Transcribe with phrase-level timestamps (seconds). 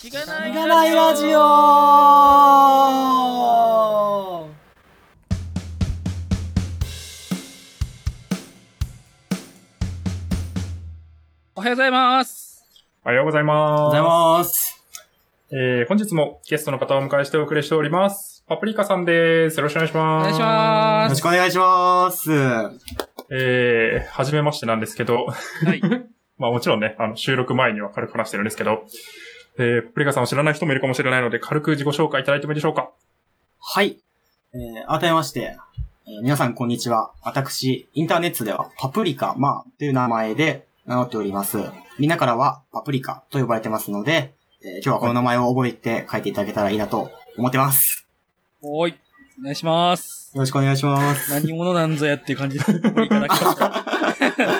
[0.00, 1.38] しがないラジオ
[11.54, 12.64] おはようございます。
[13.04, 13.52] おはようございます。
[13.52, 14.82] おはようございます。
[15.52, 18.42] えー、本日もゲストの方をお迎えしてお送りしております。
[18.48, 19.58] パプリカさんです。
[19.58, 20.24] よろしくお願いします。
[20.24, 21.10] お願いしよます。
[21.10, 22.32] ろしくお願いします。
[23.30, 25.82] えー、はじめましてなんですけど、はい。
[26.38, 28.86] まあもちろんね、あの、収録前には軽く話してるんですけど、
[29.58, 32.90] えー、パプリカさんを知らない人もいるかもしれないので、軽く自己紹介いただいてもいいでしょうか？
[33.60, 33.98] はい。
[34.54, 35.56] えー、改めまして、
[36.06, 37.12] えー皆さんこんにちは。
[37.22, 41.58] 私、インターネットではパプリカマーという名前で名乗っております。
[41.98, 48.06] みんなからはパプリカと呼ばれてますので、えー今日はこの名前を覚えて書いていただけたらいいなと思ってます。
[48.62, 48.94] おーい。
[49.40, 50.32] お願いします。
[50.34, 51.30] よろしくお願いします。
[51.32, 53.84] 何者なんぞやっていう感じで、いただきました。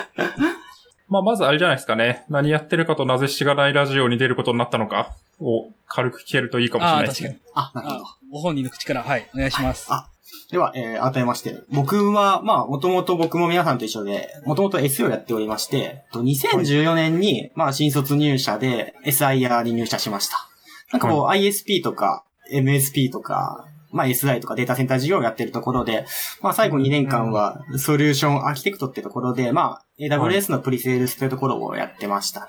[1.11, 2.23] まあまずあれじゃないですかね。
[2.29, 7.51] 何やってるかとなぜしがないラジオに出ることになったのかを軽く聞けるといいかもしれないですね確かに。。
[7.53, 8.17] あ、なるほどあ。
[8.31, 9.29] ご本人の口から、はい。
[9.35, 9.87] お願いします。
[9.91, 10.07] あ
[10.51, 11.57] では、えー、改めまして。
[11.69, 20.47] 僕は、まあ、もともと僕も皆さんと一緒で、もともと SEO やっておりまして、と2014年に、まあ、新卒入社で SIR に入社しました。
[20.93, 26.05] なんかこう、ISP とか、MSP とか、まあ、SI とかデータセンター事業をやってるところで、
[26.41, 32.47] まあ、最後2年間は、ソリューションアーキテクトってところで、まあ、AWS のプリセールスというところをやってましたね。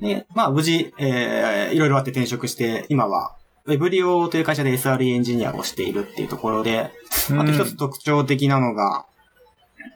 [0.00, 6.90] で、まあ、無事、えー、いろいろあって転職して、今は、 Weblio という会社で SRE エンジニアをしているっていうところで、
[7.30, 9.04] あと一つ特徴的なのが、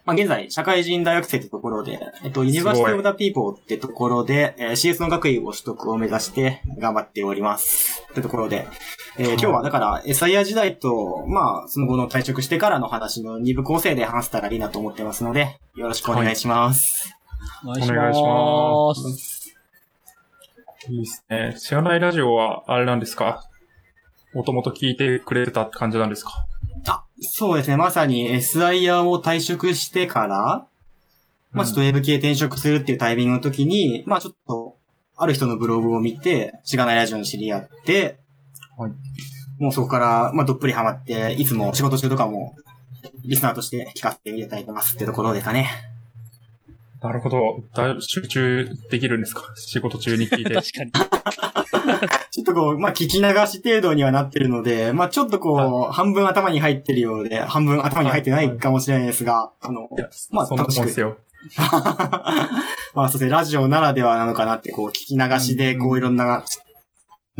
[0.05, 8.03] まあ、現在、社会人大学生ってところで、えっと、 University of the People ってところで、えー CS の学位を取得を目指して頑張っております。
[8.11, 8.67] ってところで、
[9.19, 17.15] えー今日はだから SIR 時代と、まあ、その後の退職してからの話の二部構成で話せたらいいなと思ってますので、よろしくお願いします。
[17.65, 18.87] お願いしお願いしま。
[18.87, 19.55] ます
[20.89, 21.57] いいですね。
[21.61, 23.45] 知らないラジオは、あれなんですか？
[24.35, 26.33] もともと聞いてくれてたって感じなんですか？
[26.87, 27.77] あ、そうですね。
[27.77, 30.67] まさに SIR を退職してから、
[31.53, 34.77] まあちょっとウェブ系転職するっていうタイミングの時に、まあちょっと、
[35.17, 38.19] ある人のブログを見て、しがないラジオに知り合って、
[38.77, 38.93] はい
[39.59, 42.57] もうそこから、まあどっぷりハマって、いつも仕事中とかも、
[43.25, 45.71] リスナーとして聞かせていただいてますってところですかね。
[47.01, 47.63] なるほど。
[47.75, 49.43] だ集中できるんですか？
[49.57, 50.55] 仕事中に聞いて。
[50.55, 50.93] 確かに。
[52.31, 59.89] ちょっとこう、まあ聞き流し程度にはなってるので、まあちょっとこう、半分頭に入ってるようで、半分頭に入ってないかもしれないですが、あの、
[60.31, 61.19] まあそんなもんですよ。
[62.95, 66.45] まあ、そうですね、ラジオならではなのかなって、こう、聞き流しで、うんこう、いろんな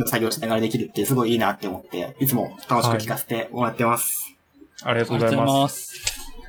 [0.05, 4.35] 作業しながらできるって、すごいいいなって思って、いつも楽しく聞かせてもらってます。
[4.83, 5.69] ありがとありがとうございま。
[5.69, 5.93] す。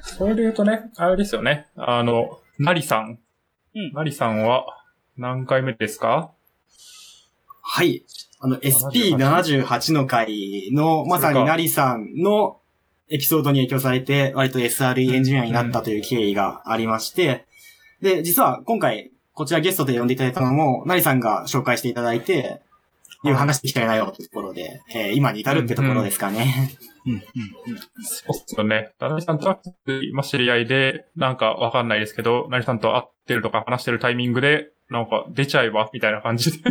[0.02, 1.68] それで言うとね、あれですよね。
[1.76, 3.18] あの、なりさん。
[3.76, 4.64] うんなりさんは、
[5.16, 6.32] 何回目ですか？
[7.66, 8.04] はい。
[8.40, 12.60] あの、SP78 の回の、まさになりさんの
[13.08, 17.46] エピソードに影響されて、割と SRE エンジニアになったという経緯がありまして、
[18.02, 22.60] で、実は今回、こちらゲストで呼んでいただいたのも、なりさんが紹介していただいて、
[23.24, 26.76] いう話してきたいなよってところで、えー今に至るってところですかね。
[27.06, 27.22] うん、うん、
[28.02, 28.92] そうっすよね。
[29.00, 29.58] なりさんとは、
[30.10, 36.70] 今知り合いで、なんかわかんないですけど、なりさんと会ってるとか話してるタイミングで、なんか出ちゃえばみたいな感じで、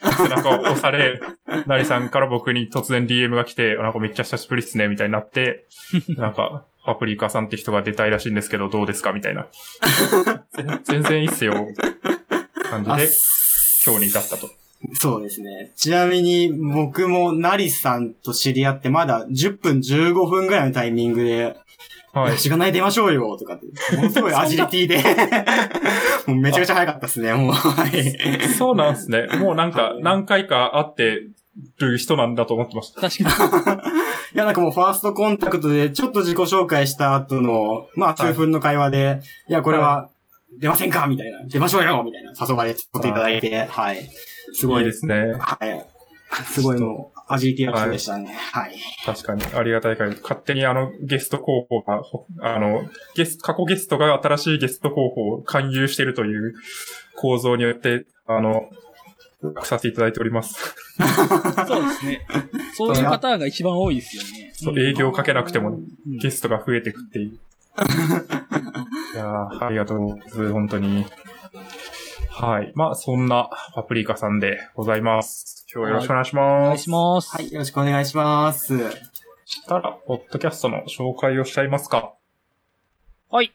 [0.00, 1.20] 背中を押され、
[1.66, 5.66] なりさんから僕に突然 DM が来て、なんかめっちゃ久しぶりっすね、みたいになって、
[6.16, 9.48] なんか、パプリカさんって人が出たいらしいんですけど、どうですかみたいな。
[10.52, 11.52] 全全然いいっすよ。
[12.70, 13.08] 感じあで、
[13.84, 14.48] 今日に至ったと。
[14.94, 15.72] そうですね。
[15.74, 21.56] ちなみに、僕もナリさんと知り合って、まだ10分15分ぐらいのタイミングで、
[22.20, 22.38] はいい。
[22.38, 24.96] しがない出ましょうよとかって、ものすごいアジリティで、
[26.26, 27.52] もうめちゃくちゃ早かったですね、もう。
[27.52, 28.48] はい。
[28.48, 29.26] そうなんですね。
[29.38, 31.22] もうなんか、何回か会って
[31.78, 33.00] る人なんだと思ってました。
[33.02, 33.82] 確か
[34.34, 40.08] いや、なんかもうファーストコンタクトで、ちょっと自己紹介した後の、まあ、数分の会話で、い、や、これは、
[40.58, 41.06] 出ませんか？
[41.06, 41.44] みたいな。
[41.46, 42.32] 出ましょうよみたいな。
[42.38, 44.08] 誘われていただいて、はい。
[44.52, 45.34] すごいいいですね。
[45.38, 45.86] はい。
[46.44, 48.32] すごいもう、アジリティアクトでしたね。
[48.52, 48.76] はい。
[49.04, 50.20] 確かに、ありがたい限り。
[50.20, 56.54] 勝手にあの、ゲスト候補が、ほあの、ゲスト、過去ゲストが新しいゲスト候補を勧誘してるという
[57.16, 58.70] 構造によって、あの、
[59.64, 60.74] させていただいております。
[60.98, 61.06] に。
[61.66, 62.26] そうですね。
[62.74, 64.52] そういうパターンが一番多いですよね。
[64.54, 65.86] そう営業かけなくても、うん
[66.18, 67.30] ゲストが増えていくっていう。
[69.14, 70.52] いやーありがとうございます。
[70.52, 71.04] 本当に。
[72.30, 72.72] はい。
[72.74, 75.55] まあ、そんなパプリカさんでございます。
[75.76, 76.64] 今日はよろしくお願いしおます。
[76.64, 77.36] 願いします。
[77.36, 78.78] はい、よろしくお願いします。
[79.44, 82.14] したら、ポッドキャストの紹介をしちゃいますか。
[83.30, 83.52] はい。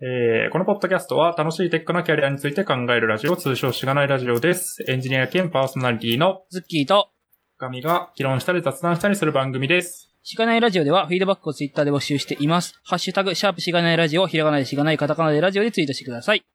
[0.00, 4.82] ええー、このポッドキャストは楽しいテックなキャリアについて考えるラジオ、通称しがないラジオです。
[4.88, 7.10] エンジニア兼パーソナリティのズッキーと、
[7.58, 10.10] 神が議論したり雑談したりする番組です。
[10.22, 12.80] しがないラジオではフィードバックをツイッターで募集しています。
[12.82, 16.46] ハッシュタグ、シャープしがないラジオ、ひらがなでしがないカタカナでラジオでツイートしてください。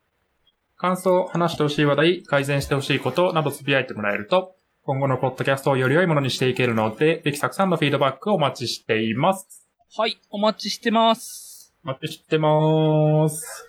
[0.81, 9.67] 感想、話してほしい話題、改善してほしいことなどつぶやいてもらえると、今後のポッドキャストをより良いものにしていけるので、ぜひたくさんのフィードバックをお待ちしています。
[9.97, 11.75] はい、お待ちしてます。
[11.83, 13.67] お待ちしてます。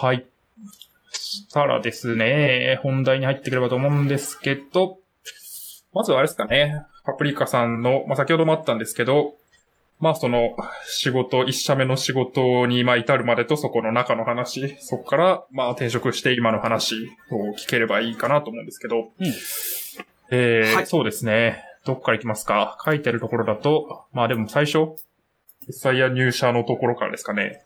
[0.00, 0.24] はい。
[1.10, 5.00] したらですね、本題に入ってくればと思うんですけど、
[5.92, 9.34] まずはあれですかね、パプリカさんの、まあ、先ほどもあったんですけど、
[9.98, 10.56] まあその
[10.86, 19.26] 仕事、一社目の仕事にまあ至るまでとそこの中の話、そこからまあ転職して今の話を聞ければいいかなと思うんですけど、うん
[20.30, 21.64] えーはいそうですね。
[21.84, 22.76] どっから行きますか？
[22.84, 24.96] 書いてるところだと、まあでも最初、
[25.70, 27.62] SIR 入社のところからですかね。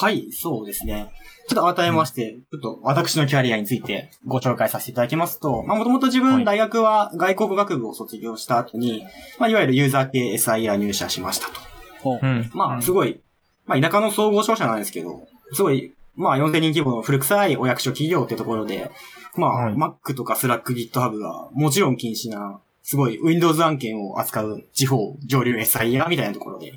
[0.00, 1.12] はい、そうですね。
[1.48, 9.04] ちょっと改めまして、ちょっと私のキャリアについてご紹介させていただきますと、まあもともと自はい分大学は外国語学部を卒業した後に、
[9.38, 12.20] まあいわゆるユーザー系 SIR 入社しましたと。
[12.54, 13.20] まあすごい、
[13.66, 18.90] まあ田舎の総合商社なんですけど、すごい、まあ4000人規模の古臭いお役所企業ってところで、
[19.36, 26.72] まあ、はい Mac とか Slack、GitHub がもちろん禁止な、すごい Windows 案件を扱う地方上流 SIR みたいなところで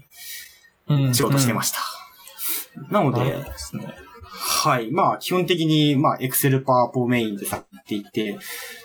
[0.88, 1.80] うん仕事してました。
[2.90, 3.46] なので。
[4.38, 4.92] はい。
[4.92, 8.38] まあ、基本的に、まあ、エクセルパワポメインでさっていて、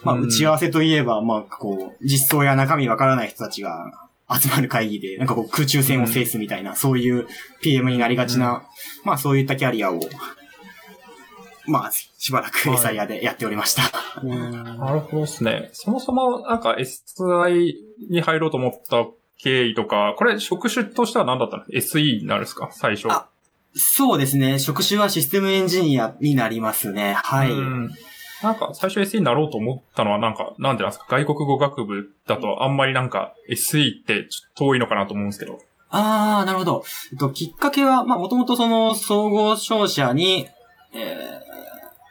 [0.02, 7.26] まあ、うん打ち合わせといえば、まあ、こう、実装や中身わからない人たちが集まる会議で、なんかこう、空中戦を制すみたいな、そういう
[7.62, 8.62] PM になりがちな、
[9.05, 10.00] まあ、そういったキャリアを、
[11.67, 13.82] まあ、しばらくはい SIR でやっておりました。
[14.25, 15.70] なるほどですね。
[15.73, 17.75] そもそも、なんか SI
[18.11, 19.06] に入ろうと思った
[19.43, 22.70] 経緯とか、これ職種としては何だったの ?SE になるんですか？
[22.73, 23.08] 最初。
[23.11, 23.29] あ
[23.75, 24.58] そうですね。
[24.58, 27.14] 職種はシステムエンジニアになりますね。
[27.14, 27.50] はい。
[27.50, 27.90] うん
[28.43, 31.05] なんか最初 SE になろうと思ったのはなんか、なんでなんですか？
[31.19, 35.58] 外国語学部だとあんまりなんか SE ってちょっと遠いのかなと思うんですけど。
[35.90, 36.82] ああ、なるほど。
[37.12, 40.49] えっと、きっかけは、まあ、もともとその、総合商社に、
[40.94, 41.16] え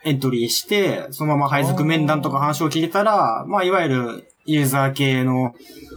[0.04, 5.54] ー、エントリーして、そのまま配属面談とか話を聞いたら、まあ、いわゆるユーザー系の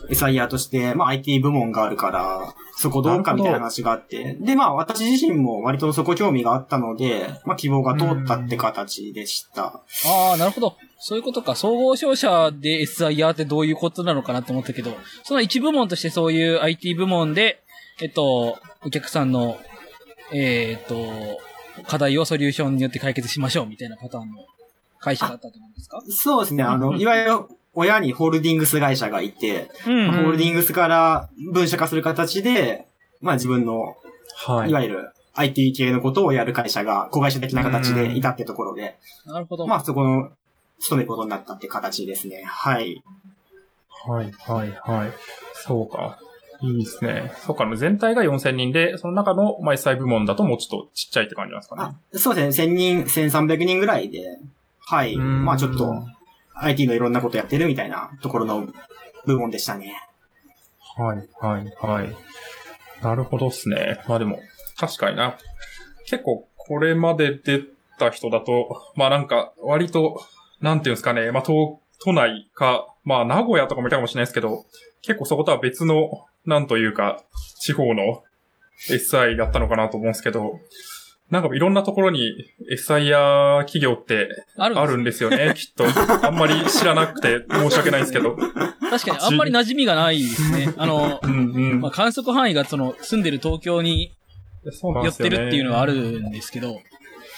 [0.09, 9.65] SIR として、まあ、IT 部門があるから、そこどうかみたいな話があって、で、まあ、私自身も割とそこ興味があったので、まあ、希望が通ったって形でした。
[10.05, 10.75] ああ、なるほど。
[10.99, 11.55] そういうことか。
[11.55, 14.91] 総合商社で SIR ってどういうことなのかなって思ったけど、
[15.23, 17.61] その一部門としてそういう IT 部門で、
[18.01, 19.57] えっと、お客さんの、
[20.33, 21.39] えーっと、
[21.87, 24.45] 課題をソリューションによって解決しましょうみたいなパターンの
[24.99, 26.01] 会社だったと思うんですか？
[26.09, 26.63] そうですね。
[26.63, 27.31] あの、うんいわゆる
[27.75, 32.87] 親にホールディングス会社がいて、うんホールディングスから分社化する形で、
[33.21, 33.95] まあ自分の
[34.45, 39.65] はいわゆる IT 系のことをやる会社が、子会社的な形でいたってところで、なるほど。
[39.65, 40.31] まあそこの、
[40.79, 42.43] 勤めることになったって形ですね。
[42.45, 43.03] はい。
[44.05, 45.11] はい、はい、はい。
[45.55, 46.19] そうか。
[46.61, 47.31] いいですね。
[47.45, 51.81] そうか、全体が4000人で、その中の、まあ、SI 部門だともうちょっとちっちゃいって感じなんですかね
[52.13, 52.17] あ。
[52.17, 52.65] そうですね。
[52.65, 54.39] 1000人、1300人ぐらいで、
[54.79, 55.15] はい。
[55.15, 56.05] うんまあちょっと、
[56.55, 58.67] IT のいろんなことやってるみたいなところの
[59.25, 59.95] 部門でしたね。
[60.95, 62.15] はい、はい、はい。
[63.01, 64.01] なるほどっすね。
[64.07, 64.39] まあでも、
[64.77, 65.37] 確かにな。
[66.05, 67.61] 結構、これまで出
[67.99, 70.21] た人だと、まあなんか、割と、
[70.61, 74.65] なんていうんですかね、まあ都、都内か、まあ名古屋とかもいたかもしれないですけど、
[75.01, 77.21] 結構そことは別の、なんというか、
[77.59, 78.23] 地方の
[78.89, 80.59] SI だったのかなと思うんですけど、
[81.33, 82.31] なんかいろんなところに
[82.71, 85.83] SI や企業ってあるんですよね、きっと。
[86.23, 88.35] あんまり知らなくて 申し訳ないんですけど。
[88.35, 90.71] 確かにあんまり馴染みがないですね。
[90.77, 91.81] あの、うんうん。
[91.81, 94.11] まあ、観測範囲がその住んでる東京に
[94.63, 95.17] 寄っ。
[95.17, 96.79] てるっていうのはあるんですけど、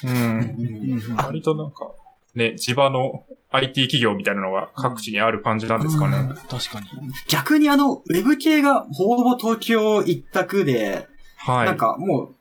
[0.04, 0.12] うん。
[0.12, 1.90] うんうん割となんか、
[2.36, 6.34] ね、地場の IT 企業みたいなのが各地にある感じなんですかね。
[6.50, 6.88] 確かに。
[7.30, 11.66] 逆にあの、ウェブ系がほぼほぼ東京一択で、はい。
[11.66, 12.35] なんかもう、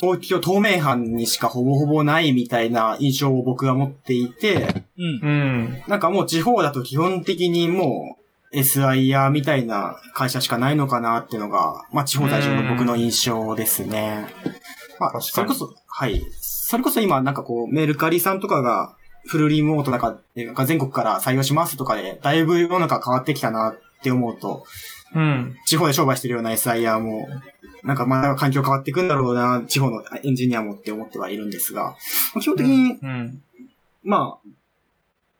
[0.00, 5.20] 東京、東名阪にしかほぼほぼないみたいな印象を僕は持っていて、うん。
[5.22, 5.82] うん。
[5.88, 8.16] なんかもう地方だと基本的にも
[8.52, 14.28] う SIR みたいな会社しかないのかなっていうのが、まあ地方在住の僕の印象ですね。
[15.00, 16.22] まあ、それこそ、はい。
[16.40, 18.94] それこそ今なんかこうメルカリさんとかが
[19.26, 24.64] フルリモートなんかなんか全国から採用しますとかで、だいぶ世の中変わってきたなって思うと、
[25.14, 25.56] うん。
[25.66, 27.28] 地方で商売してるような SIR も、
[27.82, 31.96] なんかまだ環境変わっていくんだろうな、地方のエンジニアもって思ってはいるんですが、
[32.40, 33.42] 基本的に、うん。
[34.02, 34.48] まあ、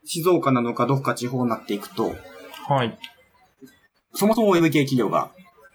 [0.04, 2.14] 静岡なのかどっか地方になっていくと、
[2.68, 2.98] はい。
[4.14, 5.30] そもそも系企業が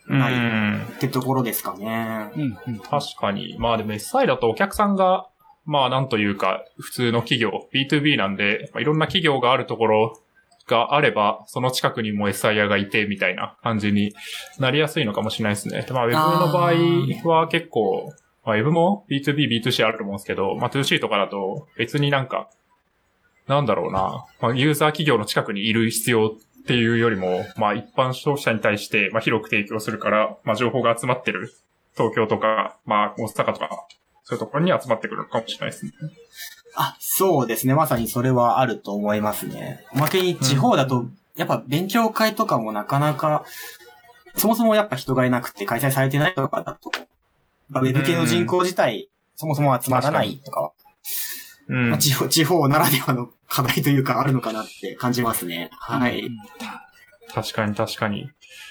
[0.07, 0.81] ないうん。
[0.95, 2.31] ってところですかね。
[2.35, 2.79] うん、うん。
[2.79, 3.55] 確かに。
[3.59, 5.27] まあでも SI だとお客さんが、
[5.65, 10.19] まあなんというか、普通の企業、B2B なんで、まあ、いろんな企業があるところ
[10.67, 14.13] があれば、その近くにも SIR がいて、みたいな感じに
[14.59, 15.81] なりやすいのかもしれないですね。
[15.81, 18.13] でまあ Web の場合は結構、
[18.45, 22.49] まあ Web も B2B、B2C あると思うんですけど、まあ 2C とかだと別になんか、
[23.47, 31.53] なんだろうな、まあユーザー企業の近くにいる必要っていうよりも、まあ一般消費者に対して、まあ広く提供するから、まあ情報が集まってる
[31.95, 33.69] 東京とか、まあ大阪とか、
[34.23, 35.91] そういうところに集まってくるのかもしれないですね。
[36.75, 37.75] あ、そうですね。
[37.75, 39.85] まさにそれはあると思いますね。
[39.93, 43.45] おまけに地方だと、やっぱ勉強会とかもなかなか、
[44.35, 46.91] そもそもやっぱ人がいなくて開催されてないとかだと、
[47.69, 50.71] まあウェブ系の人口自体、そもそも集まらないとかは、
[51.67, 51.99] うんまあ、。
[51.99, 55.69] 地方、地方ならではの課題というかあるのかなって感じますね。
[55.73, 56.29] はい。
[57.33, 58.29] 確かに確かに。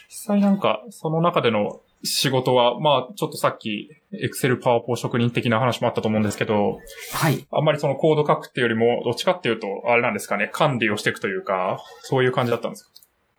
[0.09, 6.81] 実際なんか、その中での仕事は、まあ、ちょっとさっき、エクセルパワポ職人的な話もあったと思うんですけど、
[7.13, 7.47] はい。
[7.53, 12.91] あんまりそのコード書くっていうよりも、どっちかっていうと、あれなんですかね、管理をしていくというか、そういう感じだったんですか？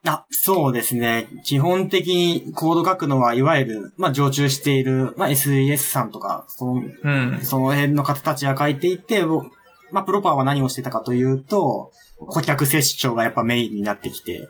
[0.06, 1.28] あ、そうですね。
[1.46, 7.40] 基本的にコード書くのは、いわゆる、まあ、常駐している、まあ、SES さんとか、その、うん。
[7.42, 9.44] その辺の方たちが書いていて、ぼ
[9.92, 14.50] まあ、プロパーは何をしてたかというと、顧客接触がやっぱメインになってきて、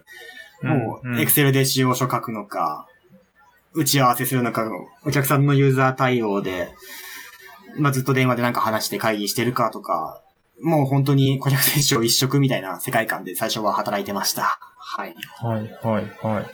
[0.63, 2.87] もう、エクセルで使用書書くのか、
[3.75, 4.69] 打ち合わせするのか、
[5.05, 6.69] お客さんのユーザー対応で、
[7.77, 10.21] まあ、ずっと電話でなんか話して会議してるかとか、
[10.61, 14.59] もう本当に顧客接触一色みたいな世界観で最初は働いてました。
[14.77, 15.15] はい。
[15.39, 16.45] はい、はい、はい。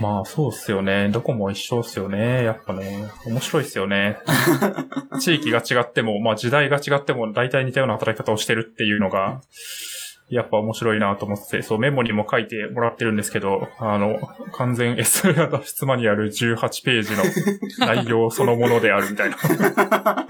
[0.00, 1.08] まあ、そうっすよね。
[1.08, 2.44] どこも一緒っすよね。
[2.44, 4.18] やっぱね、面白いっすよね。
[5.20, 9.40] 地域が違っても、まあ時代が違っても、大体似たような働き方をしてるっていうのが、
[10.28, 14.18] やっぱ面白いなと思って、そう、メモにも書いてもらってるんですけど、あの、
[14.52, 19.36] 完全 SL 脱出マニュアル18ページの内容そのものであるみたいな。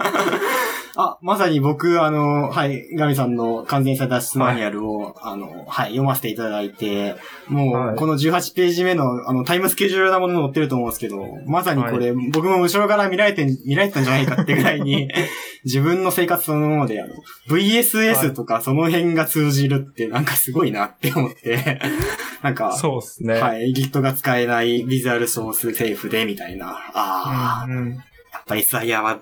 [1.01, 7.15] あ、まさに僕、あの、はい、ガミさんの完全さ脱出マニュアルを、あの、はい、読ませていただいて、
[7.47, 7.95] もう、はい。
[7.95, 15.07] この18ページ目の、あの、タイムスケジュールなもの載ってると思うんですけど、まさにこれ、僕も後ろから見られて、見られてたんじゃないかってぐらいに、
[15.63, 17.13] 自分の生活そのもので、あの、
[17.49, 21.79] VSS とかその辺が通じるって、なんかすごいなって思って、
[22.43, 23.35] なんか、そうっすね。
[23.35, 27.93] はい、Git が使えないビジュアルソースセーフで、みたいな、ああ、うん、うん。
[27.93, 27.99] や
[28.39, 29.19] っぱ SIR は、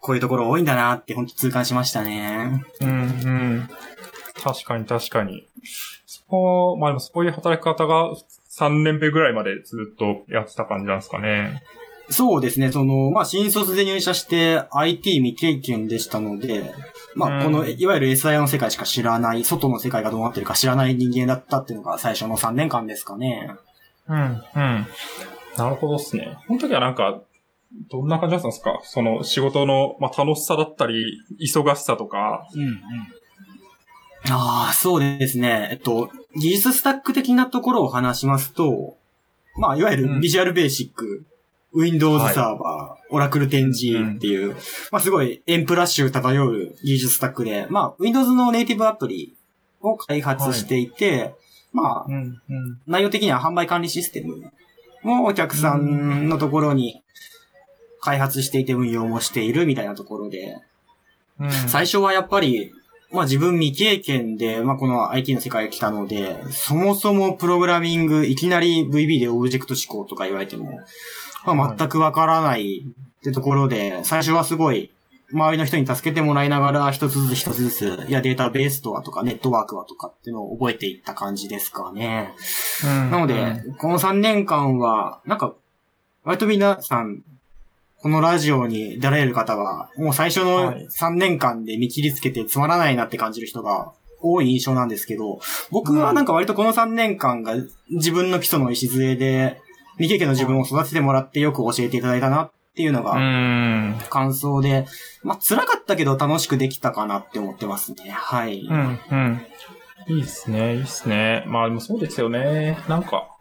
[0.00, 2.64] こういうところ多いんだなって、本当痛感しましたね。
[2.80, 3.68] うん、うん。
[4.42, 5.46] 確かに確かに。
[6.06, 8.12] そこ、まあでもそういう働き方が
[8.50, 11.62] 3年目ぐらいまでずっとやってた感じなんですかね。
[12.08, 16.72] そうですね、その、まあ、新卒で入社して IT 未経験でしたので、
[17.16, 23.50] まあ、うんこの、いわゆる SIR の世界しか知らない、外の世界がどうなってるか知らない人間だったっていうのが最初の3年間ですかね。
[24.08, 24.86] うん、うん。
[25.56, 26.38] なるほどっすね。
[26.46, 27.20] この時はなんか、
[27.90, 28.80] どんな感じだったんですか？
[28.82, 32.48] その仕事の、まあ、楽しさだったり、忙しさとか。
[32.54, 32.78] うん、うん。
[34.28, 35.68] ああ、そうですね。
[35.72, 38.96] えっと、技術スタック的なところを話しますと、
[39.56, 41.24] まあ、いわゆうんるビジュアルベーシック、
[41.72, 44.56] Windows はいサーバー、Oracle 10G っていう、
[44.90, 49.36] まあ、すごいエンプラッシュ漂う技術スタックで、まあ、Windows のネイティブアプリ
[49.80, 51.34] を開発していて、
[51.72, 52.80] まあ、うん、うん。
[52.86, 54.50] 内容的には販売管理システム
[55.02, 57.02] もお客さんのところに
[58.06, 60.58] 開発していて運用もしているみたいなところで、
[61.40, 62.72] うん、最初はやっぱり、
[63.10, 70.80] まあ自分未経験で、まあこの IT の世界が来たので、そもそもプログラミング、いきなり VB でオブジェクト思考とか言われても、
[71.44, 74.92] まあ全くわからないってところで、最初はすごい、
[75.32, 82.34] 周りの人に助けてもらいながら、一つずつ一つずつ、いやデータベースとはとか、ネットワークはとかっていうのを覚えていった感じですかね。
[82.84, 83.10] うん。
[83.10, 85.54] なので、この3年間は、なんか、
[86.22, 87.22] 割と皆さん、
[88.02, 97.54] このラジオに出られる方は、もう最初のはい3年間で見切りつけてつまらないなって感じる人が多い印象なんですけど、僕はなんか割とこの3年間が
[97.90, 99.60] 自分の基礎の礎で、
[99.98, 103.98] 未経験の自分を育ててもらってよく教えていただいたなっていうのうがん。
[104.10, 104.86] 感想で、
[105.22, 108.10] まあ辛かったけど楽しくできたかなって思ってますね。
[108.10, 108.60] はい。
[108.60, 109.46] うん、うん。
[110.08, 111.44] いいっすね、いいっすね。
[111.46, 112.78] まあでもそうですよね。
[112.88, 113.35] なんか、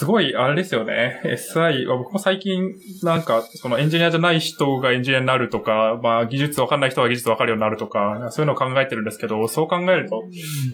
[0.00, 1.20] すごい、あれですよね。
[1.26, 10.24] SI は僕も最近、なんか、そのエンジニアじゃない人がエンジニアになるとか、まあ技術わかんない人は技術わかるようになるとか、そういうのを考えてるんですけど、そう考えると、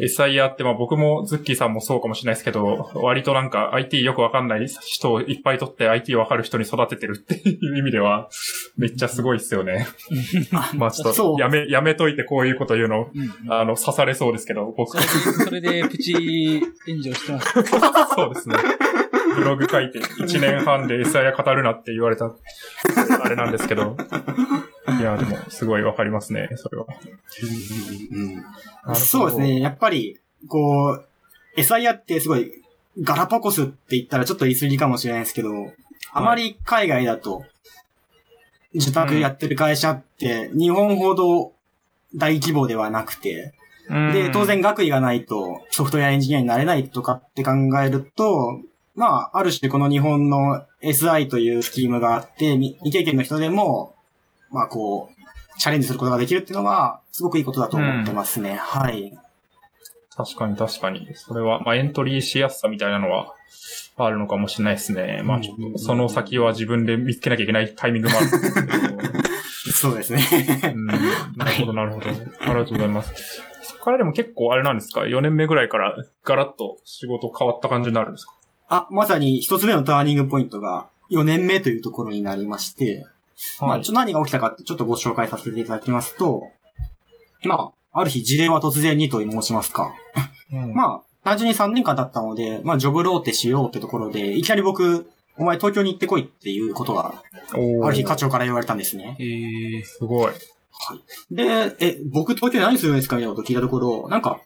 [0.01, 8.29] SIR って、まあ僕もズッキーさんもそうかもしれないですけど、割となんか IT よくわかんない人をいっぱい取って IT わかる人に育ててるっていう意味では、
[8.77, 9.89] めっちゃすごいっすよね。
[10.77, 13.11] まあちょっと、やめ、やめといてこういうこと言うの、
[13.49, 17.53] あの、刺されそうですけど、僕それで、それでプチ炎上してます。
[18.15, 18.55] そうですね。
[19.37, 22.35] ブログ書いて1年半で SIR 語るなって言われた、
[23.23, 23.97] あれなんですけど。
[24.99, 26.87] いや、でも、すごいわかりますね、それは。
[28.13, 29.61] うんそうですね。
[29.61, 31.01] やっぱり、こ
[31.57, 32.53] う、SIR ってすごい、
[33.03, 35.51] ガラパコスって言ったらちょっと言い過ぎかもしれないですけど、
[36.13, 37.45] あまり海外だと、
[38.75, 41.53] 受託やってる会社って、日本ほど
[42.15, 43.53] 大規模ではなくて、
[43.89, 47.53] で、当然学位がないとソフトウェアエンジニアになれないとかって考
[47.83, 48.61] えると、
[48.97, 53.95] まあ、ある種この日本の SI というスキームがあって、み未経験の人でも、
[54.51, 58.57] まあこう、チャレンジすることができるっていうのは、すごくいいことだと思ってますね。
[58.57, 59.17] はい。
[60.17, 61.09] 確かに確かに。
[61.15, 63.35] それは、まあエントリーしやすさみたいなのは
[63.99, 65.21] あるのかもしれないですね。
[65.25, 69.03] まあちょっとその先は自分で見つけなきゃいけないタイミングもあるんですけど。
[69.77, 70.23] そうですね。
[70.75, 70.95] うん、な
[71.45, 72.09] るほど、なるほど。
[72.09, 72.19] あり
[72.55, 73.43] がとうございます。
[73.63, 78.33] そこからでも結構あれなんですか ?4 年目ぐらいからガラッと仕事変わった感じになるんですか？
[78.69, 83.07] あ、まさに一つ目のターニングポイントが4年目というところになりまして、
[83.61, 86.51] まあ、ちょ何が起きたかってちょっとご紹介させていただきますと、
[87.45, 89.95] まあ、ある日事例は突然にと申しますか。
[90.53, 99.17] うんまあ、単純に3年間経ったので、まあ、ジョブローテしようってところで、いきなり僕、お前東京に行ってこいっていうことが、ある日課長から言われたんですね。
[99.21, 100.27] えー、すごい。
[100.27, 100.33] は
[101.31, 101.35] い。
[101.35, 104.41] で、え、僕東京で何するんですかみたいなこと聞いたところ、なんか、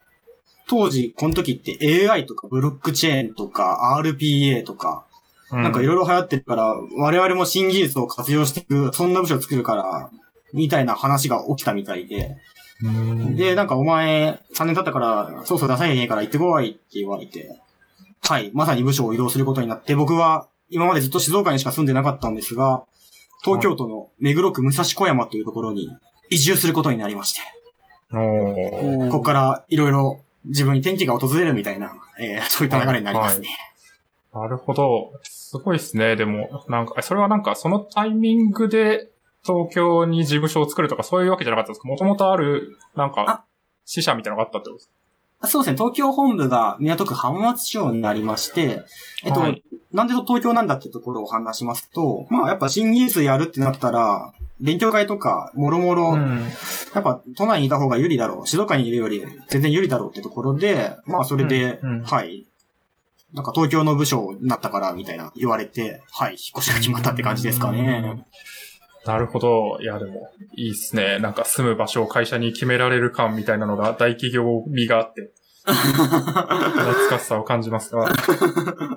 [0.70, 5.04] 当時、この時って AI とかブロックチェーンとか RPA とか、
[5.50, 10.10] なんかいろいろ流行ってるから、我々も新技術を活用していく、そんな部署を作るから、
[10.52, 12.36] みたいな話が起きたみたいで。
[12.84, 17.58] うんで、なんかお前、3年経ったから、そうそう出さなきゃいけないから行ってこいって言われて。
[18.22, 18.52] はい。
[18.54, 22.84] まさに部署を移動することになって、僕は今までずっと静岡にしか住んでなかったんですが、
[23.42, 25.88] 東京都の目黒区武蔵小山というところに
[26.30, 27.40] 移住することになりまして。
[28.12, 33.49] ここからいろいろ自分に転機が訪れるみたいな、えーそういった流れになりますね。
[34.32, 35.12] なるほど。
[35.25, 36.16] すごいですね。
[36.16, 39.11] でも、なんか、それはなんか、そのタイミングで
[39.42, 41.88] 東京に事務所を作るとかそういうわけじゃなかったんですか？
[41.88, 43.44] もともとある、なんかあ、
[43.85, 44.90] 支社みたいなのがあったってことです
[45.52, 48.82] そうですね、東京本部が港区浜松町になりまして、
[49.25, 56.42] えっと、はいなんで東京なんだってところを話しますと、まあやっぱ新技術やるってなったら、勉強会とか、もろもろ、ん。
[56.94, 62.46] やっぱ都内にいた方が有利だろう、静岡にいるより全然有利だろうってところで、まあそれで、うんうんはい。
[63.33, 68.25] なんか東京の部署になったから、みたいな言われて、はい、引っ越しが決まったって感じですかね。
[69.07, 69.79] なるほど。
[69.81, 71.18] いや、でも、いいっすね。
[71.20, 75.31] なんか住む場所を会社に決められる感みたいなのが大企業味があって、
[75.64, 78.12] 懐かしさを感じますが。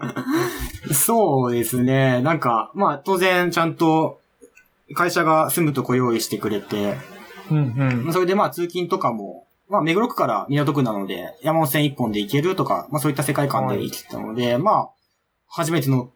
[0.94, 2.22] そうですね。
[2.22, 4.20] なんか、まあ当然ちゃんと
[4.96, 6.98] 会社が住むとこ用意してくれて、
[7.52, 14.90] うんそれでまあ通勤とかも、まあ目黒区から港区なので山手線一本で行けるとか、まあそういった世界観で生きてたので、まあ、
[15.48, 16.12] 初めての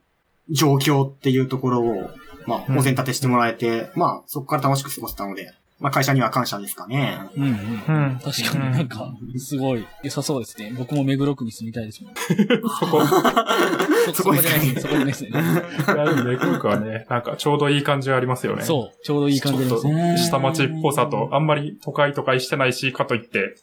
[0.50, 2.10] 状況っていうところを、
[2.46, 2.80] まあ、うん。
[2.80, 7.20] お膳立てしてもらえて、まあ、そこから楽しく過ごせたので、まあ会社には感謝ですかね。
[7.36, 7.52] うんうん。
[7.52, 7.52] う
[8.16, 8.20] ん。
[8.24, 10.74] 確かになんか、すごい良さそうですね。
[10.76, 12.14] 僕も目黒区に住みたいですもん。
[12.16, 13.06] そこ、
[14.08, 14.82] そ そこじゃないですね。
[14.82, 15.30] そこじゃないですね。
[15.30, 18.64] いやでもメクルクはね、なんかちょうどいい感じがありますよね。
[18.64, 19.04] そう。
[19.04, 20.18] ちょうどいい感じですね。
[20.18, 23.56] 下町っぽさと、あんまり都会都会してないし、かといって、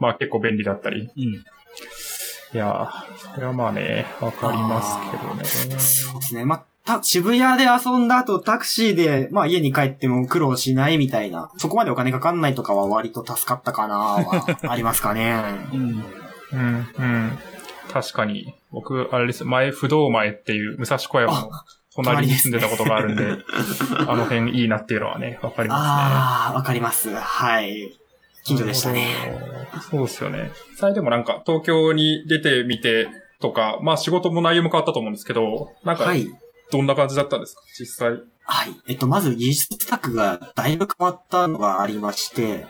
[0.00, 1.08] まあ結構便利だったり。
[1.16, 1.22] うん。
[2.52, 5.44] いやー、それはまあね、わかりますけどね。
[5.78, 6.44] そうですね。
[6.44, 6.64] まあ、
[6.98, 15.42] た、渋谷で遊んだ後タクシーで、まあ家に帰っても苦労しないみたいな、そこまでお金かかんないとかは割と助かったかなは ありますかね。
[15.72, 16.04] うん。
[16.52, 17.38] うん、うん。
[17.92, 21.50] 確かに、僕、あれです、前、不動前っていう武蔵小山の
[21.94, 23.36] 隣に住んでたことがあるんで、
[23.98, 25.90] あの辺いいなっていうのはね、わかりますね。
[25.90, 27.14] ああ、わかります。
[27.14, 28.00] はい。
[28.44, 29.06] 近所でしたね。
[29.90, 30.50] そうですよね。
[30.70, 33.08] 実際でもなんか、東京に出てみて
[33.40, 36.28] とか、まあ仕事も内容も変わったと思うんですけど、なんかは、い。
[36.70, 37.62] どんな感じだったんですか？
[37.78, 38.10] 実際。
[38.44, 38.74] はい。
[38.88, 42.66] えっと、まず技術スタックがだいぶ変わったのがありまして、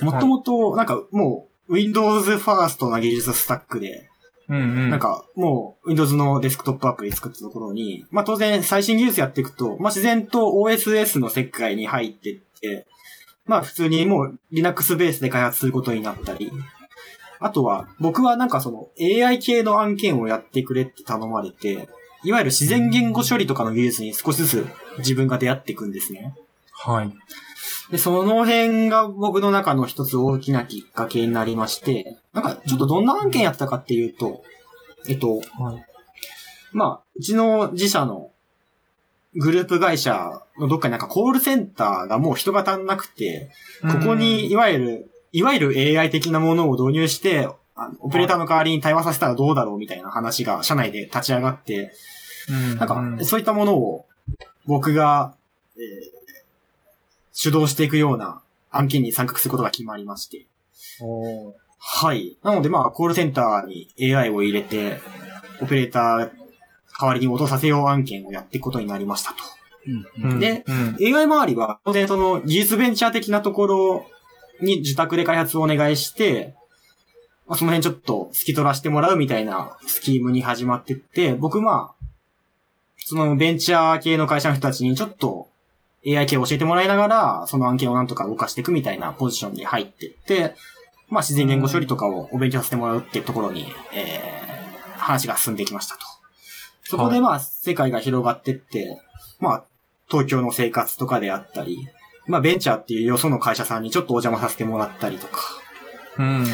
[0.00, 4.08] もともと、なんかもう、Windows First な技術スタックで、
[4.48, 4.90] うんうん。
[4.90, 12.86] なん、かもう Windows のデスクトップアプリ作ったところに、まあ当然最新技術やっていくと、まあ自然と OSS の世界に入っていって、
[13.46, 16.52] まあ普通にもう Linux ベースで開発することになったり、
[17.40, 21.88] あとは僕はなんかその AI 系の案件をやってくれって頼まれて、
[22.24, 24.66] いわゆる自然言語処理とかの技術に少しずつ
[24.98, 26.34] 自分が出会っていくんですね。
[26.72, 27.12] はい。
[27.90, 34.42] で、その辺が僕の中の一つ大きなきっかけになりまして、なんかちょっとどんな案件やったかっていうと、
[35.06, 35.86] えっと、はい。
[36.72, 38.30] まあ、うちの自社の
[39.36, 43.50] グループ会社のどっかになんかコールセンターがもう人が足んなくて、
[43.82, 51.92] ここにいわゆる、いわゆる AI 的なものを導入して、あのオペレーターの代わりに対話させたらどうだろうみたいな話が社内で立ち上がって、
[52.48, 54.06] うんなんか、うんそういったものを
[54.66, 55.34] 僕が、
[55.76, 56.14] えー
[57.34, 60.46] 主導していくような案件に参画することが決まりまして。
[61.78, 62.38] はい。
[62.42, 65.00] なので、まあ、コールセンターに AI を入れて、
[65.60, 66.30] オペレーター
[66.98, 69.36] 代わりに落とさせよう案件をやっていくことになりましたと。
[70.22, 74.06] うんうんでうん、AI 周りは、当然その技術ベンチャー的なところ
[74.62, 76.54] に受託で開発をお願いして、
[77.46, 82.04] まあ、その辺ちょっと透き取らせてもらうみたいなスキームに始まってって、僕まあ、
[82.96, 85.48] そのベンチャー系の会社の人たちにちょっと
[86.06, 90.54] AI 系を教えてもらいながら、その案件をなんとか動かしていくみたいなポジションに入ってって、
[91.08, 96.00] まあ自然言語処理とかをお勉強させてもらうっていうところに、えー、話が進んできましたと。
[96.84, 99.00] そこでまあ世界が広がってって、
[99.40, 99.64] まあ
[100.08, 101.88] 東京の生活とかであったり、
[102.26, 105.63] まあベンチャーっていうよその会社さんにちょっとお邪魔させてもらったりとか。
[106.18, 106.44] うん。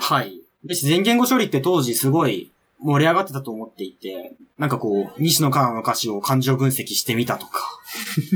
[0.00, 0.36] はい。
[0.64, 2.50] で、自然言語処理って当時すごい
[2.80, 7.60] 盛り上がってたと思っていて、なんかこう、西野カナの歌詞を感情分析してみたとか。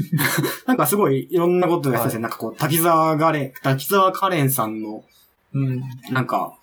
[0.67, 5.05] なんかすごいいろんなことをやってたんですよなんかこう、滝沢ガレン、滝沢カレンさんの、
[5.53, 5.83] うん。
[6.11, 6.55] なんか、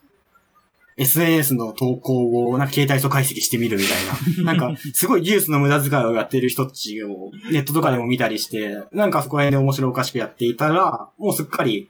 [0.98, 4.54] SNS の投稿をなんか携帯素解析してみるみたいな。
[4.54, 11.90] なんか、すごい技術の無駄遣いをやってる人たちをネットとかでも見たりして、なんかそこら辺で面白おかしくやっていたら、もうすっかり、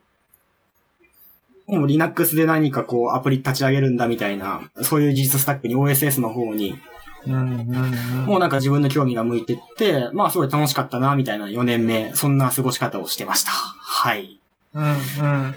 [1.67, 6.80] もう Linux で何かこうアプリ立ち上げるんだみたいな、そういう技術スタックに OSS の方に、
[7.25, 7.34] うん。
[7.34, 8.25] うん。
[8.25, 13.51] もうなんか自分の興味が向いてって、まあすごい楽しかったな、みたいな4年目、そんな過ごし方をしてました。
[13.51, 14.39] はい。
[14.73, 14.86] うん。
[14.86, 15.56] うん。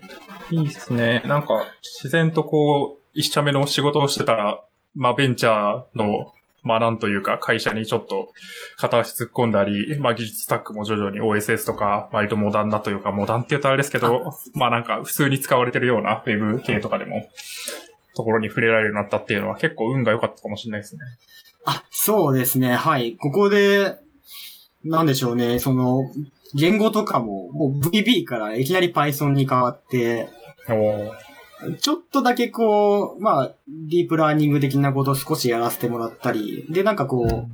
[0.51, 1.23] いいですね。
[1.27, 4.61] なんか、自然とこう、一社目の仕事をしてたら、
[4.95, 8.33] まあ、ベンチャーの、まあ、なんというか、会社にちょっと、
[8.77, 17.29] 片足突っ込んだり、まあ、技術スタックも徐々に OSS とか、割とモダンなというか、モダンって言うとあれですけど、まあ、なんか、普通に使われてるような、ウェブ系とかでも、
[18.15, 21.03] ところに触れられるようになったっていうのは、結構運が良かったかもしれないですね。
[21.65, 22.75] あ、そうですね。
[22.75, 23.17] はい。
[23.17, 23.97] ここで、
[24.85, 25.59] なんでしょうね。
[25.59, 26.11] その、
[26.55, 30.29] 言語とかも、もう VB からいきなり Python に変わって、
[31.81, 37.49] ちょっとだけこう、まあ、ディープラーニング的なことを少しやらせてもらったり、で、なんかこう、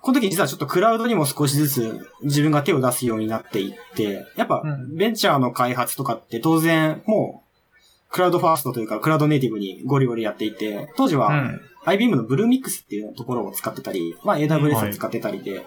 [0.00, 11.60] この時実はちょっとクラウドにも少しずつ自分が手を出すようになっていって、やっぱうんベンチャーの開発とかって当然もう、クラウドファーストというかクラウドネイティブにゴリゴリやっていて、当時は、うん。
[11.86, 15.64] IBM のブルーミックスっていうところを使ってたり、まあ AWS を使ってたりで、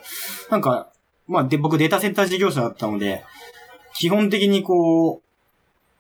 [0.50, 0.90] なんか、
[1.28, 3.24] まあで、僕データセンター事業者だったので、
[3.96, 5.28] 基本的にこう、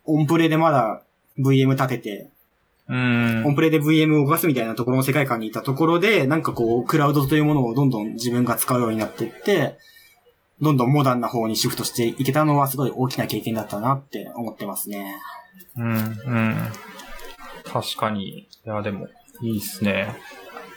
[0.05, 1.01] オンプレでまだ
[1.39, 2.29] VM 立てて、
[2.89, 9.77] うんオンプレで VM を動かすみたいなところの世界観にいたところで、なんかこう、クラウドというものをどんどん自分が使うようになっていって、
[10.61, 15.15] どんどんモダンな方にシフトしていけたのはすごい大きな経験だったなって思ってますね。
[15.75, 16.55] うん、うん。
[17.65, 18.39] 確かに。
[18.39, 19.07] いや、でも、
[19.41, 20.15] いいっすね。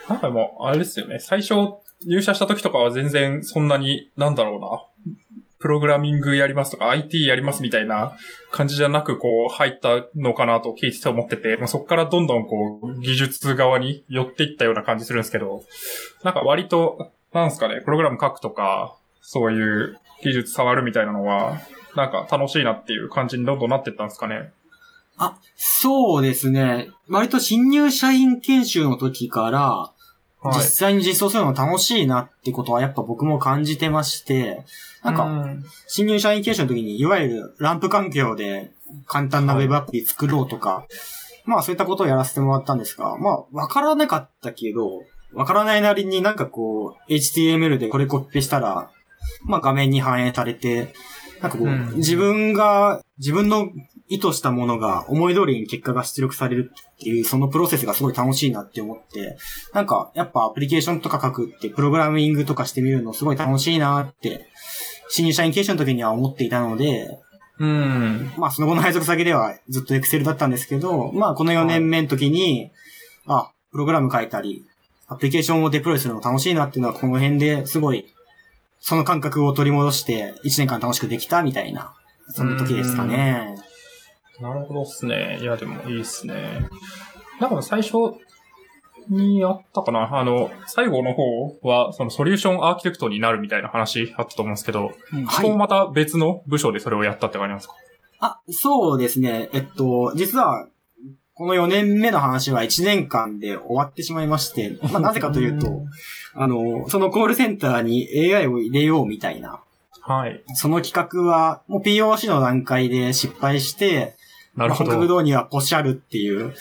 [0.08, 1.20] なんかもう、あれですよね。
[1.20, 1.54] 最初、
[2.06, 5.14] 入社した時とかは全然そんなに、なんだろうな。
[5.60, 8.16] プログラミングやりますとか、IT やりますみたいな
[8.50, 15.62] 感じじゃなく、こう、入ったのかなと聞いてて思ってて、まあ、そこからどんどんこう、技術側に寄っていったような感じするんですけど、
[16.24, 21.60] なんか割と、なんですかね、プログラム書くとか、そういう技術触るみたいなのは、
[21.94, 24.52] なんか楽しいなっていう感じにどんどんなってったんですかね。
[25.18, 26.88] あ、そうですね。
[27.08, 29.92] 割と新入社員研修の時から、
[30.42, 30.54] はい。
[30.56, 34.64] 実際に実装するの楽しいなってことはやっぱ僕も感じてまして、
[35.02, 35.64] なんか、うん。
[35.86, 38.70] 新入社員研修の時に、いわゆるランプ環境で
[39.06, 40.86] 簡単なウェブアプリ作ろうとか、
[41.44, 48.90] まあそういったことをやらせてもらったんですが、まあわからなかったけど、わからないなりになんかこう、HTML でこれコピペしたら、
[49.44, 50.94] まあ画面に反映されて、
[51.40, 51.96] なんかこう、うん。
[51.96, 53.70] 自分が、自分の
[54.10, 59.38] 意図したものが思い通りに結果が出力されるっていう、そのプロセスがすごい楽しいなって思って、
[59.72, 64.48] なんかやっぱアプリケーションとか書くって、プログラミングとかしてみるのすごい楽しいなって、
[65.08, 67.20] 新入社員研修の時には思っていたので、
[67.60, 68.32] うん。
[68.36, 72.72] まあその後の配属先ではずっと Excel だったんですけど、まあこの4年目の時に、
[73.26, 74.64] あ、プログラム書いたり、
[75.06, 78.06] アプリケーションをデプロイするの楽しいなっていうのはこの辺ですごい、
[78.80, 81.94] その感覚を取り戻して1年間楽しくできたみたいな、
[82.30, 83.69] その時ですかね。
[84.40, 85.38] なるほどっすね。
[85.40, 86.68] いや、でもいいっすね。
[87.40, 87.96] なんか最初
[89.08, 97.74] にあったかなあの、最後の方は、そのソリューションアーキテクトになるみたいな話あったと思うんですけど、うんはいそこもまた別の部署でそれをやったって感じなんですか？
[98.20, 99.48] あ、そうですね。
[99.52, 100.66] えっと、実は、
[101.34, 105.72] この4年目の話は1年間で終わってしまいまして、まあ なぜかというと、
[106.34, 109.60] あの、そのコールセンターに AI を入れようみたいな、
[110.02, 110.42] はい。
[110.54, 114.16] その企画は、もう POC の段階で失敗して、
[114.56, 114.90] なるほど。
[114.90, 116.54] 本格導入はポシャルっていう、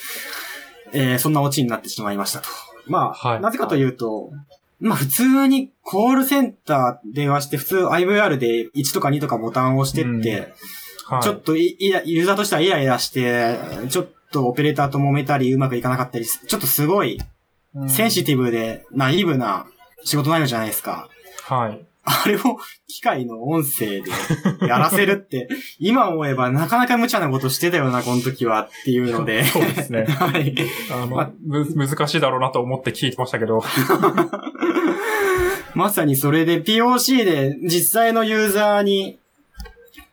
[0.93, 2.47] えーそんなオチになってしまいましたと。
[2.87, 4.31] まあ、はいなぜかというと、
[4.79, 10.53] まあ普通にコールセンター電話して普通 IVR で1とか2とかボタンを押してって、
[11.05, 11.23] はい。
[11.23, 13.57] ちょっといいやユーザーとしてはイライラして、
[13.89, 17.19] ちょっとオペレーターと揉めたりうまくいかなかったり、ちょっとすごい
[17.75, 19.67] うんセンシティブでナイーブな
[20.03, 21.09] 仕事内容じゃないですか。
[21.43, 21.85] はい。
[22.03, 22.57] あれを
[22.87, 24.03] 機械の音声で
[24.61, 25.47] やらせるって、
[25.79, 29.43] 今思えばなかなか無茶なことしてたよな、この時はっていうので。
[29.45, 30.55] そうですね はい。
[30.91, 33.63] あの、まむ、難しいだろうなと思って聞いてましたけど。
[35.75, 39.19] まさにそれで POC で実際のユーザーに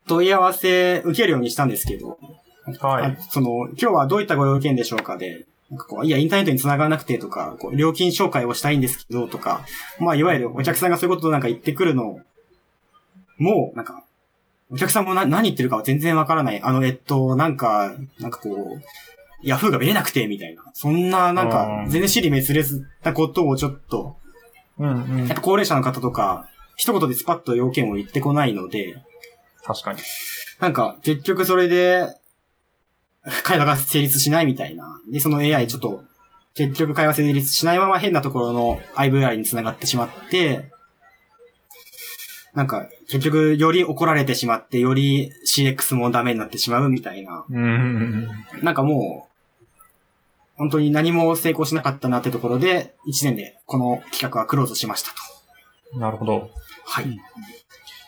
[0.06, 2.18] 問い合わせ受けるようにしたんですけど、
[2.82, 3.18] あはい。
[3.30, 9.64] その、今日はどういったご用件でしょうかで、なんかこう、いや、インターネットに繋がらなくてとか、こう料金紹介をしたいんですけどとか、
[9.98, 12.20] まあ、いわゆるお客さんがそういうことをなんか言ってくるの
[13.38, 14.02] もう、なんか、
[14.70, 16.60] お客さんもな何言ってるかは全然わからない。
[16.62, 18.82] あの、えっと、なんか、なんかこう、
[19.42, 20.62] ヤフーが見れなくて、みたいな。
[20.72, 24.16] そんな、なんうか、ん全然尻滅裂なことをちょっと、
[24.78, 25.28] うんうんやっ。
[25.36, 28.96] ぱ高齢者の方とか、一言でスパッと要件を言ってこないので、
[29.64, 30.00] 確かに。
[30.60, 32.06] なんか、結局それで、
[33.42, 35.00] 会話が成立しないみたいな。
[35.10, 36.04] で、その AI ちょっと、
[36.54, 40.70] 結局会話成立しないまま変なところの IVR に繋がってしまって、
[42.54, 47.44] なんか、結局、より怒られてしまって、より CX もダメになってしまうみたいな。
[48.62, 49.36] なんかもう、
[50.56, 55.16] 本当に何も成功しなかったなってところで、1年でこの企画はクローズしましたと。
[55.94, 56.00] うん。
[56.00, 56.50] なるほど。
[56.86, 57.04] はい。
[57.04, 57.18] うん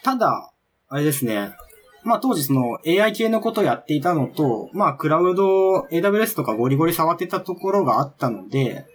[0.03, 0.51] ただ、
[0.89, 1.51] あれですね。
[2.05, 8.87] まあ当時その AI 系のことをやっていたのと、まあクラウド、AWS とかゴリゴリ触ってたところがあったので、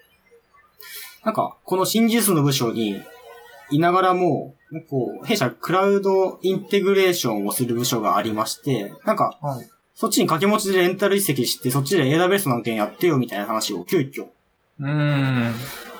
[1.24, 3.02] なんかこの新技術の部署に
[3.70, 4.56] いながらも、
[4.90, 9.70] こう、弊社クラウドインテグレーションをする部署がありまして、なんかはい。
[9.96, 14.28] そっちに掛け持ちでレンタル移籍して、そっちで AWS の案件やってよみたいな話を急遽
[14.80, 15.54] うん。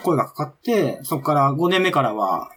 [0.04, 2.50] 声がかかって、そこから5年目からは、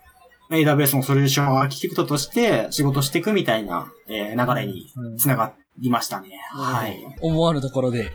[0.51, 6.29] AWS のソリューションアーキテクトとして仕事していくみたいな、えー流れにつながりましたね。
[6.51, 7.05] はい。
[7.21, 8.13] 思わぬところで、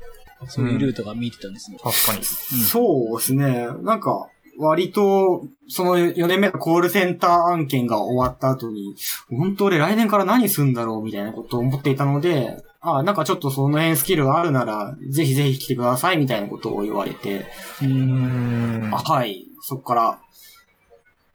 [0.48, 1.78] そういうルートが見えてたんですね。
[1.82, 2.24] 確かに。
[2.24, 3.68] そうですね。
[3.82, 8.96] なんか、割と、その4年目のコールセンター案件が終わった後に、
[9.30, 17.46] 本当俺来年から何するんだろうみたいなことを思っていたので、ああ、なんかちょっとその辺スキルがあるなら、ぜひぜひ来てくださいみたいなことを言われて、
[17.82, 17.86] う。
[17.86, 18.94] うんん。
[18.94, 19.46] あはい。
[19.62, 20.20] そこから、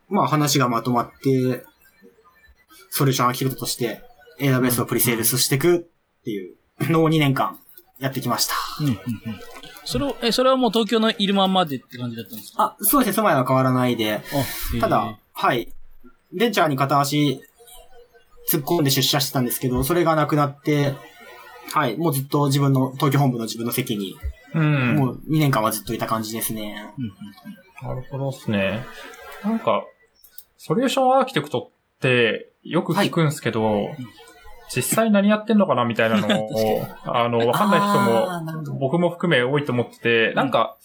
[0.08, 1.64] まあ話がまとまって、
[2.90, 4.02] ソリューションアーキテクトとして、
[4.40, 6.56] AWS をプリセールスしていくっていう
[6.90, 7.58] のを2年間
[7.98, 8.54] やってきました。
[8.80, 9.00] うんうんうん。
[9.84, 12.76] それを、え、それはもう東京のいるまんまでって感じだったんですか？
[12.80, 14.20] あ、そうですね、住まいは変わらないで、
[14.80, 15.72] ただ、、はい。
[16.32, 17.40] ベンチャーに片足
[18.50, 20.94] 突っ込んで出社してたんですけど、それがなくなって、
[21.72, 24.16] はい、もうずっと自分の、東京本部の自分の席に、
[24.54, 24.96] うん。
[24.96, 26.92] もう2年間はずっといた感じですね。
[26.98, 27.12] うんうん
[27.82, 28.84] なるほどですね。
[29.44, 29.84] なんか、
[30.66, 33.90] ソリューションアーキテクトってよく聞くんですけど、
[34.74, 40.76] 実際何やってんのかなみたいなのを、 あの、わかんない人も、僕も含め多いと思ってて、なんか、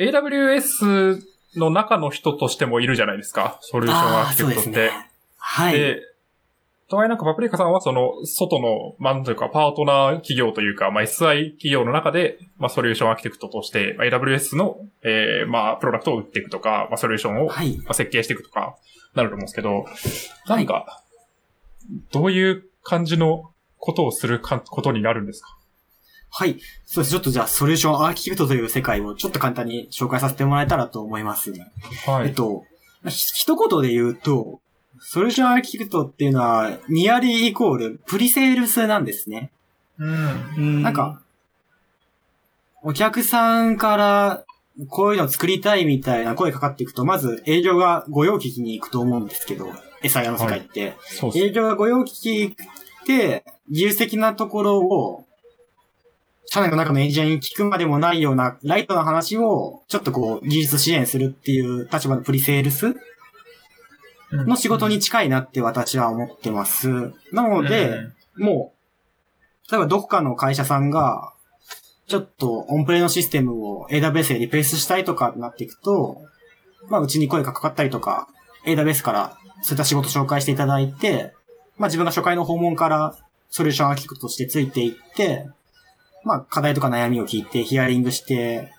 [0.00, 1.20] AWS
[1.54, 4.70] の中の人としてもいるじゃないですか、ソリューションアーキテクトって。
[4.70, 4.90] ね。
[5.38, 5.72] はい。
[5.78, 6.00] で、
[6.92, 17.80] とはいえなんかパプリカさんはその、外の、なんというか、パートナー企業というか、まあ、SI 企業の中で、まあ、ソリューションアーキテクトとして、まあ、AWS の、えー、まあ、プロダクトを売っていくとか、まあ、ソリューションを、まはい。
[17.88, 18.76] あ、設計していくとか、
[19.14, 19.84] なると思うんですけど、
[20.46, 21.02] なんか、
[22.12, 25.56] どういう感じのことをするか、ことになるんですか？
[26.30, 26.58] はい。
[26.84, 27.10] そうです。
[27.10, 31.52] ちょっとじゃあ、ソリューションアーキテクトという世界をちょっと簡単に紹介させてもらえたらと思います。
[32.06, 32.28] はい。
[32.28, 32.64] えっと、
[33.08, 34.60] ひ一言で言うと、
[35.04, 39.50] ソリューションアーキテクトっていうのは、ニアリーイコールプリセールスなんですね。
[39.98, 40.54] うん。
[40.56, 40.82] うん。
[40.82, 41.20] なんか、
[42.82, 44.44] お客さんから、
[44.88, 49.70] こういうの作りたいみたいな声かかっていくと、まず営業が御用聞きに行くと思うんですけど、
[50.04, 50.96] SIR の世界って。
[51.00, 51.44] そうです。
[51.46, 55.24] 営業が御用聞きって、技術的なところを、
[56.46, 62.94] 社内の中のエンジニアに聞くまでもないようなライトな話を、ちょっとこう、技術支援するっていう立場のプリセールス
[64.32, 67.12] の仕事に近いなって私は思ってます。
[67.32, 68.72] なので、も
[69.68, 71.32] う、例えばどこかの会社さんが、
[72.06, 76.22] ちょっとオンプレのシステムを AWS でリプレイスしたいとかになっていくと、
[76.88, 78.28] まあうちに声がかかったりとか、
[78.66, 81.32] AWS からそういった仕事紹介していただいて、
[81.78, 83.16] まあ自分が初回の訪問から
[83.50, 85.48] ソリューションアーキテクトとしてついていって、
[86.24, 88.72] まあ課題とか悩みを聞いてヒアリングして、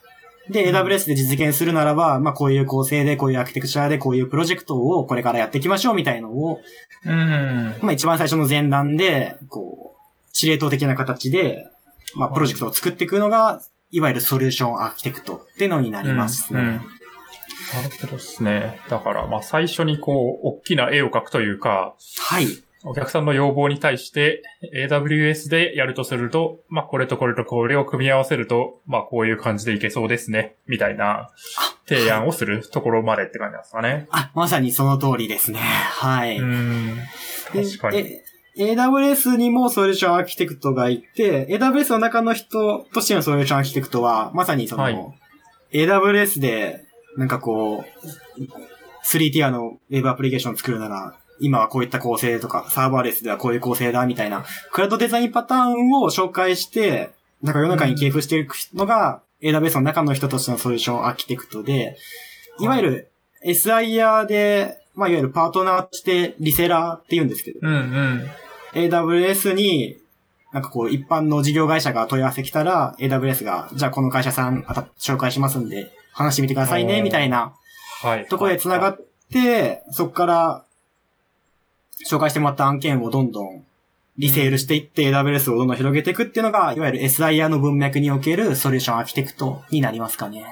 [0.49, 6.59] で、AWS で実現するならば、まあこういう構成で、こういうアーキテクチャで、こういうプロジェクトをこれからやっていきましょうみたいのを、
[7.05, 7.75] うん。
[7.81, 11.67] まあ一番最初の前段で、こう、司令塔的な形で、
[12.15, 16.59] まあプロジェクトを作っていくのが、いわゆるソリューションアーキテクトっていうのになりますね。
[16.59, 16.81] うんうん
[17.73, 18.79] なるほどですね。
[18.89, 22.45] だから、まあ最初にこう、大きな絵を描くというか、はい。
[22.85, 24.43] お客さんの要望に対して
[24.89, 31.29] AWS でやるとすると、まあこれとこれとこれを組み合わせると、まあこういう感じでいけそうですね、みたいな
[31.87, 34.07] 提案をするところまでって感じなんですかね。
[34.11, 35.59] あ、まさにその通りですね。
[35.59, 36.37] はい。
[36.37, 36.95] うーん。
[37.53, 37.97] で確かに。
[37.99, 38.23] え
[38.55, 45.13] AWS にもソリューションアーキテクトがいて、AWS の中の人としてのソリューションアーキテクトは、まさにその、はい
[45.73, 46.85] AWS で、
[47.17, 48.41] なんかこう、
[49.05, 61.97] 3ティアの Web アプリケーションを作るなら、今はこういった構成とか、サーバーレスではこういう構成だ、みたいな、クラウドデザインパターンを紹介して、なんか世の中に系譜していくのが、AWS の中の人としてのソリューションアーキテクトで、
[62.61, 63.11] いわゆる
[63.45, 68.29] SIR で、まあ、いわゆるパートナーとしてリセラーって言うんですけど、うんうん。
[68.73, 69.97] AWS に、
[70.53, 77.53] なんかこう、一般の事業会社が問い合わせ来たら、AWS が、じゃあこの会社さんあた紹介しますんで、話してみてくださいね、みたいな
[78.01, 78.27] はい。
[78.27, 78.99] ところで繋がっ
[79.39, 80.65] って、そこから、
[82.09, 83.65] 紹介してもらった案件をどんどん
[84.17, 90.45] リセールしていって、AWS をどんどん広げていくっていうのが、いわゆる SIR の文脈におけるソリューションアーキテクトになりますかね。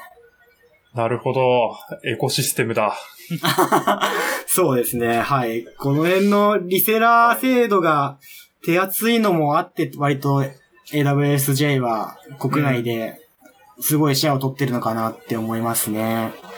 [0.95, 1.75] なるほど。
[2.03, 2.97] エコシステムだ。
[4.47, 5.19] そうですね。
[5.19, 5.65] はい。
[5.77, 8.17] この辺のリセラー制度が
[8.65, 10.43] 手厚いのもあって、割と
[10.91, 13.19] AWSJ は国内で
[13.79, 16.33] すごいシェアを取ってるのかなって思いますね。
[16.33, 16.50] う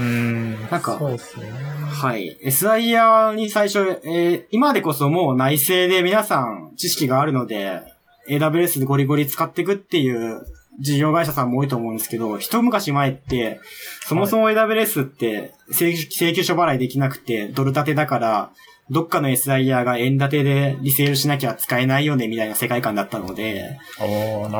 [0.00, 0.60] ーん。
[0.70, 1.50] なんかそうですね。
[1.50, 2.38] はい。
[2.44, 7.80] SIR に最初、えー今でこそもう内製で皆さん知識があるので、
[8.28, 10.46] AWS でゴリゴリ使っていくっていう
[10.78, 13.60] 事業会社さんも多いと思うんですけど、一昔前って、
[14.06, 18.50] そもそも AWS って請請求書払いできなくて、ドル建てだから、
[18.88, 23.78] どっかの SIR が円建てでリセールしなきゃ使えないよねみたいな世界観だったので。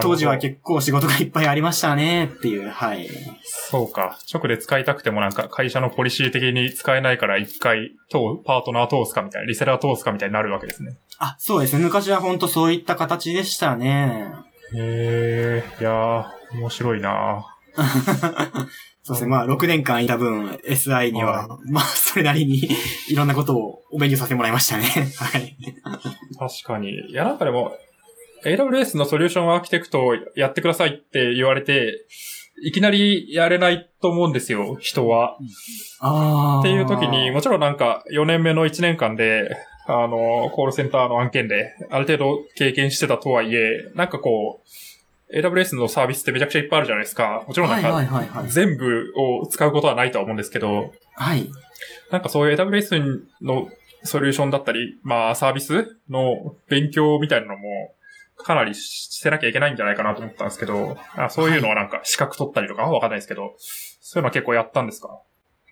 [0.02, 3.08] 当時は結構仕事がいっぱいありましたねっていう、はい。
[3.44, 4.18] そうか。
[4.32, 10.96] 直で使いたくてもなんか会社のポリシー的に使えないから一回、とパートナー通すかみたいな、リセラー通すかみたいになるわけですね。
[11.18, 11.84] あ、そうですね。
[11.84, 14.26] 昔は本当そういった形でしたね。
[14.74, 16.24] へえ、いやー、
[16.58, 17.46] 面白いな
[19.06, 19.30] そうですね。
[19.30, 22.68] まあ、6年間いた分、SI には、はまあ、それなりに
[23.08, 24.82] いろんなことをお勉強させてもらいましたね。
[25.16, 25.56] はい。
[26.36, 26.90] 確かに。
[27.10, 27.76] いや、なんかでも、
[28.44, 32.04] AWS のソリューションアーキテクトをやってくださいって言われて、
[32.64, 35.36] いきなりやれないと思うんですよ、人は。
[36.00, 36.60] ああ。
[36.60, 44.68] っていう時に、もちろんなんか4年目の1年間で、あの、コールセンターの案件で、ある程度経験してたとはいえ、なんかこう、
[45.34, 47.44] AWS のサービスってめちゃくちゃいっぱいあるじゃないですか。
[47.46, 48.44] もちろんなんか。
[48.48, 51.50] 全部を使うことはないとは思うんですけど、はい。
[52.10, 53.68] なんかそういう AWS の
[54.04, 57.92] ソリューションだったり、まあサービスの勉強みたいなのも、
[58.38, 62.82] かなりしてなきゃいけないんじゃないかなと思ったんですけど、あそういうのはなんか資格取ったりとか？
[62.82, 65.08] わかんないですけど、そういうのは結構やったんですか？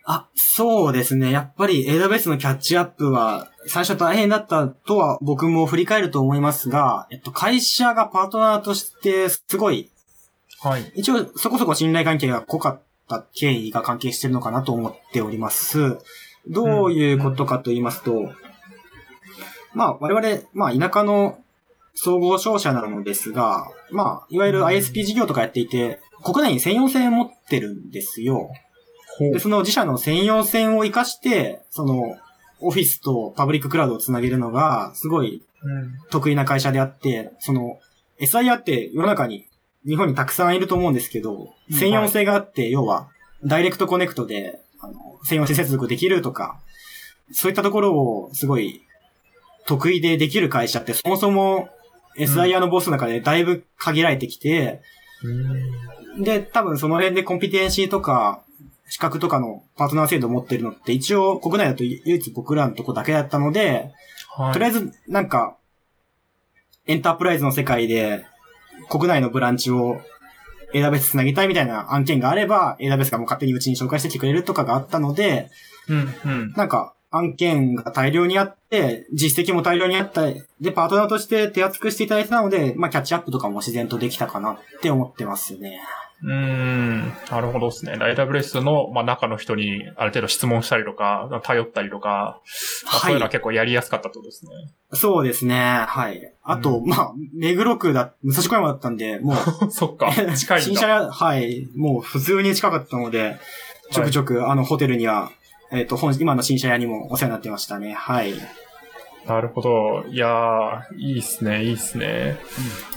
[0.06, 1.30] あ、そうですね。
[1.30, 9.90] やっぱり AWS のキャッチアップは、最初大変だったとは僕も振り返ると思いますが、えっと、会社がパートナーとしてすごい、
[10.62, 10.92] はい。
[10.94, 15.98] 一応そこそこ信頼関係が濃かった経緯が関係してるのかなと思っております。
[16.48, 18.30] どういうことかと言いますと、
[19.72, 21.38] まあ我々、まあ田舎の
[21.94, 28.50] 総合商社なのですが、まあいわゆる ISP 事業とかやっていて、国内に専用線を持ってるんですよ。
[29.18, 32.16] ほで、その自社の専用線を活かして、その、
[32.60, 35.98] オフィスとパブリッククラウドをつなげるのが、すごいうん。
[36.10, 37.78] 得意な会社であって、その、
[38.20, 39.46] SIR って世の中に、
[39.86, 41.76] 日本にたくさんいると思うんですけど、うん。
[41.76, 43.08] 専用性があって、要は、
[43.44, 46.60] ダイレクトコネクトで、あの、専用性接続できるとか、
[47.32, 48.82] そういったところをすごい
[49.66, 51.70] 得意でできる会社って、そもそも
[52.18, 54.82] SIR のボスの中でだいぶ限られてきて、
[56.18, 58.43] で、多分その辺でコンピテンシーとか、
[58.88, 63.92] 資格とかのパートナー制度を持ってるのって一応国内だと唯一僕らのとこだけだったので、
[64.30, 64.52] はい。
[64.52, 65.56] とりあえずなんか、
[66.86, 68.26] エンタープライズの世界で
[68.90, 70.00] 国内のブランチを
[70.74, 75.50] AWS つなぎたいみたいな案件があれば、AWS がもう勝手にうちに紹介してきてくれるとかがあったので、
[75.88, 76.52] うん、うん。
[76.56, 80.22] なんか案件が大量にあって、実績も大量にあった、
[80.60, 85.80] で、パートナーとして手厚くしていただいてたので、まあキャッチアップとかも自然とできたかなって思ってますね。
[86.24, 87.12] うーん。
[87.30, 87.92] なるほどですね。
[87.92, 92.40] AWS の、まあ、中の人にある程度質問したりとか、頼ったりとか、
[92.86, 94.50] まあそういうのは結構やりやすかったとですね。
[94.94, 95.84] そうですね。
[95.86, 96.32] はい。
[96.42, 99.36] あと、うまあ、目黒区だ、武蔵小山だったんで、もう、
[99.70, 100.12] そっか。
[100.34, 100.62] 近い。
[100.62, 103.36] 新車屋、はい、もう普通に近かったので、
[103.92, 105.30] ちょくちょく、あの、ホテルには、
[105.72, 107.92] えっ、と、本、今の新車屋にもお世話になってましたね。
[107.92, 108.32] はい。
[109.26, 110.04] なるほど。
[110.08, 112.38] いやー、いいっすね、いいっすね。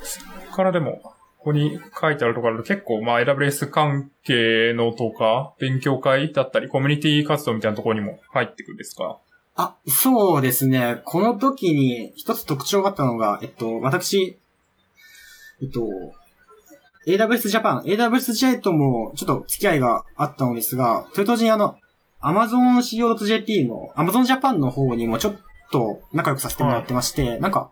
[0.03, 0.21] そ
[0.53, 1.01] っからでも、
[1.47, 9.17] こに書いてあるところだと結構、まあ AWS 関係のとか、勉強会だったり、コミュニティ活動みたいなところにも入ってくるんですか？
[9.55, 11.01] あ、そうですね。
[11.05, 14.37] この時に一つ特徴があったのが、えっと、私、
[15.61, 15.81] えっと、
[17.07, 21.77] AWS Japan、AWS J ともちょっと付き合いがあったのですが、それと同時にあの、
[22.21, 25.35] Amazon CO.jp の Amazon Japan の方にもちょっ
[25.71, 27.71] と仲良くさせてもらってまして、なんか、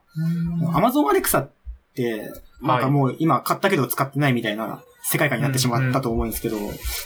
[0.74, 1.52] Amazon Alexa っ
[1.94, 6.58] て、なんかもう今買ったけど使ってないみたいな世界観になってしまったと思うんですけど、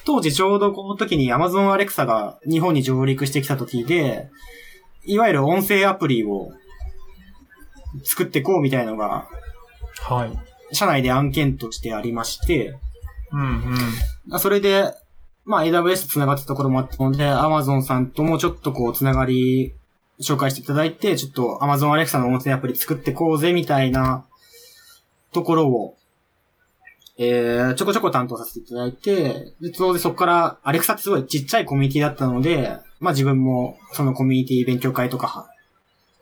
[0.05, 4.29] 当時ちょうどこの時に Amazon Alexa が日本に上陸してきた時で、
[5.05, 6.51] いわゆる音声アプリを
[8.03, 9.27] 作っていこうみたいなのが、
[10.01, 10.75] はい。
[10.75, 12.75] 社内で案件としてありまして、
[13.31, 13.75] うん
[14.31, 14.39] うん。
[14.39, 14.93] それで、
[15.45, 19.73] まあ AWS と繋がったところもあったので、Amazon さんともちょっとこう繋がり
[20.21, 24.25] 紹介していただいて、ちょっと Amazon Alexa の音声アプリ作ってこうぜみたいな
[25.31, 25.97] ところを、
[27.17, 35.49] えー、ちょこちょこ担当させていただいて、で、当然そこから、Alexa ってすごいちっちゃいコミュニティだったので、まあ自分もそのコミュニティ勉強会とか、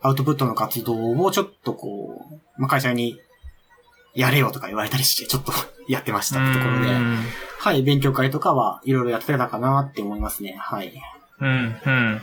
[0.00, 3.20] アウトプットの活動をちょっとこう、まあ会社に
[4.14, 5.52] やれよとか言われたりして、ちょっと
[5.88, 7.18] やってましたってところで、うん
[7.60, 10.56] はい、勉強会とかはいろいろやってたかなって思いますね。
[10.58, 10.92] はい。
[11.40, 12.22] うん、うん。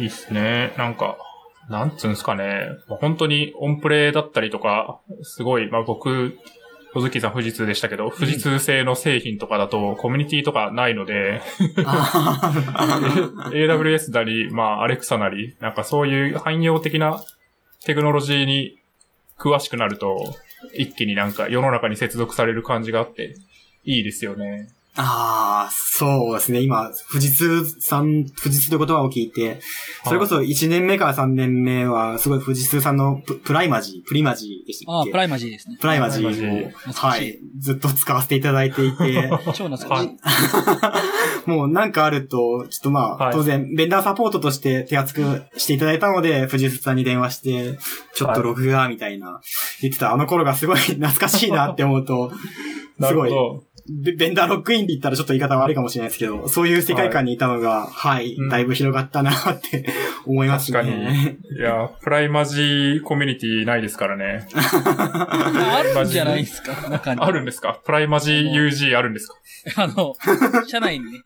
[0.00, 0.74] いいっすね。
[0.76, 1.16] なんか、
[1.68, 2.68] なんつうんすかね。
[2.88, 6.38] まあ本当にオンプレだったりとか、すごい、まあ僕、
[6.94, 11.40] 小月さん富士通でしたけど、富士通製の製品とかだとコミュニティとかないので、
[11.84, 12.52] あ
[13.52, 17.20] AWS なり、まあ Alexa なり、なんかそういう汎用的な
[17.84, 18.78] テクノロジーに
[19.38, 20.34] 詳しくなると、
[20.74, 23.34] 一気になんか世の中に接続される感じがあって、
[23.84, 24.68] いいですよね。
[24.96, 26.60] あー、そうですね。
[26.60, 29.60] 今、富士通さん、富士通という言葉を聞いて、
[30.04, 35.78] それこそ1年目から3年目は、すごい富士通さんのププライマジー、プリマジーでしたああ、っけプライマジーですね。
[35.80, 41.50] プライマジーを、はい、ずっと使わせていただいていて、超懐かしい。
[41.50, 43.32] もうなんかあると、ちょっとまあ、はい。
[43.32, 47.78] 当然、ベンダーサポートとして手厚くしていただいたので、富士通さんに電話して、
[48.14, 49.40] ちょっとログが、みたいな、
[49.80, 50.12] 言ってた。
[50.12, 52.32] あの頃がすごい懐かしいなって思うと、
[52.98, 53.32] なすごい。
[53.88, 58.48] ベベンダーロックインで言ったらちょっと言い方悪いかもしれないですけど、そういう世界観にいたのが、はい、うん。
[58.48, 59.86] だいぶ広がったなって
[60.26, 61.36] 思います確ね。
[61.58, 64.48] いや、プライマジコミュニティないですからね。
[64.54, 67.20] あるんじゃないですか、中に。
[67.20, 67.80] あるんですか？
[67.84, 69.34] プライマジ UG あるんですか？
[69.84, 70.14] あの、
[70.66, 71.20] 社内にね、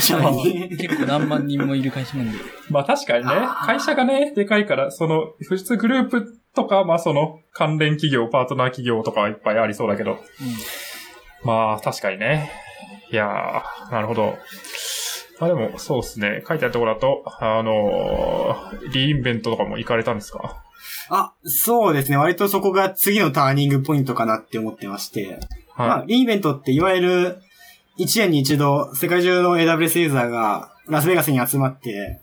[0.00, 0.76] 社内に？
[0.76, 2.38] 結構何万人もいる会社なんで。
[2.70, 3.30] まあ確かにね。
[3.64, 10.18] 会社がね、でかいから、その、富士通グループとか、まあその、関連企業、パートナー企業とかはいっぱいありそうだけど、
[11.46, 12.50] まあ確かにね。
[13.10, 14.36] いやー、なるほど。
[15.38, 16.42] まあでも、そうですね。
[16.48, 20.62] 書いてあるところだと、あのーリインベントとかも行かれたんですか？
[21.08, 22.16] あ、そうですね。
[22.16, 25.38] 割とそこが次のターニングポイントかなって思ってまして。
[25.76, 27.42] まあは、リーイベントっていわゆる、
[27.98, 32.20] 1年に一度、世界中の AWS ユーザーがラスベガスに集まって、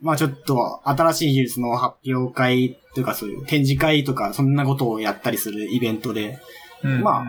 [0.00, 6.38] まあちょっと新しい技術の発表会というかそういう展示会とか、そんなことをやったりするイベントで、
[6.82, 6.86] い。
[6.86, 7.24] うんまあ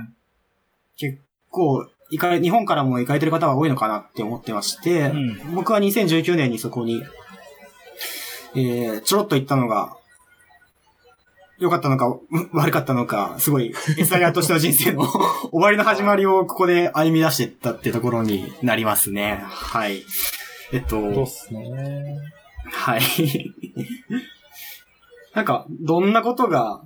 [0.98, 1.20] 結
[1.56, 7.04] 構、行かれ、日本からも行かれてる方が多いのかなって思ってまして、うん僕は2019年にそこに、
[8.56, 9.98] えー、ちょろっと行ったのが、
[11.58, 12.20] 良かったのか、う
[12.54, 15.06] 悪かったのか、すごい、SIR としての人生の
[15.52, 19.42] 終わりの始まりをここで歩み出していったってところになりますね。
[19.46, 20.04] はい。
[20.74, 22.20] えっと、そうっすね。
[22.66, 23.02] はい。
[25.34, 26.82] なんか、どんなことが、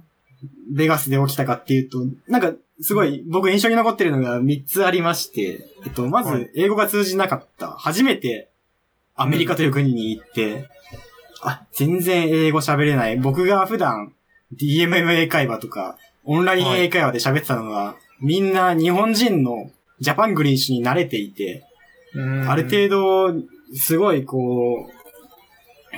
[0.71, 7.71] ベガスで起きたかっていうと、なんか、すごい、僕印象に残ってるのが3つありまして、えっと、まあ、はい、まず、英語が通じなかった。
[7.71, 8.49] 初めて、
[9.15, 10.69] アメリカという国に行って、
[11.41, 13.17] あ、全然英語喋れない。
[13.17, 14.13] 僕が普段、
[14.55, 21.65] DMM 英会話とか、オンライン英会話で喋ってたのが、みんな日本人のジャパングリッシュに慣れていて、
[22.47, 23.43] ある程度、
[23.75, 24.89] すごいこ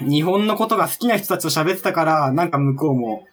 [0.02, 3.26] う、日本のことが好きな人たちと喋ってたから、なんか向こうも、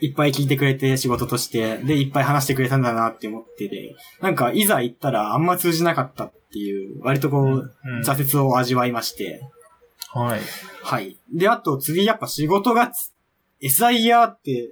[0.00, 9.42] いっぱい聞いてくれて仕事として、で、いっぱい話してくれたんだなって思ってて、なんかいざ行ったらあんま通じなかったっていう、割とこう、うん挫折を味わいまして、
[10.12, 10.40] はい。
[10.82, 11.18] はい。
[11.32, 13.12] で、あと次やっぱ仕事がつ、
[13.62, 14.70] SIR って、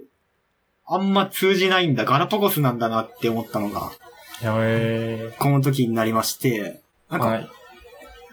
[0.87, 3.93] あんま通じないんだ、ガラパゴスなんだなって思ったのが、
[5.39, 7.49] この時になりまして、なんか、はい。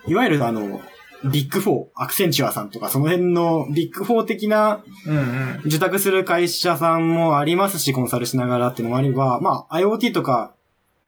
[0.07, 0.81] いわゆるあの、
[1.25, 4.83] ビッグフォー、アクセンチュアさんとか、その辺のビッグフォー的な。
[5.65, 10.53] 受託する会社さんもありますし、コンサルしながらっていうのもあれば、まあ、IoT とか、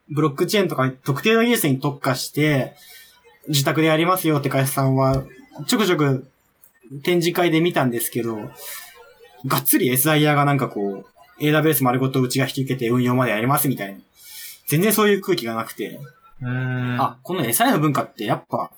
[0.09, 2.75] ブロックチェーンとか、特定の技術に特化して、
[3.49, 5.23] 受託でやりますよって会社さんは、
[5.67, 6.27] ちょくちょく
[7.03, 8.37] 展示会で見たんですけど、
[9.45, 11.05] がっつり SIer がなんかこ
[11.39, 13.99] う、AWS 丸ごとうちが引き受けて運用までやりますみたいな
[14.67, 15.99] 全然そういう空気がなくて。
[16.99, 18.71] あ、この SI の文化ってやっぱ、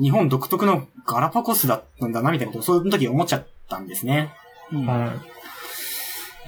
[0.00, 4.32] 日本独特のガラパゴスだったんだな、みたいなことを、そういう時思っちゃったんですね。
[4.72, 5.12] うんは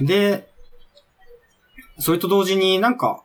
[0.01, 0.49] で、
[1.99, 3.23] それと同時になんか、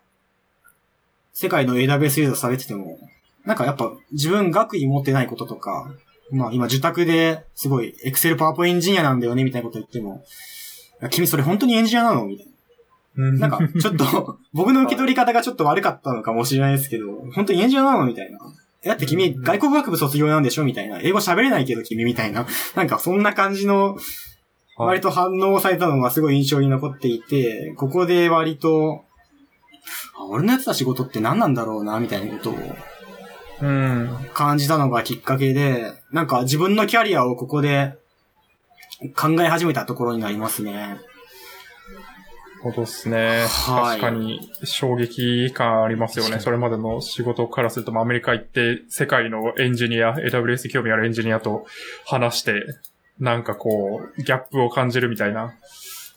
[1.33, 2.99] 世界の AWS ユーザーされてても、
[3.45, 5.93] なんかやっぱ自分学位持ってないこととか、
[6.31, 10.25] まあ今受託ですごい Excel パワーポエンジニアなんだよねみたいなこと言っても、
[11.09, 12.25] 君それ本当にエンジニアなの？
[12.25, 12.47] みたい
[13.15, 13.31] な。
[13.31, 18.05] なんかちょっと、僕の受け取り方がちょっと悪かったのかもしれないですけど、本当にエンジニアなの？
[18.05, 18.39] みたいな。
[18.87, 20.63] えだって君外国学部卒業なんでしょ？
[20.63, 20.99] みたいな。
[21.01, 22.47] 英語喋れないけど君みたいな。
[22.75, 23.97] なんかそんな感じの
[24.77, 29.03] 割と反応されたのがすごい印象に残っていて、ここで割と、
[30.17, 32.55] あ俺のやってた仕事って何なんだろうな、みたいなことを
[33.59, 34.15] うん。
[34.33, 37.97] 感じたのがきっかけで、なんか自分のキャリアをここで
[39.15, 40.97] 考え始めたところになりますね。
[42.71, 43.45] ほどですね。
[43.47, 46.39] はい確かに衝撃感ありますよね。
[46.39, 51.65] それまでの仕事からすると、まあアメリカ行って世界のエンジニア、AWS 興味あるエンジニアと
[52.05, 52.63] 話して、
[53.19, 55.53] なんかこう、ギャップを感じるみたいな。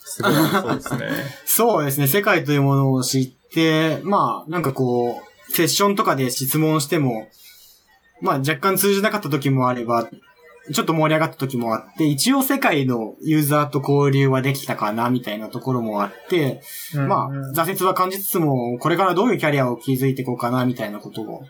[0.03, 1.09] すごいそうですね。
[1.47, 7.29] そうですね、世界というものを知って、まあ、なんかこう、セッションとかで質問しても、
[8.21, 10.09] まあ若干通じなかった時もあれば、
[10.73, 16.63] ちょっと盛り上がった時もあって、一応世界のユーザーと交流はできたかな、みたいなところもあって、
[16.95, 21.45] まあ、うん挫折は感じつつも、これからどういうキャリアを築いていこうかな、みたいなことを、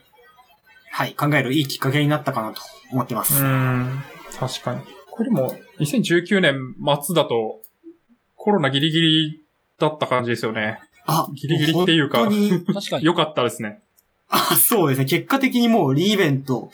[0.90, 2.60] はい、考えるいいきっかけになったかなと
[2.92, 3.42] 思ってます。
[3.42, 4.02] うん。
[4.38, 4.80] 確かに。
[5.10, 7.60] これでも、2019年末だと、
[8.36, 9.42] コロナギリギリ
[9.78, 10.80] だった感じですよね。
[11.06, 13.04] あ、ギリギリっていうか本当に、確かに。
[13.04, 13.80] よかったですね。
[14.28, 15.04] あ、そうですね。
[15.04, 16.70] 結果的にもうリーベント、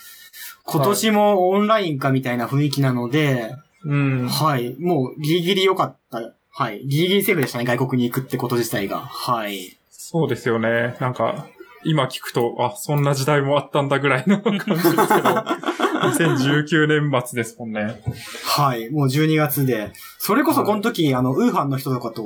[0.67, 3.55] 今年もオンライン化みたいな雰囲気なので、
[3.85, 4.29] うん。
[4.29, 6.33] はい、もうギリギリ良かった。
[6.51, 9.01] はい、ギリギリセーフでしたね、外国に行くってこと自体が。
[9.01, 9.77] はい。
[9.91, 10.97] そうですよね。
[11.01, 11.47] なんか、
[11.85, 14.99] 今聞くと、あ、そんな時代もあったんだぐらいの感じですけど、
[16.09, 18.03] 2019年末ですもんね。
[18.45, 19.93] はい、もう12月で。
[20.19, 22.25] それこそこの時、あの、ウーハンの人とかと、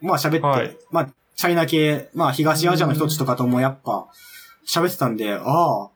[0.00, 4.06] まあ喋って、はいまあ、チャイナ系、まあ東アジアの人たちとかともやっぱ
[4.66, 5.88] 喋ってたんで、ああ、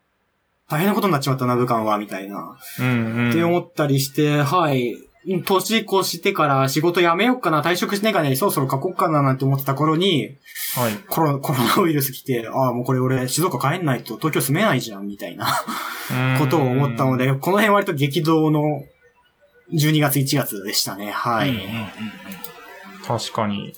[0.69, 2.59] 大変なことになっちまったな、武漢は、みたいな。
[2.79, 3.31] うんうん。
[3.31, 4.97] って思ったりして、はい。
[5.45, 10.37] 年越してから仕事辞めようかな、退職しねえかね、そろそろ書こうかななんて思ってた頃に、
[10.77, 10.93] はい。
[11.09, 15.47] コロコロナウイルス来て、ああ、もうこれ俺静岡帰んないと東京住めないじゃん、みたいな
[16.39, 18.85] ことを思ったので、この辺割と激動の
[19.73, 21.11] 12月1月でしたね。
[21.11, 21.51] はい。
[21.51, 21.63] うんうん
[23.07, 23.73] 確かに。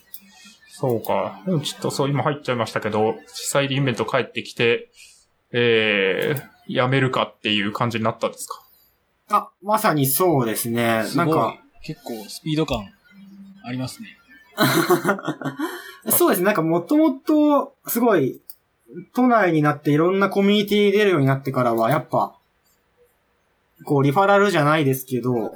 [0.72, 1.40] そうか。
[1.46, 4.88] ちょっとそう今入っちゃいましたけど、実際リンベント帰ってきて、
[5.52, 6.42] えー、
[6.72, 8.62] 辞めるかっていう感じになったんですか？
[9.30, 11.04] あ、まさにそうですね。
[11.06, 12.84] すごいなんか、結構スピード感
[13.64, 14.08] ありますね。
[16.10, 16.46] そうですね。
[16.46, 18.40] なんかもともと、すごい、
[19.14, 22.34] 都内になっていろんなコミュニティ出るようになってからは、やっぱ、
[23.84, 25.52] こう、リファラルじゃないですけど、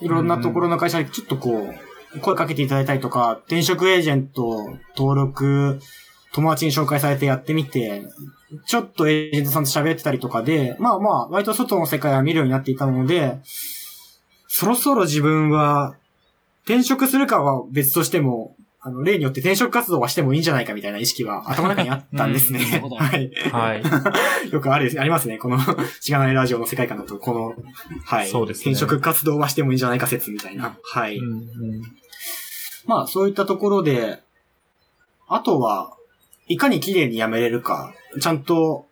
[0.00, 1.72] いろんなところの会社にちょっとこ
[2.14, 5.80] う、声かけていただいたりとか、転職エージェント登録、
[6.32, 8.02] 友達に紹介されてやってみて、
[8.66, 13.38] ちょっとエージェントさんと喋ってたりとかで、まあまあ、割と外の世界は見るようになっていたので、
[14.48, 15.96] そろそろ自分は、
[16.64, 22.60] 転職するかは別としても、あの、例によって転職活動はしてもいいんじゃないかみたいな意識は頭の中にあったんですね。
[22.98, 23.30] はい。
[23.50, 23.82] はい。
[24.52, 25.38] よくある、ありますね。
[25.38, 25.58] この、
[26.00, 27.54] しがないラジオの世界観だと、この、
[28.04, 28.28] はい。
[28.28, 30.76] そうですね転職活動はしてもいいんじゃないか説みたいな。
[30.82, 31.16] はい。
[31.16, 31.82] うんうん
[32.86, 34.22] まあ、そういったところで、
[35.28, 35.93] あとは、
[36.48, 38.86] いかに綺麗に辞めれるか、ちゃんと、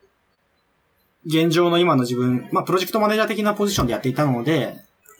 [1.25, 4.77] 現状の今の自分、まあ、プロジェクトマネージャー的なポジションでやっていたので、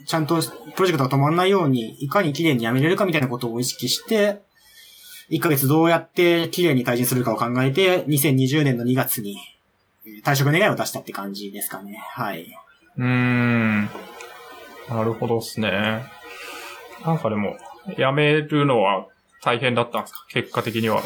[0.07, 0.41] ちゃんと
[0.75, 4.41] プロジェクトが止まんないように、いかに綺麗に辞めれるかみたいなことを意識して、
[5.31, 9.37] 1ヶ月どうやって綺麗に退陣するかを考えて、2020年の2月に
[10.25, 11.97] 退職願いを出したって感じですかね。
[12.11, 12.53] はい。
[12.99, 13.85] うーん。
[14.89, 16.05] なるほどですね。
[17.05, 17.57] なんかでも、
[17.97, 19.07] 辞めるのは
[19.43, 20.27] 大変だったんですか？
[20.29, 21.01] 結果的には。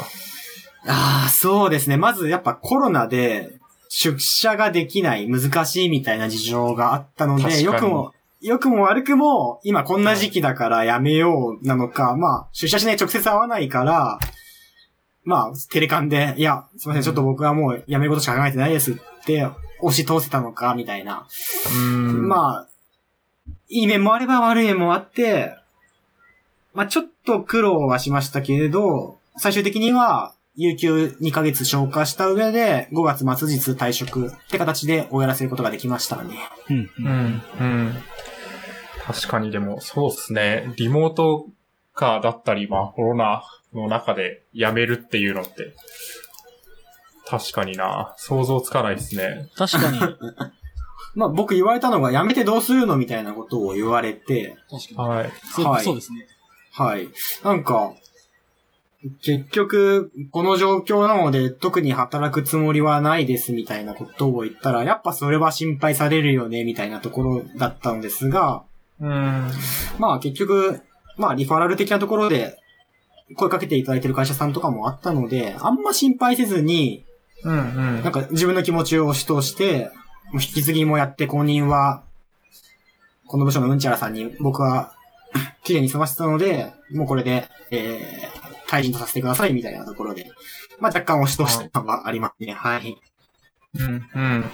[0.87, 1.97] ああ、そうですね。
[1.97, 3.59] まずやっぱコロナで
[3.89, 14.19] 出社ができない、難しいみたいな事情があったので、よくも、よくも悪くも、今こんな時期だからやめようなのか、まあ、出社しない直接会わないから、
[15.23, 19.47] まあ、テレカンで、いや、すいません、ちょっと僕はもう辞めることしか考えてないですって、
[19.81, 21.27] 押し通せたのか、みたいな。
[22.27, 22.67] まあ、
[23.69, 25.55] いい面もあれば悪い面もあって、
[26.73, 36.35] まあちょっと苦労はしましたけれど、最終的には、有給2ヶ月消化した上で、5月末日退職って形で終わらせることができましたね。
[36.69, 37.01] うんう。
[37.03, 37.93] ん、うん。
[39.05, 40.73] 確かにでも、そうですね。
[40.75, 41.45] リモート
[41.93, 45.75] 化だったり、まあコロナの中で辞めるっていうのって、
[47.27, 48.15] 確かにな。
[48.17, 49.49] 想像つかないですね。
[49.55, 49.99] 確かに。
[49.99, 50.17] 確
[51.13, 54.55] まあ僕言われたのが、やめてどうするのみたいなことを言われて、
[54.95, 55.09] かに。
[55.09, 55.31] はい。
[55.53, 56.27] そうはいそうですね。
[56.71, 57.09] はい。
[57.43, 57.93] なんか、
[59.21, 68.63] 結局、この状況なので、特に働くつもりはないですみたいなことを言ったら、やっぱそれは心配されるよね、みたいなところだったのですが、
[68.99, 69.51] うん。
[69.99, 70.81] まあ結局、
[71.15, 72.57] まあリファラル的なところで、
[73.35, 77.05] 声かけていただいてる会社さんとかもあったので、あんま心配せずに、
[77.43, 78.11] うんうんなん。
[78.11, 79.91] か自分の気持ちを押し通して、
[80.33, 82.03] 引き継ぎもやって公認は、
[83.27, 84.93] この部署のうんちゃらさんに僕は、
[85.63, 90.31] 綺麗に済ませたので、もうこれで、えー、退陣とさせてくださいみたいなところで、
[90.79, 92.53] まあ若干押し通したのはありますね。
[92.53, 92.97] はい。
[93.79, 94.45] うん、うん。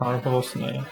[0.00, 0.82] なるほどですね。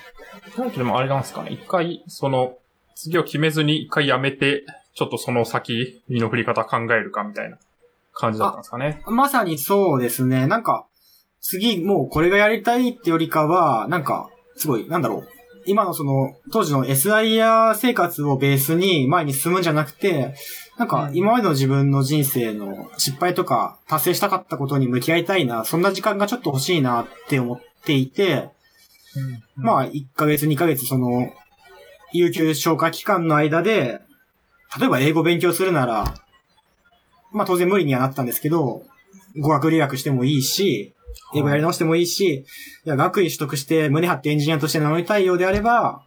[0.57, 1.51] 大輝でもあれなんですかね。
[1.53, 2.57] 一回、その、
[2.95, 7.59] 次を決めずに一回やめて、ちょっとその先、身の振り方考えるかみたいな
[8.13, 9.03] 感じだったんですかね。
[9.07, 10.47] まさにそうですね。
[10.47, 10.87] なんか、
[11.41, 15.29] 次もうこれがやりたいってよりかは、なんか、すごい、なんだろう。
[15.65, 20.35] 今のその、当時の SIR 生活をベースに前に進むんじゃなくて、
[20.79, 21.17] なんかうん。
[21.17, 28.51] 今までの自分の人生の失敗とか達成したかったことに向き合いたいな、そんな時間がちょっと欲しいなって思っていて、
[29.57, 31.33] まあ1ヶ月2ヶ月その、
[32.13, 34.01] 有給消化期間の間で、
[34.79, 36.15] 例えば英語勉強するなら、
[37.33, 38.85] まあ当然無理にはなったんですけど、
[39.39, 40.95] 語学留学してもいいし、
[41.35, 42.45] 英語やり直してもいいし、
[42.85, 46.03] いや、学位取得して胸張ってエンジニアとして名乗りたいようであれば、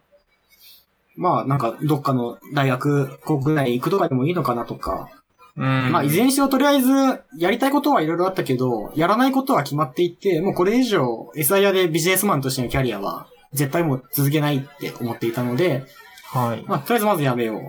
[1.16, 5.08] まあなんかどっかの大学、国内行くとかでもいいのかなとか、
[5.56, 5.90] うん。
[5.90, 6.90] まあいずれにしろとりあえず
[7.38, 15.84] やりたいことはいろいろあったけど、やらないことは決まっていて、もうこれ以上 SIR でビジネスマンとしてのキャリアは絶対もう続けないって思っていたので、
[16.32, 16.64] はい。
[16.66, 17.60] まあとりあえずまずやめよう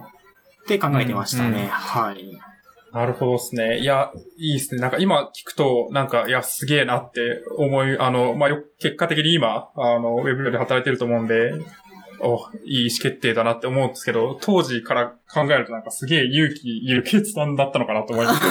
[0.63, 1.49] って考えてましたね。
[1.49, 2.39] うんうんはい。
[2.93, 3.79] なるほどですね。
[3.79, 4.81] いや、いいですね。
[4.81, 11.51] なんか今聞くと、なんか、いや、すげえなって思い、あの、まあ、よ、結果的に今、あの、ウェブで働いてると思うんで、
[12.21, 18.41] お、いい意思決定だなって思うんですけど、当時から考えるとなんかすげえ勇気いる決断だったのかなと思います。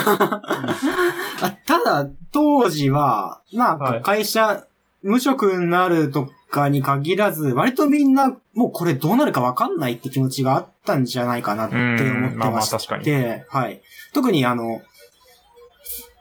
[1.43, 4.67] あただ、当時は、まあ、はい会社、
[5.03, 13.81] 無職になるとかに限らず、割とみんな、もうこれどうなるかわかんないって気持ちがあったんじゃないかなって思ってうんまあまましあ確かにて、はい。
[14.13, 14.83] 特にあの、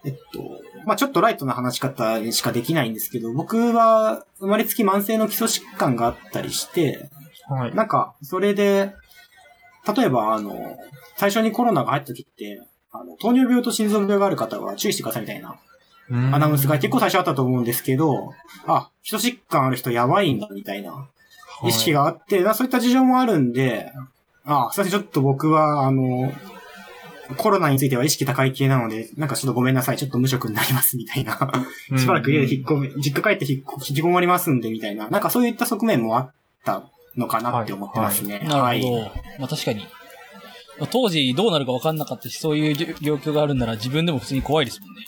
[0.04, 7.10] えっと、まあちょっとライトな話し方にしかできないんですけど、僕は生まれつき慢性の基礎疾患があったりして、
[7.50, 7.76] はい。
[7.76, 8.94] なんか、それで、
[9.96, 10.78] 例えば、あの、
[11.18, 15.56] 最初にコロナが入った時って、あの、糖尿病と心臓病がある方は注意してくださいみたいな
[16.10, 18.34] アナウンスが結構最初あったと思うんですけど、
[18.68, 21.08] あ、基礎疾患ある人やばいんだみたいな
[21.64, 22.04] 意識が。
[22.04, 23.92] があって、なそういった事情もあるんで、
[24.46, 26.32] あ、すいません、ちょっと僕は、あの、
[27.38, 31.52] コロナについては意識高い系なので、なんかちょっとごめんなさい、ちょっと無職になりますみたいな。
[31.98, 35.10] しばらく家で引っ込め、実家帰って引っ引きこもりますんでみたいな。
[35.10, 36.34] なんかそういった側面もあっ
[36.64, 36.84] た
[37.18, 38.40] のかなって思ってますね。
[38.48, 39.02] なはいるほど。
[39.40, 39.82] まあ確かに。
[40.80, 45.06] まあ当時どうなるか分かんなかったし、そういう状状況があるんなら自分でも普通に怖いですもんね。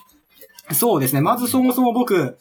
[0.74, 1.22] そうですね。
[1.22, 2.38] まずそもそも僕、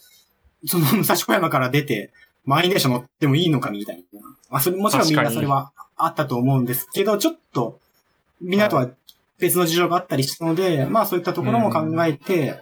[0.65, 2.13] その武蔵小山から出て、
[2.45, 4.21] 満員電車乗ってもいいのかみたいな。
[4.51, 7.81] まあ、それ、もちろんみんなそれはあったと思うんですけど、ちょっと、
[8.41, 8.89] みんなとは
[9.39, 12.61] 別の事情があったりしたので、まあそういったところも考えて、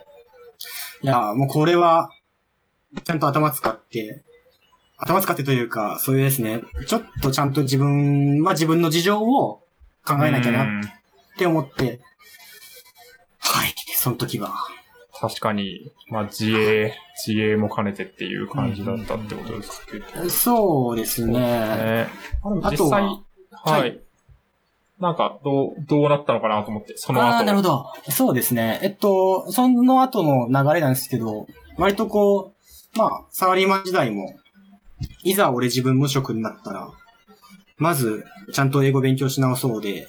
[1.02, 2.10] いや、もうこれは、
[3.02, 4.22] ちゃんと頭使って、
[5.06, 9.62] 頭使ってというか、そういうですね、ちょっとちゃんと自分は自分の事情を
[10.04, 10.84] 考えなきゃなっ
[11.36, 12.00] て思って、
[13.38, 14.54] はい、その時は。
[15.20, 16.94] 確かに、まあ、自衛、
[17.26, 20.30] 自衛も兼ねてっていう感じだったってことですけど。
[20.30, 21.38] そうですね。
[21.38, 22.08] ね。
[22.42, 23.80] あ実際、はい。
[23.80, 24.00] はい
[25.00, 27.26] なんか、どう、どうなったのかなと思って、その後。
[27.26, 27.86] ああ、なるほど。
[28.10, 28.78] そうですね。
[28.80, 32.52] えっと、その後の流れなんですけど、割とこ
[32.94, 34.34] う、まあ、サラリーマン時代も、
[35.22, 36.90] いざ俺自分無職になったら、
[37.76, 40.08] まず、ちゃんと英語勉強し直そうで、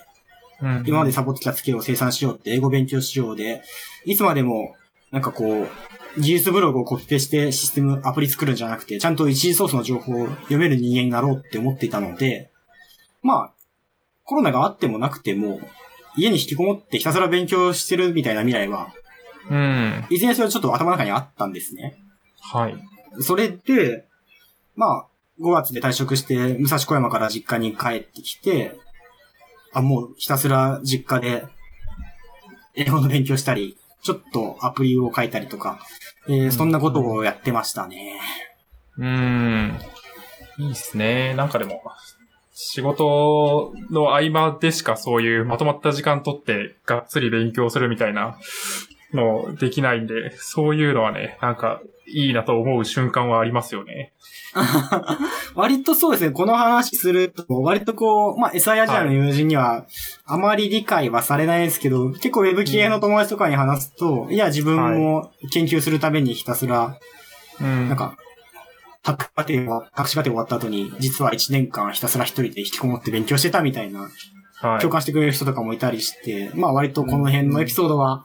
[0.61, 3.63] うん、今までサボってきたスキルを生産しようって、英語勉強しようで、
[4.05, 4.75] いつまでも、
[5.11, 12.51] なんかこう、技術ブログをコピペしてシステム、アプリ作るんじゃなくて、ちゃんと一時ソースの情報を読める人間になろうって思っていたので、
[13.21, 13.51] まあ、
[14.23, 15.59] コロナがあってもなくても、
[16.15, 18.93] 家に引きこもってひたすら勉強してるみたいな未来は、
[19.49, 20.05] うん。
[20.09, 21.97] いずれにせよちょっと頭の中にあったんですね。
[22.41, 22.75] はい。
[23.19, 24.04] それで、
[24.75, 25.05] まあ、
[25.39, 28.77] 5月で退職して、武蔵小山から実家に帰ってきて、
[29.73, 31.45] あ、もうひたすら実家で、
[32.75, 35.79] 英語の勉強したり、ちょっとアプリを書いたりとか、
[36.27, 38.19] えーそんなことをやってましたね。
[38.97, 39.79] うん。
[40.57, 41.33] いいっすね。
[41.35, 41.81] なんかでも、
[42.53, 48.37] 仕事の合間でしかそういうまとまった時間取ってがっつり勉強するみたいな
[49.13, 54.13] のできないんで、そういうのはね、なんか、いいなと思う瞬間はありますよね。
[55.55, 59.85] 割とそうですね、この話すると、割とこう、まあ、エサイアジアの友人には、
[60.25, 66.97] あまり理解はされないですけど、結構ウェブ系の友達とかに話すと、いや、自分も研究するためにひたすら、
[67.59, 67.89] うん。
[67.89, 68.17] なんか、
[69.03, 74.09] 博課程は、博士課程終わった後に、実は1年間ひたすら一人で引きこもって勉強してたみたいな、
[74.61, 74.89] はい共。
[74.89, 78.23] 感してくれる人とかもいたりして、まあ割とこの辺のエピソードは、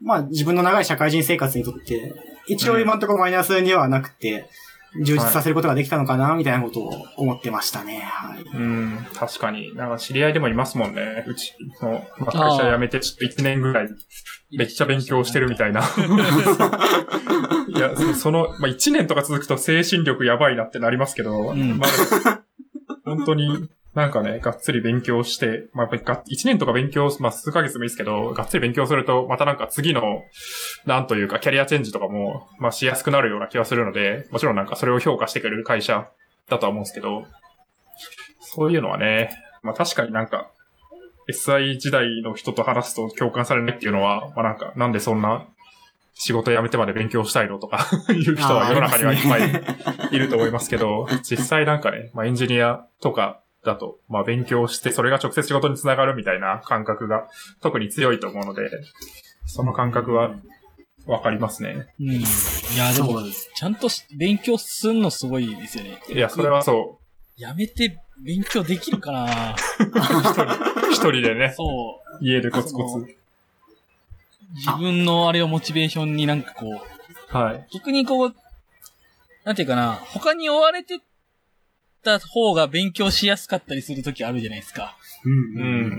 [0.00, 2.14] まあ自分の長い社会人生活にとって、
[2.46, 4.48] 一応今のところマイナスにはなくて、
[4.98, 8.00] 充実させることができたのかな、みたいなことを思ってましたね。
[8.00, 8.42] はい。
[8.42, 9.74] うん、確かに。
[9.76, 11.24] なんか知り合いでもいますもんね。
[11.28, 13.88] うちの、まあ、会社辞めてちょっと1年ぐらい、
[14.50, 15.82] めっちゃ勉強してるみたいな。
[17.68, 22.42] いや、そその、まあ、1年とか続くと精神力やばいなってなりますけど、んまあ、
[23.04, 30.22] 本当に、なんかね、がっつり勉強して、まあ、やっぱりが1年とか勉強、まあ、数ヶ月もいいですけど、がっつり勉強すると、またなんか次の、
[30.86, 36.08] なんというか、キャリアチェンジとかも、まあ、しやすくなるような気がするので、もちろんなんかそれを評価してくれる会社
[36.48, 37.24] だとは思うんですけど、
[38.40, 39.30] そういうのはね、
[39.62, 40.50] まあ確かになんか、
[41.28, 45.46] SI 時代の人と話すと共感されないっていうのは、まあなんか、なんでそんな
[46.14, 57.28] 仕事辞めてまで勉強したいのとか いう人は世の中にはいっぱいいると思いますけど、実際なんかね、まあエンジニアとかだと、まあ勉強してそれが直接仕事につながるみたいな感覚が
[57.60, 58.70] 特に強いと思うので、
[59.46, 60.34] その感覚は
[61.06, 61.88] わかりますね。
[61.98, 62.06] うん。
[62.10, 62.22] い
[62.76, 63.20] や、でも。
[63.54, 66.00] ちゃんとし勉強すんのすごいですよね。
[66.08, 66.98] いや、それはそ
[67.36, 69.56] やめて勉強できるかなう。
[70.92, 71.64] 一人でね、そ
[72.20, 72.24] う。
[72.24, 73.16] 家でコツコツ。
[74.54, 77.66] 自分のあれをモチベーションになんかこう、はい。
[77.72, 78.34] 逆にこう、
[79.44, 81.00] なんていうかな、他に追われて
[82.02, 84.96] た方が勉強しやすかったりするときあるじゃないですか。
[85.24, 85.32] うん。
[85.32, 85.96] うんう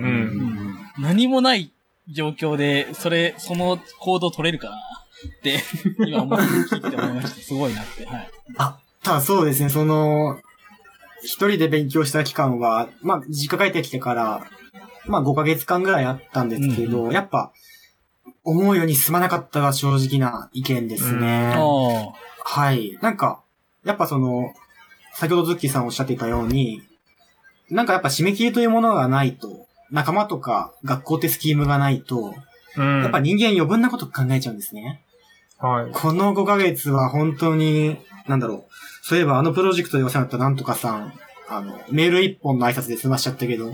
[0.68, 1.72] ん何もない
[2.10, 5.60] 状況で、それ、その行動取れるかなって、
[6.06, 7.42] 今思って聞いてて思いました。
[7.42, 8.06] すごいなって。
[8.06, 8.30] はい。
[8.58, 10.40] あ、ただそうですね、その、
[11.24, 14.48] 一人で勉強した期間は、まあ、実家帰ってきてから、
[15.06, 17.52] まあ5ヶ月間ぐらいあったんですけど、うんやっぱ、
[18.44, 21.54] 思うように進まなかったが正直な意見ですね。
[21.56, 22.98] あはい。
[23.02, 23.42] なんか、
[23.84, 24.54] やっぱその、
[25.14, 26.82] 先ほどズッキーさんおっしゃっていたように、
[27.70, 32.36] なんかやっぱ締め切りというものがないと、仲間とか学校ってスキームがないと、
[32.78, 33.02] うん。
[33.02, 35.04] やっぱ人間余分なこと考えちゃうんですね。
[35.60, 35.92] はい。
[35.92, 37.98] この5ヶ月は本当に、
[38.28, 38.72] なんだろう。
[39.04, 41.14] そういえばあのプロジェクトでお世話になったなんとかさん、
[41.50, 43.74] あの、メール一本の挨拶で済ましちゃったけど、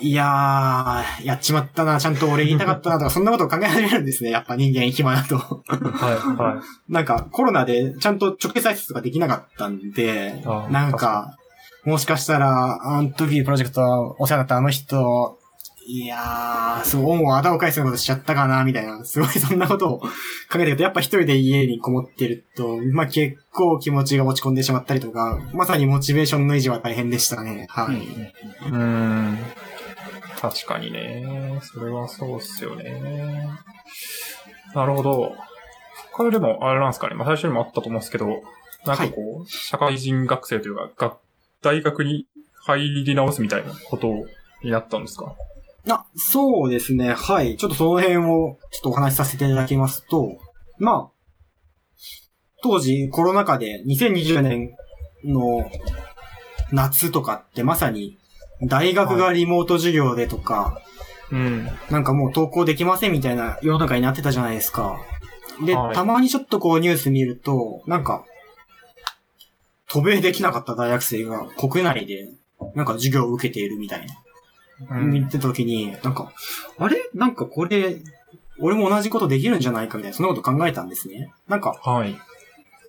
[0.00, 4.30] いやー、やっちまったな、ちゃんと俺言いたかったなとか、 そんなことを考え始めるんですね。
[4.30, 5.36] やっぱ人間暇だと。
[5.36, 6.42] はい。
[6.42, 6.60] はい。
[6.92, 11.36] なんか、コロナでちゃんと直接挨拶とかできなかったんでなん確か、
[11.84, 15.38] もしかしたら、あの時プロジェクトお世話になったあの人、
[15.86, 20.08] いやー、そう、恩をあだを返すようなことしちゃったかな、みたいな、すごいそんなことを考
[20.56, 27.66] えてると、やっぱ一人で家にこもってると、まあ結構気持ちが落ち込んでしまったりとか、まさにモチベーションの維持は大変でしたね。
[27.70, 27.96] はい。
[27.96, 29.38] うーん。
[30.40, 31.60] 確かにね。
[31.62, 33.50] それはそうっすよね。
[34.74, 35.34] なるほど。
[36.12, 37.14] これでも、あれなんですかね。
[37.14, 38.26] まあ最初にもあったと思うんですけど、
[38.86, 41.16] なんかこう、社会人学生というか、が
[41.60, 42.26] 大学に
[42.62, 44.08] 入り直すみたいなこと
[44.62, 45.34] になったんですか？
[45.88, 47.14] あ、そうですね。
[47.14, 47.56] はい。
[47.56, 50.38] ちょっとその辺をちょっとお話しさせていただきますと、
[50.78, 51.10] まあ、
[52.62, 54.76] 当時コロナ禍で2020年
[55.24, 55.70] の
[56.72, 58.18] 夏とかってまさに
[58.62, 60.80] 大学がリモート授業でとか、
[61.32, 61.68] うん。
[61.90, 65.00] なんかもう登校できませんみたいな世の中になってたじゃないですか。
[65.64, 68.24] で、はいたまにちょっとこうニュース見ると、なんか、
[69.88, 72.28] 渡米できなかった大学生が国内で
[72.74, 74.14] なんか授業を受けているみたいな。
[74.96, 76.32] うん見てた時に、なんか、
[76.78, 77.10] あれ？
[77.12, 77.98] なんかこれ、
[78.58, 81.32] 俺も同じことできるんじゃないかみたいな、そんなこと考えたんですね。
[81.48, 82.16] なんか、はい。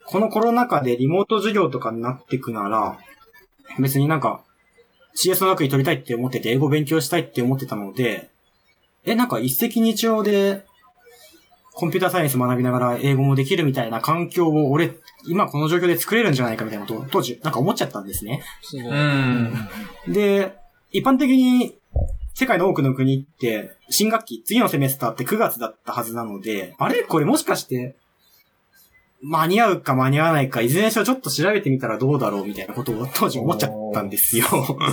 [0.06, 2.98] このコロナ禍でリモート授業とかになってくなら、
[3.78, 4.42] 別になんか、
[5.16, 8.30] CS の学位取りたいって思ってて、英語勉強したいって思ってたので、
[9.06, 10.64] え、なんか一石二鳥で、
[11.74, 14.98] コンピューターサイエンス学びながら英語もできるみたいな環境を俺、
[15.28, 18.44] 今この状況で作れるんじゃないかみたいなことを当時なんか思っちゃったんですね。
[18.62, 18.92] すごい。
[18.92, 19.54] うん。
[20.08, 20.54] で、
[20.92, 21.78] 一般的に
[22.34, 27.04] 世界の多くの国って、新学期、次のセメスターって9月だったはずなので、あれ？
[27.04, 27.96] これもしかして、
[29.22, 34.46] 間に合うか間に合わないか、いずれにしろちょっと調べてみたらどうだろうみたいなことを 当時思っちゃったんですよ。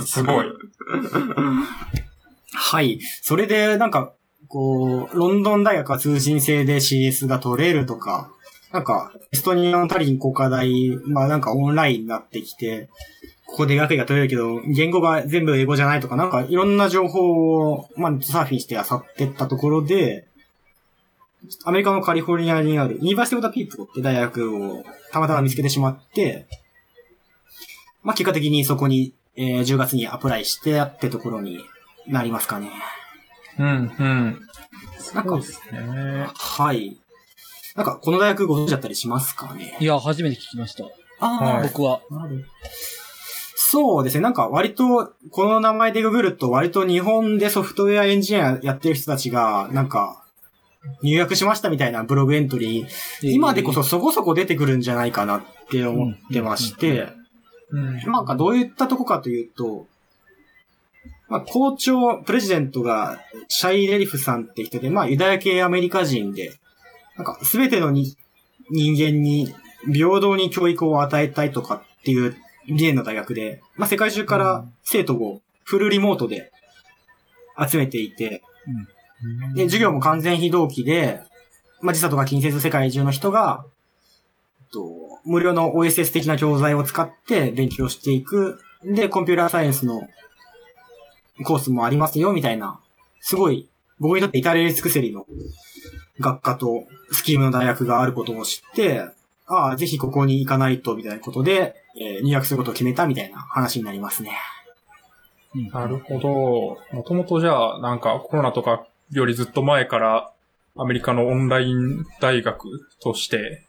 [0.05, 0.45] すごい。
[2.53, 2.99] はい。
[3.21, 4.13] それで、なんか、
[4.47, 8.31] こう、ロンドン大学は通信制で CS が取れるとか、
[8.71, 12.89] なんか、エストニアのタリン工科大、まあなんかオンラインになってきて、
[13.45, 20.28] ここで学位が取れるけど、言語が全部英語じゃないとか、なんかいろんな情報を、まあサーフィンして漁ってったところで、
[21.63, 26.47] アメリカのカリフォルニアにある University of the People って大学をたまたま見つけてしまって、
[28.03, 31.59] まあ結果的にそこに、えー10月に apply してってところに
[32.07, 32.71] なりますかね。
[33.57, 33.71] うん、う
[34.03, 34.41] ん。
[35.13, 36.27] なんかそうですね。
[36.35, 36.97] はい。
[37.75, 39.77] なんかこの大学ご存知だったりしますかね？
[39.79, 40.85] いや、初めて聞きました。
[41.21, 42.01] あはい僕は。
[43.55, 44.21] そうですね。
[44.21, 50.18] なんか割と、この名前でググると割と日本でソフトウェアエンジニアやってる人たちが、なんか、
[51.01, 52.87] 入学しましたみたいなブログエントリー、
[53.21, 57.09] 今でこそそこそこ出てくるんじゃないかなって思ってまして、
[57.71, 58.11] うん。
[58.11, 59.87] なんかどういったとこかというと、
[61.27, 66.53] まあ、校長、プレジデントが、シャイ・レリフさんって人で、まあ、ユダヤ系アメリカ人で、
[67.15, 68.15] なんか、すべてのに
[68.71, 69.53] 人間に
[69.93, 72.35] 平等に教育を与えたいとかっていう
[72.67, 76.51] 理念の大学で、まあ、世界中から生徒をフルリモートで
[77.59, 78.41] 集めていて、
[79.55, 81.21] で、授業も完全非同期で、
[81.81, 83.65] まあ、時差とか気にせず世界中の人が、
[84.71, 84.81] と
[85.25, 88.59] 無料の OSS 的な教材を使って勉強していく。
[88.83, 90.07] で、コンピューターサイエンスの
[91.43, 92.79] コースもありますよ、みたいな。
[93.19, 93.67] すごい、
[93.99, 95.25] 僕にとって至れり尽くせりの
[96.19, 99.05] 学科とスキームの大学があることを知って、
[99.45, 104.31] ああ、ぜひここに行かないと、みたいなことで、えー入学することを決めたみたいな話になりますね。
[105.55, 106.77] うんなるほど。
[106.95, 110.31] もともとじゃあ、なんかコロナとかよりずっと前から
[110.77, 113.65] アメリカのオンライン大学として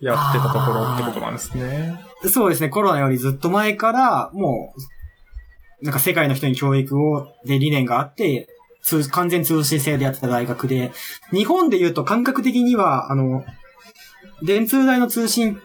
[0.00, 2.00] やってたところってことなんですね。
[2.28, 4.74] そうですね、コロナよりずっと前から、も
[5.80, 8.48] う、なんか世界の人に教育を、で理念があって、
[8.82, 10.92] 通完全通信制でやってた大学で、
[11.30, 13.44] 日本で言うと感覚的には、あの、
[14.42, 15.60] 電通大の通信、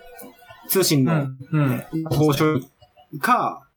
[0.70, 1.38] 通信のうん。
[1.52, 1.84] うん。
[2.12, 2.62] 交渉
[3.20, 3.68] か、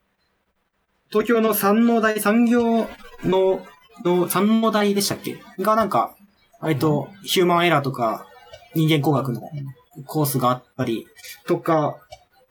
[1.09, 2.87] 東京の山王大産業
[3.25, 3.65] の、
[4.05, 5.39] の山王大でしたっけ？
[5.59, 6.15] がなんか、
[6.61, 8.27] 割とヒューマンエラーとか
[8.75, 9.43] 人間工学の
[10.07, 11.07] コースがあったり
[11.47, 11.97] とか、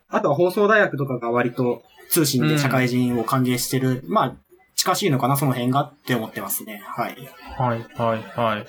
[0.10, 4.36] あとは放送大学とかが割と通信で社会人を歓迎してる、まあ、
[4.76, 6.82] 近しいのかな、その辺がって思ってますね。
[6.86, 7.16] はい。
[7.58, 8.66] はい、はい、はい。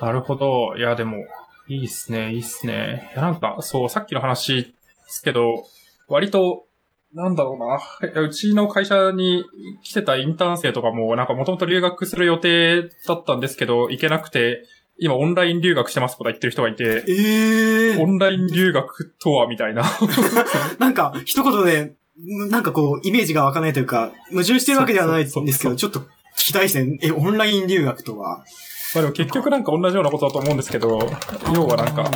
[0.00, 0.74] なるほど。
[0.76, 1.18] いや、でも、
[1.68, 3.12] いいっすね、いいっすね。
[3.14, 4.72] なんか、そう、さっきの話で
[5.06, 5.64] すけど、
[6.08, 6.66] 割と、
[7.14, 8.20] なんだろうな。
[8.22, 9.44] うちの会社に
[9.82, 14.64] 来てたインターン生とかも、なんかもともと留学する予定だったんですけど、行けなくて、
[14.98, 19.84] 今オンライン留学してますとか言ってる人がいて、えオンライン留学とはみたいな。
[20.78, 21.94] なんか、一言で、
[22.50, 26.04] なんかこう、イメージが湧かないというか、矛盾してるわけではないんですけど、そうそうちょっと聞
[26.36, 26.98] きたいですね。
[27.02, 28.44] え、オンライン留学とは。
[28.94, 31.10] まあでも結局なんか同じようなことだと思うんですけど、
[31.52, 32.10] 要はなんか、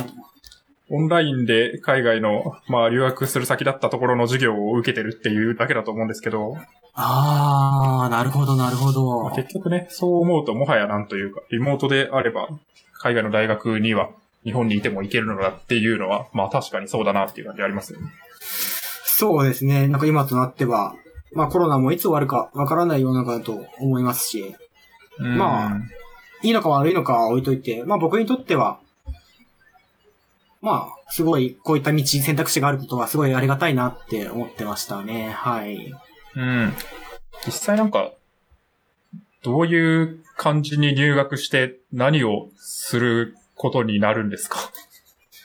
[0.91, 6.57] オンラインで海外の、まあ留学する先だったところの授業を受けてるっていうだけだと思うんですけど、
[6.93, 9.35] あー、なるほど、なるほどまあ。
[9.35, 12.49] 結局ね、そう思うともはやなんというか、リモートであれば、
[12.93, 14.09] 海外の大学には
[14.43, 18.07] 日本にいても行けるのだっていうのは、まあ確かにそうだなっていう感じありますよね。
[18.41, 19.87] そうですね。
[19.87, 20.95] なんか今となっては、
[21.33, 24.55] まあコロナもいつ終わるかわからない世の中だと思いますし、
[25.19, 25.89] まあうん
[26.41, 28.79] いいのか悪いのかは置いといて、まあ僕にとっては、
[30.61, 35.29] まあ、すごい、こういった道、選択肢があることはすごいありがたいなって思ってましたね。
[35.29, 35.93] はい。
[36.35, 36.73] うん。
[37.45, 38.11] 実際なんか、
[39.41, 44.59] どういう感じに入学して何をすることになるんですか？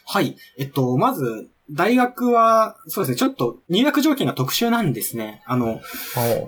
[0.06, 0.36] はい。
[0.58, 5.42] えっと、まず、大学は、そうですね、ちょっと入学条件が特殊なんですね。
[5.46, 5.80] あの、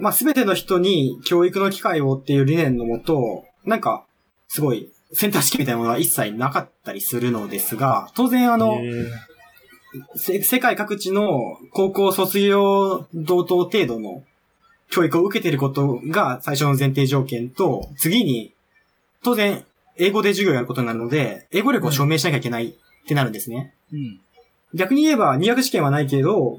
[0.01, 4.05] まあ、すべての人に教育の機会をっていう理念のもと、なんか、
[4.49, 8.81] すごい、センター試験みたいなものは一切なかったりするのですが、当然ああの、
[10.17, 14.23] せ世界各地の高校卒業同等程度の
[14.91, 18.53] 教育を受けていることが最初の前提条件と、次に、
[19.23, 19.65] 当然、
[19.97, 22.75] 英語で授業をやることになるので、英語力を証明しなきゃいけないっ
[23.07, 23.75] てなるんですね。
[23.93, 24.21] うん。
[24.75, 26.59] 逆に言えば、入学試験はないけど、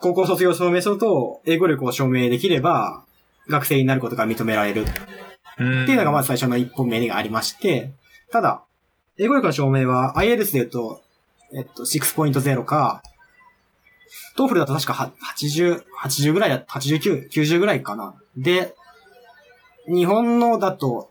[0.00, 3.04] 高校卒業証明書と英語力を証明できれば、
[3.48, 4.84] 学生になることが認められる
[5.54, 7.92] っていうのがまず最初の一本目がありまして、
[8.30, 8.62] ただ、
[9.18, 11.02] 英語力の証明は IELTS で言うと、
[11.52, 13.02] えっと、6.0か、
[14.36, 18.14] TOEFL だと確かは80、80ぐらいだ、89、90ぐらいかな。
[18.36, 18.74] で、
[19.86, 21.10] 日本のだと、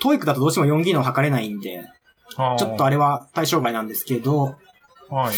[0.00, 1.88] TOEIC だとどうしても4技能測れないんで、
[2.58, 4.56] ちょっとあれは対象外なんですけど、
[5.08, 5.34] はい。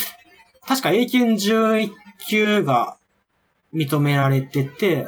[0.67, 1.93] 確か英検11
[2.29, 2.97] 級が
[3.73, 5.07] 認められてて、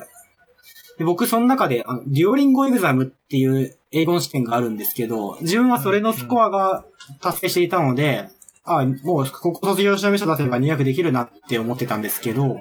[0.98, 6.84] で僕その中で、あの、 Duolingo exam っていう英語の試験があるんですけど、自分はそれのスコアが
[7.20, 8.28] 達成していたので、
[8.64, 12.60] ああもう、高校卒業証明書出せば入学できるなって思ってたんですけど、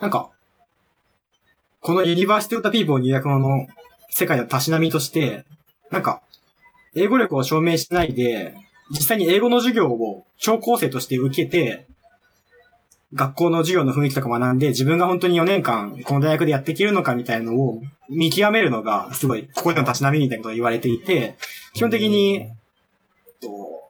[0.00, 0.30] なんか、
[1.80, 3.66] この University of the People 入学の
[4.08, 5.44] 世界のたしなみとして、
[5.90, 6.22] なんか、
[6.94, 8.54] 英語力を証明しないで、
[8.90, 11.86] 実際に英語の授業を超高生として受けて、
[13.16, 21.36] 学校の授業の雰囲気とか学んで、自分が本当に4年間、この大学でやっていけるのかみたいなのを見極めるのが、すごい、ここでのたしなみみたいなことを言われていて、
[21.72, 22.46] 基本的に、
[23.40, 23.88] と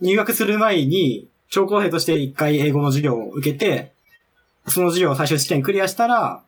[0.00, 3.92] 入学する前に、超高生として一回英語の授業を受けて、
[4.66, 6.42] その授業を最終試験クリアしたら、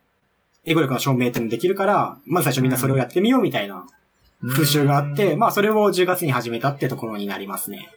[0.65, 3.87] 英語力の証明っていうのできるから、まず最初みんなそれをやってみようみたいな
[4.49, 7.89] 風習があって、まあそれを10月に始めたってところになりますね。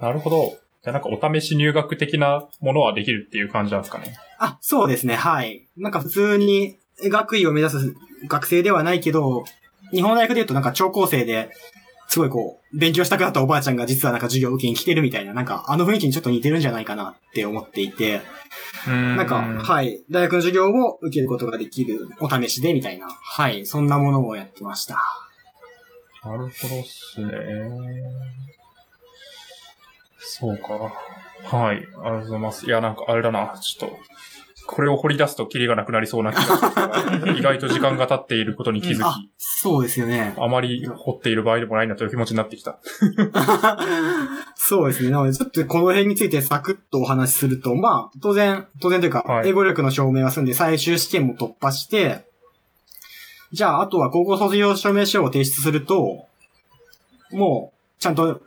[0.00, 0.58] なるほど。
[0.82, 4.16] じゃあなんかお試し入学的なものはできるっていう感じなんですかね。
[4.38, 5.66] あ、そうですね、はい。
[5.76, 7.94] なんか普通に学位を目指す
[8.28, 9.44] 学生ではないけど、
[9.92, 11.50] 日本大学で言うとなんか超高生で、
[12.08, 18.22] すごいこう、勉強したくなったおばあちゃんが実はなんか授業を受けに来てるみたいな、なんかあの雰囲気にちょっと似てるんじゃないかなって思っていて、
[18.86, 25.02] ななんか、はい、大学の授業を受けることができるお試しでみたいな、はい、そんなものをやってました。
[26.24, 26.50] なるほどっ
[26.84, 27.32] すね。
[30.38, 30.92] そうか。
[31.56, 31.76] はい。
[31.76, 32.66] ありがとうございます。
[32.66, 33.58] いや、なんかあれだな。
[33.60, 33.98] ちょっと、
[34.66, 40.34] これを掘り出すとキリがなくなりそうな気がする 意外と時間が経っていることに気づき、あ、そうですよね。
[40.36, 42.78] あまり掘っている場合でもないなという気持ちになってきた。
[44.54, 45.10] そうですね。
[45.10, 52.26] なので、ちょっとこの辺についてサクッとお話しすると、まあ、当然、当然というか、はい英語力の証明は済んで最終試験も突破して、
[53.52, 56.26] じゃあ、あとは高校卒業証明書を提出すると、
[57.30, 58.42] もう、ちゃんと、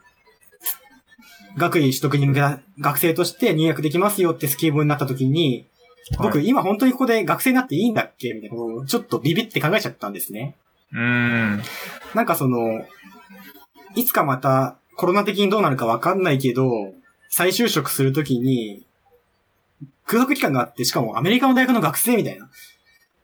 [1.57, 5.67] 学位取得に向けた学生として入学できますよってスキーブになった時に、
[6.17, 10.55] 僕、はい今本当にここで学生になっていいんだっけみたいなことをちょっとビビって考えちゃったんですね。
[10.91, 11.61] うーん。
[12.15, 12.85] なんかその、
[13.95, 16.93] いつかまたコロナ的にどうなるかわかんないけど、
[17.29, 18.85] 再就職するときに、
[20.05, 22.49] 空白期間があって、しかもアメリカの大学の学生みたいな。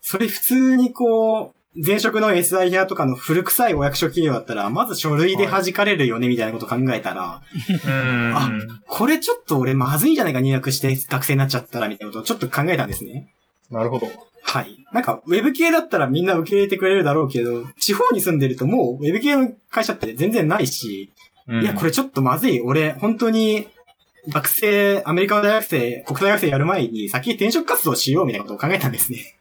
[0.02, 7.42] それ普通にこう、前職の SIR とかの古臭いお役所企業だったら、まず書類で弾かれるよね、みたいなこと考えたら、
[7.84, 8.36] うーん。
[8.36, 8.52] あ
[8.88, 13.34] これちょっと俺まずいんじゃないか入学して学生になっちゃったら、みたいなことをちょっと考えたんですね。
[13.70, 14.08] なるほど。
[14.42, 14.78] はい。
[14.94, 21.12] なんか、ウェブ系だったらみんな受け入れてくれるだろうけど、地方に住んでるともう、ウェブ系の会社って全然ないし、
[21.48, 22.62] うんいや、これちょっとまずい。
[22.62, 23.68] 俺、本当に、
[24.30, 29.37] 学生、アメリカの大学生、国際学生やる前に先に転職活動しようみたいなことを考えたんですね。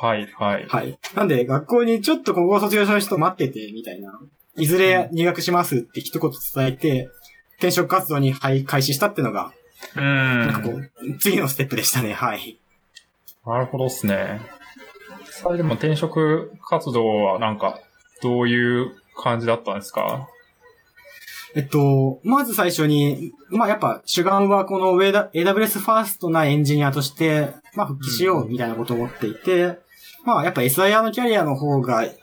[0.00, 0.66] はい、はい。
[0.68, 0.98] はい。
[1.14, 4.20] なんで、学校にちょっと高校卒業の人待ってて、みたいな。
[4.56, 7.10] いずれ入学しますって一言伝えて、
[7.58, 9.52] 転職活動にはい開始したってのが、
[9.96, 10.70] うなんかこ。
[10.70, 12.12] う、次のステップでしたね。
[12.12, 12.58] はい。
[13.44, 14.40] なるほどっすね。
[15.24, 17.80] それでも転職活動はなんか、
[18.22, 20.28] どういう感じだったんですか？
[21.54, 29.78] えっと、まず最初に、まあやっぱ主眼はこの AWS ファーストなエンジニアとして、まあ復帰しようみたいなことを思っていて、
[30.28, 32.14] まあやっぱ SIR のキャリアの方がい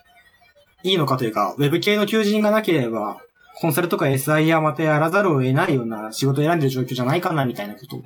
[0.84, 3.20] いのかというか、Web 系の求人がなければ、
[3.60, 8.03] コンサルとか SIR またやらざるを得ないような仕事を選んでる状況じゃないかなみたいなことを。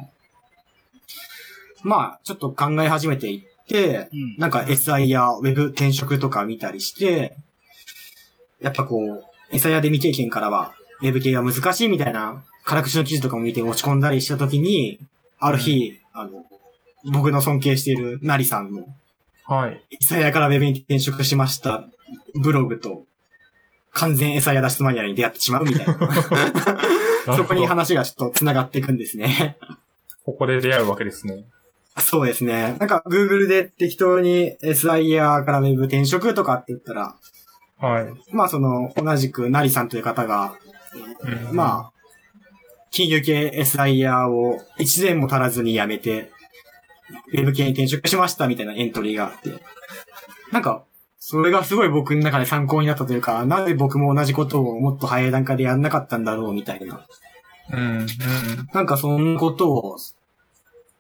[1.84, 4.38] まあちょっと考え始めていって、うん。
[4.38, 7.36] なんか SIR、Web 転職とか見たりして、
[8.62, 9.04] やっぱこ
[9.52, 14.98] う、SIR で未経験からは、Web 系が難しいみたいな、辛口の記事とかも見て落ち込んだりしたときに、
[15.40, 16.46] ある日、あの、
[17.12, 18.86] 僕の尊敬しているナリさんの、
[19.50, 19.82] はい。
[20.00, 21.86] SIR から Web に転職しました、
[22.36, 23.06] ブログと、
[23.92, 25.98] 完全 SIR 脱出マニュアルに出会ってしまうみたいな。
[27.36, 29.58] そこに話がちょっと繋がっていくんですね。
[30.24, 31.46] ここで出会うわけですね。
[31.98, 32.76] そうですね。
[32.80, 37.16] なんか Google で適当に SIR から Web 転職とかって言ったら、
[37.80, 38.08] はい。
[38.32, 40.54] まあその、同じくナリさんという方が、
[41.50, 41.92] うんまあ、
[42.92, 46.32] 金融系 SIR を1年も足らずに辞めて、
[47.34, 49.62] ウェブ系に転職しましたみたいなエントリーがあって、
[50.52, 50.84] なんか、
[51.20, 57.06] それがすごい僕の中で参考になったというか、なぜ僕も同じことをもっと早い段階でやんなかったんだろうみたいな。
[57.72, 57.80] うん。
[57.80, 58.08] うん。
[58.74, 59.98] なんかそんなことを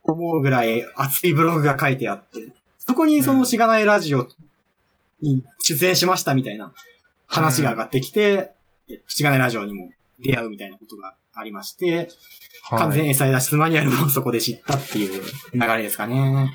[0.03, 4.27] 思うぐらい熱いブログが書いてあって、そこにそのしがないラジオ
[5.21, 6.73] に出演しましたみたいな
[7.27, 8.51] 話が上がってきて、
[9.07, 9.89] しがないラジオにも
[10.19, 12.09] 出会うみたいなことがありまして、
[12.69, 16.51] 完全 SI 脱出マニュアルもそこで知ったっていう流れですかね。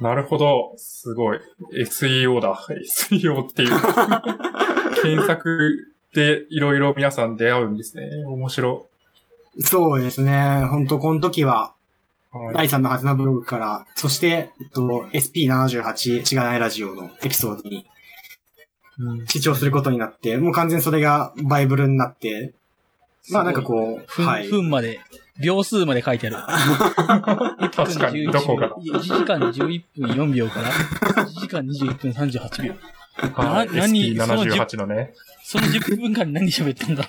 [0.00, 0.74] なるほど。
[0.76, 1.40] すごい。
[1.84, 2.54] SEO だ。
[2.54, 3.70] SEO っていう。
[5.02, 8.08] 検索でいろいろ皆さん出会うんですね。
[8.26, 8.86] 面白
[9.60, 10.66] そうですね。
[10.70, 11.74] 本当この時は、
[12.34, 12.38] い。
[12.38, 12.54] はい。
[12.54, 14.82] 第3のはずなブログから、そして、えっと、
[15.12, 17.86] SP78 しがないラジオのエピソードに
[18.98, 22.54] うん視聴することになって、もう完全それがバイブルになって、
[23.30, 24.48] まあなんかこう、分、はい。
[24.48, 25.00] 分まで、
[25.42, 26.36] 秒数まで書いてある。
[27.70, 28.70] 確かに、どこが。
[28.70, 30.70] 1時間11分4秒から、
[31.24, 32.74] 1時間21分38秒。
[33.34, 35.12] は何 SP78 のね。
[35.44, 37.08] その10分間に何喋ったんだ？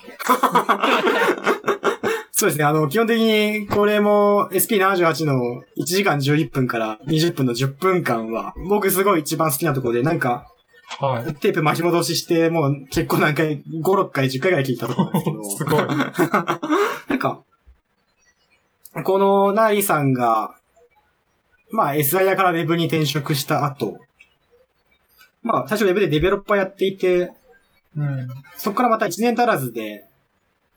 [2.32, 2.64] そうですね。
[2.64, 10.46] あの、基本的に、これも SP78 の1時間11分から20分の10分間は、僕すごい一番好きなところで、なんか、
[10.98, 11.34] はい。
[11.34, 15.86] テープ巻き戻しして、もう結構何回、5、6回、10回ぐらい聞いたところなんですすけど、 ごい。
[15.96, 17.42] なんか、
[19.04, 20.56] このナリさんが、
[21.70, 23.98] まあ SIR から Web に転職した後、
[25.42, 27.32] まあ最初 Web でデベロッパーやっていて、
[27.96, 28.28] うん。
[28.56, 30.06] そこからまた1年足らずで、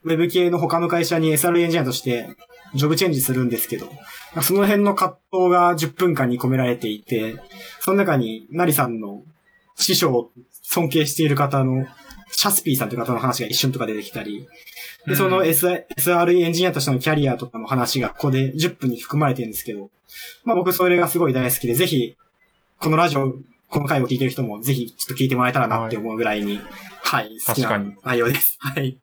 [0.04, 2.30] ウェブ系の他の会社に SR エンジニアとして、
[2.76, 3.88] ジョブチェンジするんですけど、
[4.42, 7.36] その辺の葛藤が10分間に込められていて、
[7.80, 9.24] その中に、ナリさんの
[9.76, 10.32] 師匠を
[10.64, 11.86] 尊敬している方の、
[12.32, 14.48] シャスピーさんという方の話が一瞬とか出てきたり、
[15.08, 19.90] で、その SI SR エンジニアとしてのキャリアとかの話がここで10分に含まれてるんですけど、
[20.44, 22.16] まあ僕それがすごい大好きで、ぜひ、
[22.80, 23.34] このラジオ、
[23.70, 26.60] この回を聞いてる人もぜひちょっと聞いてもらえたらなって思うぐらいに、
[27.02, 28.58] はい、好きな内容です。
[28.60, 28.98] はい。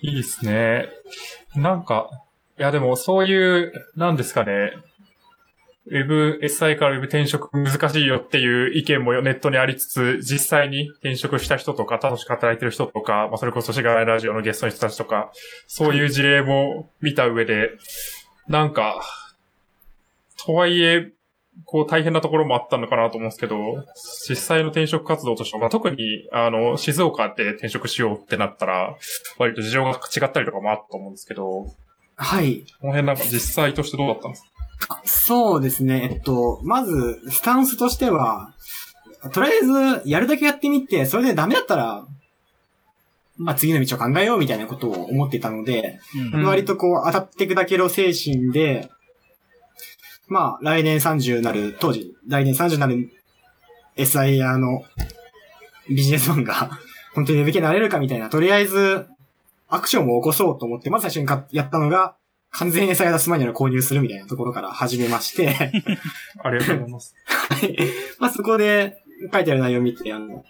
[0.00, 0.88] いいですね。
[1.54, 2.08] なんか、
[2.58, 4.72] いやでもそういう、なんですかね。
[5.86, 15.32] ウェブ、SI からウェブ転職難しいよっていう意見もネットにありつつ、実際に転職した人とか、楽しく働いてる人とか、まあそれこそしがらラジオのゲストの人たちとか、
[15.66, 17.70] そういう事例も見た上で、
[18.48, 19.02] なんか、
[20.44, 21.10] とはいえ、
[21.64, 23.84] こう大変なところもあったのかなと思うんですけど、
[24.28, 28.96] 実際の転職活動としては、まあ、特に、あの、静岡で転職しようってなったら、
[29.38, 29.94] 割と事情が違
[30.26, 31.66] ったりとかもあったと思うんですけど、
[32.16, 32.64] はい。
[32.80, 34.48] この辺なんか実際としてどうだったんですか？
[35.04, 36.08] そうですね。
[36.12, 38.52] えっと、まず、スタンスとしては、
[39.32, 42.06] とりあえず、やるだけやってみて、それでダメだったら、
[43.36, 46.00] まあ次の道を考えようみたいなことを思っていたので、
[46.32, 48.90] うんん割とこう、当たって砕けろ精神で、
[50.28, 53.10] まあ、来年30なる、当時、来年30なる
[53.96, 54.84] SIR の
[55.88, 56.78] ビジネスマンが、
[57.14, 59.06] 本当に Web 系になれるかみたいな、とりあえず、
[59.68, 62.14] アクションを起こそうと思って、まず最初にかやったのが、
[62.52, 65.48] 完全 SIR 出す前には購入するみたいなところから始めまして、
[66.42, 67.14] ありがとうございます。
[67.26, 67.76] はい。
[68.18, 68.98] まあ、そこで
[69.32, 70.44] 書いてある内容を見て、あの、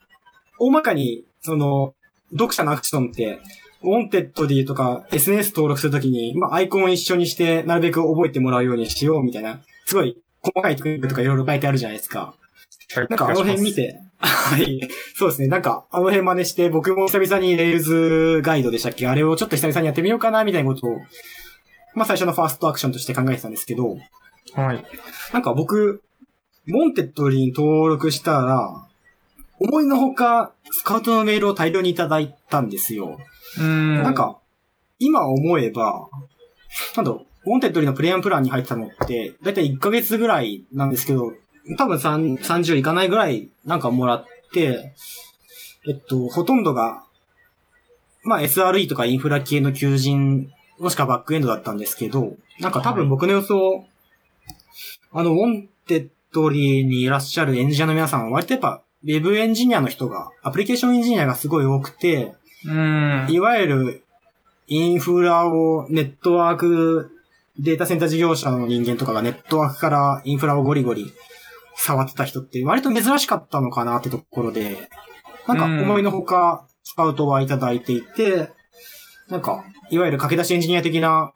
[0.59, 1.95] 大まかに、その、
[2.33, 3.39] 読者のアクションって、
[3.83, 12.35] ウォンテッド D とか SNS 登録するときに、まあ、アイコンを一緒にして、なるべく覚えてもらうようにしようみたいな、すごい細かいテクニックとかいろいろ書いてあるじゃないですか。
[12.97, 14.81] なんかあの辺見て、はい。
[15.17, 15.49] そうですね。
[15.49, 19.09] なんか、あの辺真似して、僕も久々に Rails ガイドでしたっけ？
[19.09, 20.97] あれをちょっと久々にやってみようかな、みたいなことを、
[21.95, 23.97] まあ最初のファーストアクションとして考えてたんですけど、
[24.55, 24.85] はい。
[25.33, 26.03] なんか僕、
[26.67, 28.87] Wantedly に登録したら、
[29.59, 33.19] 思いのほか、スカウトのメールを大量にいただいたんですよ。
[33.59, 34.03] うん。
[34.03, 34.39] なん、か、
[34.99, 36.09] 今思えば、
[36.97, 41.33] なんだろう、 Wantedly のプレイヤープランに入ってたのって、だいたい1ヶ月ぐらいなんですけど、
[41.79, 44.95] 多分3 30いかないぐらいなんかもらって、
[45.89, 47.05] えっと、ほとんどが、
[48.25, 53.87] まあ SRE とかインフラ系の求人、もしくはバックエンドだったんですけど、なんか多分僕の予想、
[55.13, 63.27] あの、 Wantedly にいらっしゃるエンジニアの皆さんは割とやっぱ、ウェブエンジニアの人が、アプリケーションエンジニアがすごい多くて、うん。
[63.29, 64.05] いわゆる、
[64.69, 67.11] インフラをネットワーク、
[67.59, 71.13] データセンター事業者の人間とかがネットワークからインフラをゴリゴリ
[71.77, 74.89] 触ってた人って割と珍しかったのかなってところで、
[75.47, 78.51] なんか思いのほかスカウトはいただいていて、
[79.29, 81.33] なんか、いわゆる駆け出しエンジニア的な、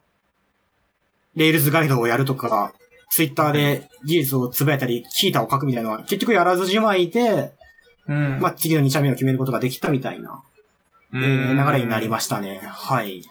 [1.35, 2.73] レールズガイドをやるとか、
[3.11, 7.53] ツイッターで技術をつぶやいたり、キータを書くみたいなのは結局やらずじまいで、
[8.07, 8.39] うん。
[8.39, 10.41] まあ、次の2社目を決めることができたみたいな、
[11.13, 12.61] えー流れになりましたね。
[12.63, 13.21] はい。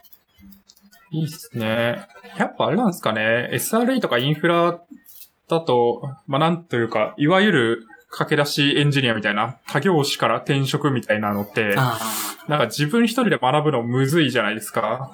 [1.11, 2.07] いいっすね。
[2.39, 3.51] やっぱあれなんですかね。
[3.53, 4.81] SRE とかインフラ
[5.48, 11.99] だと、まあ、なんというか、いわゆる駆け出しエンジニアみたいな、他業種から転職みたいなのって、あ
[12.49, 15.12] なんか自分一人で学ぶのむずいじゃないですか。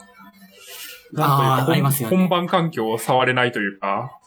[1.16, 4.19] あなんね本番環境を触れないというか。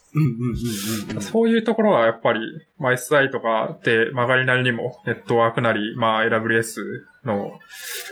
[1.20, 2.40] そういうところはやっぱり、
[2.80, 6.80] まあ、SI とかで曲がりなりにもネットワークなり、まあ AWS
[7.26, 7.60] の、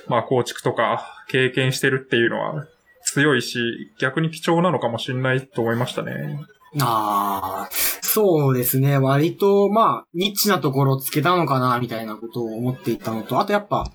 [0.08, 2.68] まあ構築とか経験してるっていうのは
[3.04, 3.58] 強いし、
[4.00, 6.42] 逆に貴重なのかもしれないと思いましたね。
[6.80, 7.70] ああ、
[8.02, 8.98] そうですね。
[8.98, 13.92] 割と、まあ、ニッチなところをつけたのかな、みたいなことを思っていたのと、あとやっぱ、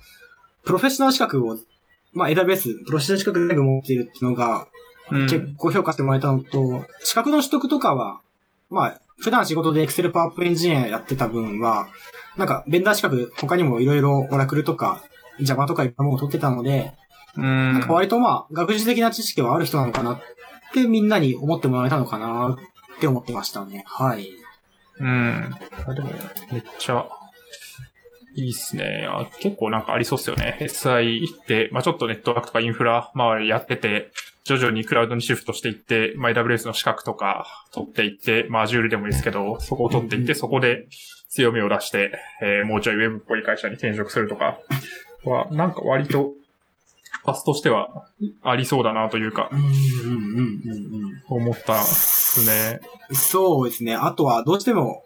[0.63, 1.57] プロフェッショナル資格を、
[2.13, 4.67] まあ、AWS、プロフェッショナル資格全部持っているっていうのが、
[5.11, 5.27] うん。
[5.27, 8.21] 結構評価してもらえたのと、資格の取得とかは、
[8.69, 11.89] まあ、普段仕事で Excel パワープエンジニアやってた分は、
[12.37, 15.03] なんか、ベンダー資格、他にもいろいろオラクルとか、
[15.41, 16.93] Java とかいろんなものを取ってたので、
[17.35, 20.21] うんなんか割とまあ、学術的な知識はある人なのかなっ
[20.73, 22.57] てみんなに思ってもらえたのかな
[22.97, 23.83] って思ってましたね。
[23.87, 24.29] はい。
[24.99, 25.55] うん。
[25.87, 26.09] あでも、
[26.51, 27.07] めっちゃ、
[28.35, 29.07] いいっすね。
[29.09, 30.57] あ結構なんかありそうっすよね。
[30.61, 34.11] SI って、まあちょっとネットワークとかインフラ周りやってて、
[34.43, 40.87] 徐々にクラウドにシフトしていって、まあ AWS の資格とか取っていって、まあ Azure でもいいですけど、そこを取っていって、そこで
[41.29, 44.59] 強みを出して、えーもうちょいウェブっぽい会社に転職するとか
[45.23, 46.33] は、なんか割と、
[47.23, 48.05] パスとしては
[48.43, 49.49] ありそうだなというか
[51.27, 52.79] 思ったっすね。
[53.09, 53.15] うん。
[53.15, 53.95] そうですね。
[53.95, 55.03] あとは、どうしても、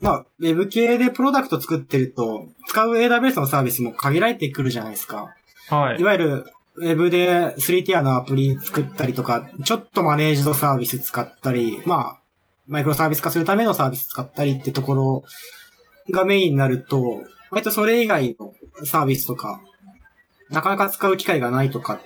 [0.00, 5.34] まあ、ウェブ系でプロダクト作ってると、使う AWS のサービスも限られてくるじゃないですか。
[5.68, 6.04] はいい。
[6.04, 6.44] わゆる、
[6.76, 12.18] ウェブで3ティアのアプリ作ったりとか、ちょっとマネージドサービス使ったり、まあ、
[12.68, 15.24] マイクロサービス化するためのサービス使ったりってところ
[16.10, 18.52] がメインになると、割とそれ以外の
[18.84, 19.62] サービスとか、
[20.50, 22.00] なかなか使う機会がないとか、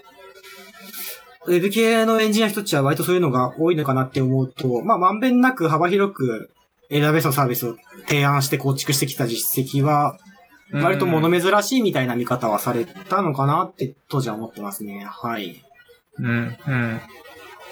[1.46, 6.50] ウェブ系のエンジニアの人たちは割とそういうのが多いのかなって思うと、まあ、まんべんなく幅広く
[6.90, 7.76] AWS のサービスを
[8.06, 10.18] 提案して構築してきた実績は、
[10.72, 15.04] 割と物珍しいみたいな見方はされたのかなって当時は思ってますね。
[15.04, 15.64] はい。
[16.18, 17.00] うん、うん。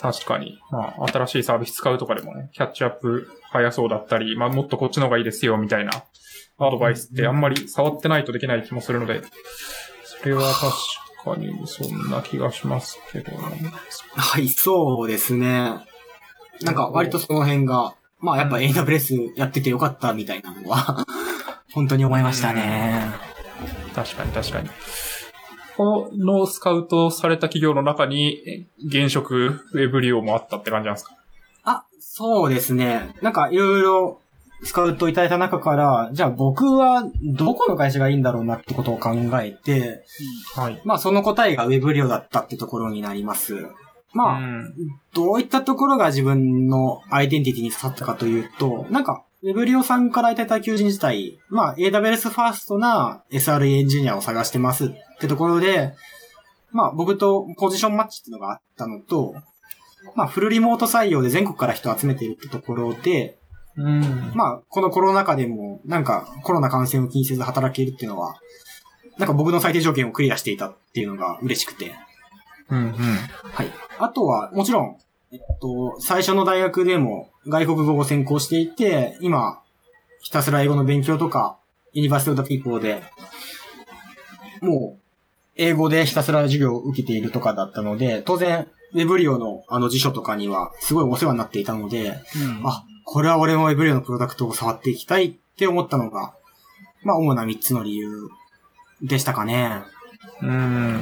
[0.00, 0.58] 確かに。
[0.70, 5.92] まあ、新しいサービス使うとかでもね、キャッチアップ早そうだったり、まあ、もっとこっちの方がいいですよ、みたいな
[6.58, 9.28] アドバイスってあんまり触ってないとできない気もするので、そ
[10.26, 10.72] れは確
[11.24, 13.38] かにそんな気がしますけどね。
[14.16, 15.74] はい、そうですね。
[16.62, 21.06] なんか割とその辺が、まあやっぱ AWS やっててよかったみたいなのは、
[21.72, 23.12] 本当に思いましたね。
[23.94, 24.68] 確かに確かに。
[25.76, 31.14] このスカウトされた企業の中に、え現職ウェブ利用もあったって感じなんですか？
[31.64, 33.14] あ、そうですね。
[33.22, 34.20] なんかいろいろ
[34.62, 39.10] スカウトいただいた中から、じゃあ僕はどこの会社がいいんだろうなってことを考
[39.40, 40.04] えて、
[40.54, 40.82] はい。
[40.84, 43.54] まあその答えが Web 利用だったってところになります。
[44.12, 44.74] まあ、うん。
[45.14, 54.88] どういったところが自分のアイデンティティに刺さったかというと、なんか、ウェブリオさんからいただいた求人自体、まあ、AWS ファーストな SRE エンジニアを探してますっ
[55.20, 55.94] てところで、
[56.72, 59.34] まあ、僕とポジションマッチっていうのがあったのと、
[60.16, 63.38] まあ、フルリモート採用で全国から人を集めているってところで、
[63.78, 64.32] うん。
[64.34, 68.36] まあ、このコロナ禍でも、なんか、コロナ感染を気にせず働けるっていうのは、
[69.18, 71.92] なんか僕の最低条件をクリアしていたっていうのが嬉しくて、
[72.68, 72.78] うん。
[72.78, 72.92] うん。
[72.92, 73.70] はい。
[73.98, 74.98] あとは、もちろん、
[75.32, 79.60] えっと、最初の大学でも外国語を専攻していて、今、
[80.20, 81.56] ひたすら英語の勉強とか、
[81.92, 83.02] University of People で、
[84.60, 85.00] もう、
[85.56, 96.34] 英語でひたすら授業を受けているとかだったので、当然、 Weblio のあの辞書とかにはすごいお世話になっていたので、うんあ、これは俺も Weblio のプロダクトを触っていきたいって思ったのが、
[97.04, 98.28] まあ、主な3つの理由
[99.02, 99.80] でしたかね。
[100.42, 101.00] うん。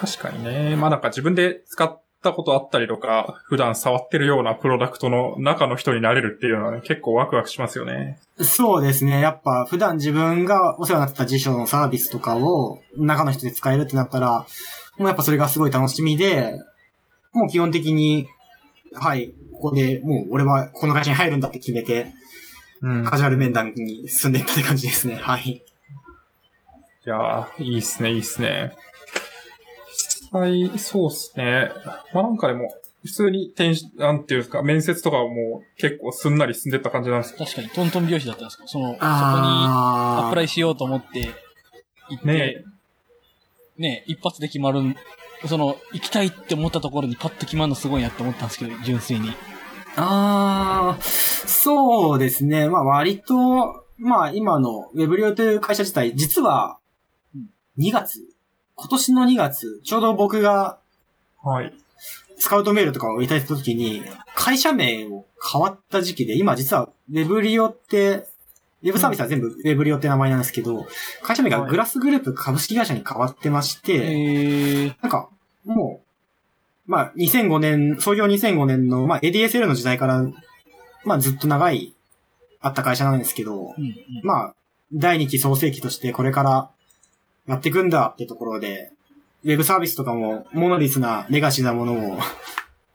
[0.00, 0.74] 確かにね。
[0.74, 8.18] まあなんか自分で使ったことあったりとか、普段触ってるようなプロダクトの中の人になれるっていうのはね、結構ワクワクしますよね。
[8.38, 9.20] そうですね。
[9.20, 14.46] やっぱ普段自分がお世話になってた辞書のサービスとかを中の人で使えるってなったら、
[14.96, 16.58] もうやっぱそれがすごい楽しみで、
[17.34, 18.28] もう基本的に、
[18.94, 22.12] はい、ここでもう俺はこの会社に入るんだって決めて、
[22.80, 23.04] うん。
[23.04, 25.14] カジュアル面談に進んでいったって感じですね。
[25.14, 25.42] はい。
[25.48, 25.62] い
[27.04, 28.72] やー、いいっすね、いいっすね。
[29.96, 31.70] 実際、そうっすね。
[32.12, 32.74] まあなんかでも、
[33.04, 37.44] 普通に転し、なんていうんですか、面接とかはもう結構すんなり進んでった感じなんですか？
[37.44, 38.64] 確かにトントン拍子だったんですか？
[38.66, 41.30] その、そこにあアプライしようと思って
[42.08, 42.64] 行って、ね
[43.78, 44.96] ね一発で決まるん、
[45.46, 49.32] その、行きたいって思ったところにパッと決まるのすごいなって思ったんですけど、純粋に。
[49.96, 52.68] あー、そうですね。
[52.68, 56.78] まあ割と、まあ今のウェブリオという会社自体、実は
[57.34, 58.20] うん、2月、
[58.74, 60.78] 今年の2月、ちょうど僕が
[61.42, 61.74] はい。
[62.38, 64.02] スカウトメールとかをいただいた時に、
[64.34, 68.26] 会社名を変わった時期で、今実はウェブリオって、
[68.82, 70.86] ウェブサービスは全部ウェブリオって名前なんですけど、
[71.22, 75.28] 会社名がグラスグループ株式会社に変わってまして、えー、なんか、
[75.64, 76.11] もう、
[76.86, 80.24] まあ、2005年、創業2005年の、まあ、ADSL の時代から、
[81.04, 81.94] まあ、ずっと長い、
[82.60, 83.96] あった会社なんですけど、うんうん。
[84.22, 84.54] まあ、
[84.92, 86.70] 第2期創世期としてこれから
[87.48, 88.92] やっていくんだってところで、
[89.44, 92.18] ウェブサービスとかも、モノリスなレガシーなものを、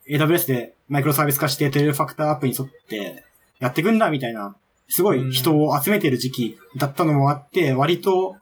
[0.10, 3.26] AWS でマイクロサービス化してテレファクターアップに沿って
[3.60, 4.56] やっていくんだみたいな、
[4.88, 8.38] すごい人を集めてる時期だったのもあって、割と、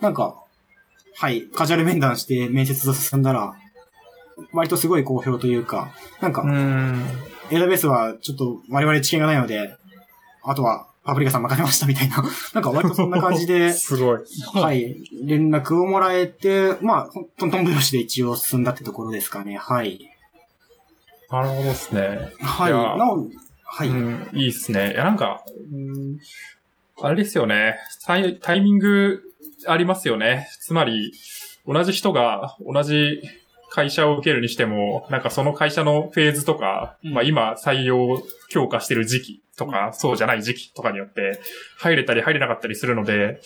[0.00, 0.42] なんか、
[1.16, 3.54] はい、カジュアル面談して面接と進んだら、
[4.52, 7.04] 割とすごい好評というか、なんかう、ん。
[7.50, 9.76] AWS はちょっと我々知見がないので、
[10.42, 12.22] あとはパプリカさん任せましたみたいな、
[12.54, 14.18] なんか割とそんな感じで、 すごい。
[14.54, 19.56] はい、連絡をもらえて、まあ、ほんとんとん拍子で一応進んだってところですかね。
[19.56, 20.10] はい。
[21.30, 22.30] なるほどですね。
[22.40, 22.72] はい。
[22.72, 23.28] いやなお、
[23.64, 23.88] はい。
[23.88, 24.92] うん、いいっすね。
[24.92, 25.42] いや、なんか、
[25.72, 26.18] うん、
[27.00, 27.76] あれですよね。
[28.04, 29.22] タイタイミング
[29.66, 30.48] ありますよね。
[30.60, 31.12] つまり、
[31.66, 33.22] 同じ人が同じ
[33.74, 41.40] 会社を受けるにしても、なんかその会社のフェーズとか、うんまあ今採用強化してる時期とか、そうじゃない時期とかによって、
[41.78, 43.40] 入れたり入れなかったりするので、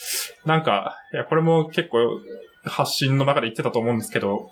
[0.45, 2.21] なんか、いや、これも結構
[2.65, 4.51] 発信の中で言ってたと思うんですけど、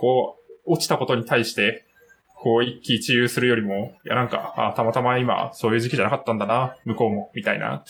[0.00, 1.86] こう、落ちたことに対して、
[2.34, 7.84] こう一喜一憂するよりも、いやなんか、あたまたま今そういう時期じゃなかったんだな、向こうも、みたいな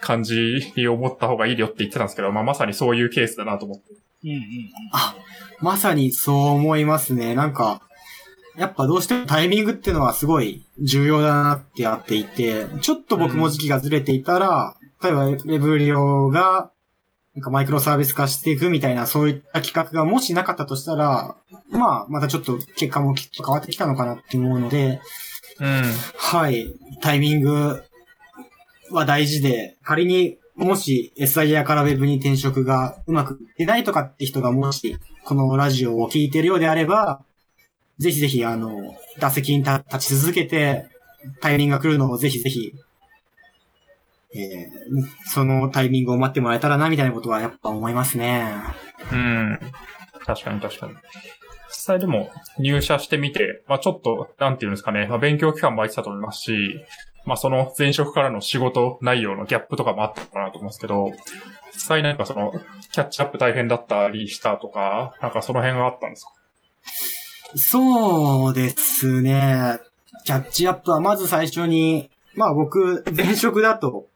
[0.00, 3.84] 感じに思った方がいいよって言ってたんですけど、まあまさにそういうケースだなと思って。
[4.24, 4.40] うんうん。
[5.60, 7.34] まさにそう思いますね。
[7.34, 7.82] なんか、
[8.56, 16.70] やっぱどうしてもタイミングっていうのはすごい重要だなってやっていて、ちょっと僕も時期がずれていたら、例えばウェブ利用が、
[17.34, 21.34] なんかマイクロサービス化していくみたいなそういった企画がもしなかったとしたら、
[21.70, 25.00] まあ、またちょっと結果もきっと変わってきたのかなって思うので、
[25.58, 25.82] うん。
[26.18, 27.82] はい、タイミング
[28.90, 37.22] は大事で、仮にもし SIR から Web に転職がうまくいってないとかって人がもし、このラジオを聞いてるようであれば、
[37.98, 40.86] ぜひぜひ、あの、打席に立立ち続けて、
[41.40, 42.74] タイミングが来るのをぜひぜひ、
[44.34, 48.52] えーそのタイミングを待ってもらえたらな、みたいなことはやっぱ思いますね。
[49.10, 49.58] うん。
[50.24, 50.94] 確かに確かに。
[51.68, 56.84] 実際でも入社してみて、まあちょっと、なんていうんですかね、まあ勉強期間も空いてたと思いますし、
[57.24, 61.12] まあその前職からの仕事内容のギャップとかもあったのかなと思うんですけど、
[61.72, 62.52] 実際なんかその、
[62.92, 66.32] キャッチアップ大変だったりしたとか、なんかその辺があったんですか？
[67.56, 69.78] そうですね。
[70.24, 74.06] キャッチアップはまず最初に、まあ僕、前職だと、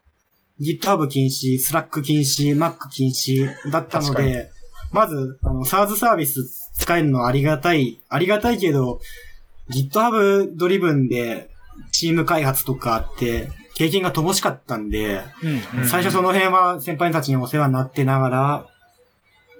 [0.59, 4.49] GitHub 禁止、Slack 禁止、Mac 禁止だったの確で、
[4.91, 8.99] まず、あの、SARS サービス使えるのはありがたい、ありがたいけど、
[9.69, 11.49] GitHub ドリブンで
[11.91, 18.67] チーム開発とかあって、経験が乏しかったんで、うんうん最初その辺は先輩たちにお世話になってながら、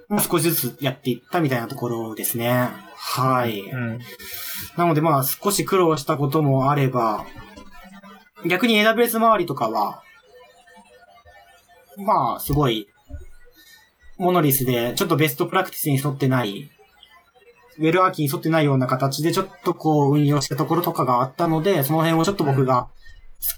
[0.08, 2.70] まあ少しずつやっていったみたいなところですね。
[2.96, 3.60] はい。
[3.60, 4.00] うん。
[4.76, 7.26] なのでまあ少し苦労したこともあれば、
[8.46, 10.02] 逆に AWS 周りとかは、
[11.96, 12.88] まあすごい、
[14.16, 16.70] モノリスでちょっとベストプラクティスに沿ってない、
[17.78, 22.88] ウェルアーキに沿ってないような形でちょっとこう運用したところとかがあったので、その辺をちょっと僕が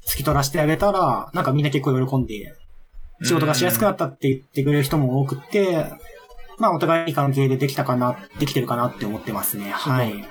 [0.06, 2.54] 突き取らせてあげたら、なんかみんな結構喜んで、
[3.22, 5.86] 仕事がしやすくなったって言ってくれる人も多くて、
[6.58, 9.70] まあお互いいい関係でできたかな、できてるかなって思ってますね。
[9.70, 10.12] はい。
[10.12, 10.24] うん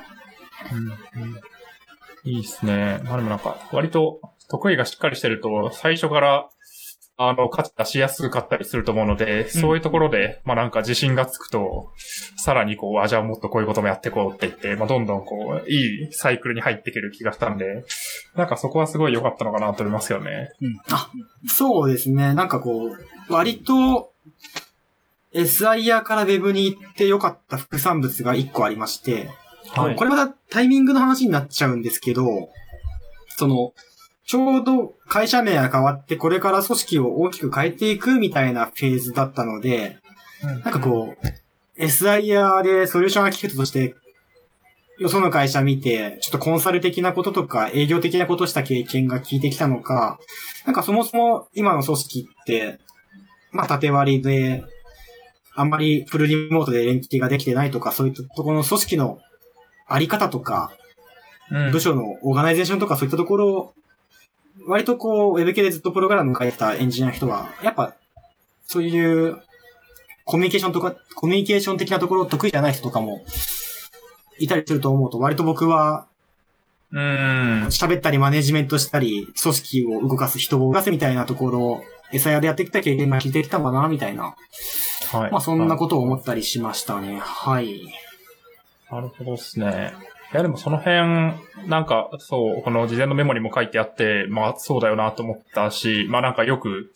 [2.25, 3.01] いいですね。
[3.05, 6.49] まあでもなんか、割と得意がしっかりしてると、最初から、
[7.21, 11.91] あの、価値出しやすかったりすると思うので、そういうところで、まあなんか自信がつくと、
[12.37, 17.83] さらにこう、あ、じゃあもっとこういうこともやっていこうって言って、まあどんどんこう、いいサイクルに入っていける気がしたんで、
[18.35, 20.53] なんかそこはすごい良かったのかなと思いますよね。
[21.45, 22.33] そうですね。
[22.33, 24.13] なんかこう、割と、
[25.33, 29.29] SIR から Web に行って良かった副産物が1個ありまして、
[29.71, 32.49] はいこれまたタイミングの話になっちゃうんですけど、
[33.37, 33.73] その、
[34.29, 39.97] ちょうど会社名が変わってこれから組織を大きく変えていくみたいなフェーズだったので、
[40.43, 43.95] なんかこう、SIR でソリューションアーキテクトとして、
[44.99, 50.19] よその会社見て、ちょっとコンサル的なこととか営業的なことした経験が効いてきたのか、
[50.67, 52.77] なんかそもそも今の組織って、
[53.49, 54.63] まあ縦割りで、
[55.55, 59.17] あんまりフルリモートで連携ができてないとか、そういったところの組織の
[59.87, 60.71] あり方とか、
[61.51, 61.71] うん。
[61.71, 63.73] 部署の organization とかそういったところを、
[64.69, 67.95] 割とこう、ウェブ系でずっとプログラム書いてたエンジニアの人は、やっぱ、
[68.67, 69.41] そういう、
[70.25, 73.25] コミュニケーションとか、コミュニケーション的なところ得意じゃない人とかも、
[74.37, 76.05] いたりすると思うと、割と僕は、
[76.91, 77.65] うん。
[77.67, 81.81] 喋ったりマネジメントしたり、組織を動かす、人を動かすみたいなところを、
[82.11, 84.35] SIR でやってきた経験が聞いてきたのかな、みたいな。
[85.11, 85.31] はい。
[85.31, 87.19] まあそんなことを思ったりしましたね。
[87.19, 87.81] はい。
[88.91, 89.93] なるほどですね。
[90.31, 91.33] いや、でもその辺、
[91.67, 96.91] なんか、そう、この事前のメモにも書いてあって、まあ、そうだよなと思ったし、まあなんかよく、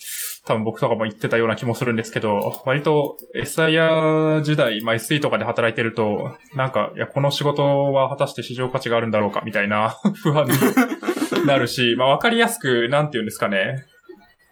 [0.46, 13.86] 多分僕とかも言ってたような気もするんですけど、割と SIR 時代、まあ SE とかで働いてると、なんか、いや、この仕事は果たして市場価値があるんだろうか、みたいな 不安になるし、まあわかりやすく、なんて言うんですかね。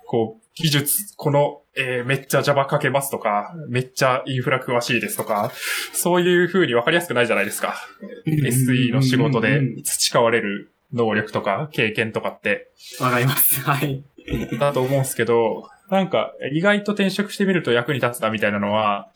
[0.07, 5.51] こう、技術、この、えーめっちゃ Java 書けますとか、めっちゃインフラ詳しいですとか、
[5.93, 7.75] そういう風に分かりやすくないじゃないですか。
[8.27, 13.61] SE の仕事で培われる能力とか経験とかって、わかります。
[13.61, 14.03] はい。
[14.59, 19.09] だと思うんですけど、なんか意外と転職してみると役に立つなみたいなのは、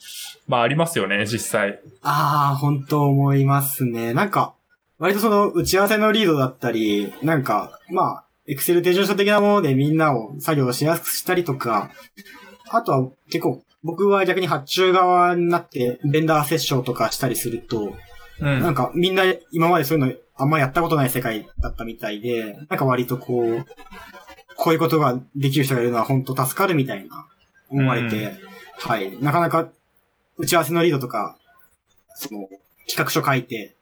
[0.48, 1.80] まあありますよね、実際。
[2.02, 4.14] ああ、本当思いますね。
[4.14, 4.53] なんか、
[4.98, 11.92] 割とその打ち合わせのリードだったり、なんか、まあ、エクセル手順書的なものでみんなを作業しやすくしたりとか、
[12.70, 17.96] あとは結構、僕は逆に発注側になって、ベンダーセッションとかしたりすると、
[18.40, 18.60] うん。
[18.60, 23.66] なんかみんな今までそういうのあんまやったことない世界だったみたいで、なんか割とこう、
[24.58, 27.28] こういうことができる人がいるのは本当助かるみたいな
[27.70, 29.18] 思われて、うんはい。
[29.22, 29.70] なかなか
[30.38, 31.38] 打ち合わせのリードとか、
[32.16, 32.48] その
[32.88, 33.76] 企画書書いて、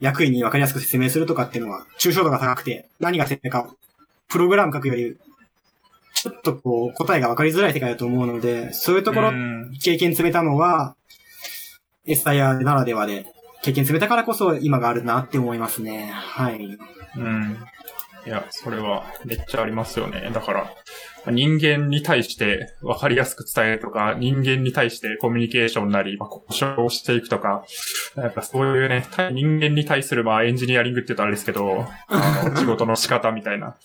[0.00, 3.74] 役員に分かりやすく説明するとかっていうのは抽象度が高くて、何が説明か、
[4.28, 5.16] プログラム書くより、
[6.14, 10.96] ちょっとこう答えが分かりづらい世界だと思うので、そういうところうん経験積めたのは、
[12.06, 13.26] SIR ならではで、
[13.62, 16.10] 経験積めたからこそ今があるなって思いますね。
[16.12, 16.78] はい。
[17.16, 17.58] うん。
[18.26, 20.30] いや、それはめっちゃありますよね。
[20.34, 20.74] だから、
[21.30, 27.64] 人間に対して分かりやすく伝えるとか、人間に対してコミュニケーションなり、まあ、交渉をしていくとか、
[28.16, 33.76] なんかそういうね、対人間に対する、まあ、エンジニアリングって言うとあれですけど、あの、 仕事の仕方みたいな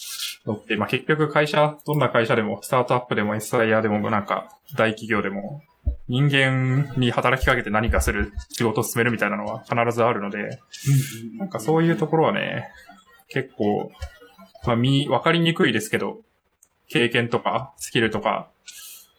[0.47, 5.61] のって、まあ、結局会社、どんな会社でも、スタートアップでも SIR でも、なんか、大企業でも、
[6.07, 10.59] 人間に働きかけて何かする仕事を進めるみたいなのは必ずあるので、
[11.38, 12.69] なんかそういうところはね、
[13.30, 13.91] 結構、
[14.65, 16.21] まあ、見、わかりにくいですけど、
[16.88, 18.49] 経験とか、スキルとか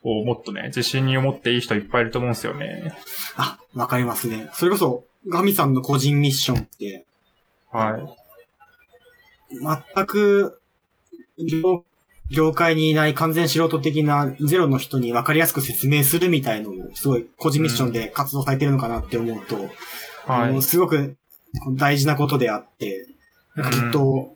[0.03, 2.95] をもっとね、自信に思っていい人いっぱいいると思うんですよね。
[3.37, 4.51] あ、わかりますね。
[4.53, 7.05] それこそ、ガミさんの個人ミッションって、
[7.71, 9.57] はい。
[9.95, 10.61] 全く、
[11.39, 11.85] 業
[12.33, 19.57] 業界にいない完全素人的なゼロの人に分かりやすく説明するみたいのを、すごい個人ミッションで活動されてるのかなって思うと、
[20.27, 20.63] あのはい。
[20.63, 21.17] すごく
[21.73, 23.07] 大事なことであって、
[23.57, 24.35] きっと、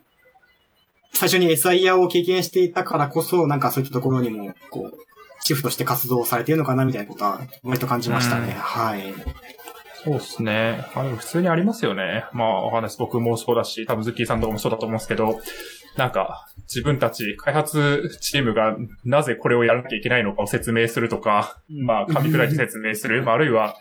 [1.13, 4.97] 最初に SIR を経験していたからこそ、なんかそういったところにも、こう、
[5.39, 8.47] シフトして活動されているのかなみたいなことは、割と感じましたね。
[8.47, 9.13] うんはい。
[10.03, 10.85] そうですね。
[10.95, 12.25] あでも普通にありますよね。
[12.31, 15.41] まあ、お話僕もそうだし、多分ズッキーさんとかもそうだと思うんですけど、
[15.97, 23.23] なんか、自分たち開発チームがなぜこれをやらなきゃいけないのかを説明するとか、まあ、噛み砕いて説明する。
[23.23, 23.75] まあ、あるいは、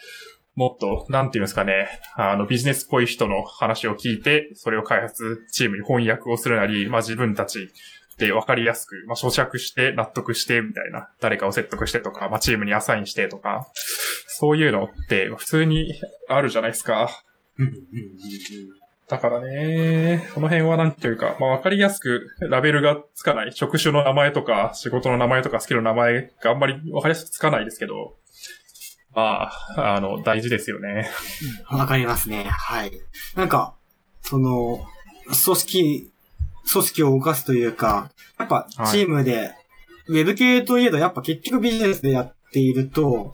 [0.56, 7.68] もっと、なんていうんですかね、あの、ビジネスっぽい人の話を聞いて、それを開発チームに翻訳をするなり、まあ自分たち
[8.18, 13.68] で分かりやすく、まあ、咀嚼して納得して、みたいな、誰かを説得してとか、まあチームにアサインしてとか、
[14.26, 15.92] そういうのって普通に
[16.28, 17.10] あるじゃないですか。
[19.08, 28.16] だからね、この辺はなんていうか、まあわかりやすくラベルがつかない、職種の名前とか、仕事の名前とか、スキルの名前があんまりわかりやすくつかないですけど、
[29.16, 31.08] まあ、あの、大事ですよね。
[31.70, 32.44] うんわかりますね。
[32.44, 32.92] はい。
[33.34, 33.74] なんか、
[34.20, 34.84] その、
[35.24, 36.12] 組織、
[36.70, 39.52] 組織を動かすというか、やっぱはいチームで、
[40.08, 43.32] ウェブ系といえど、やっぱ結局ビジネスでやっていると、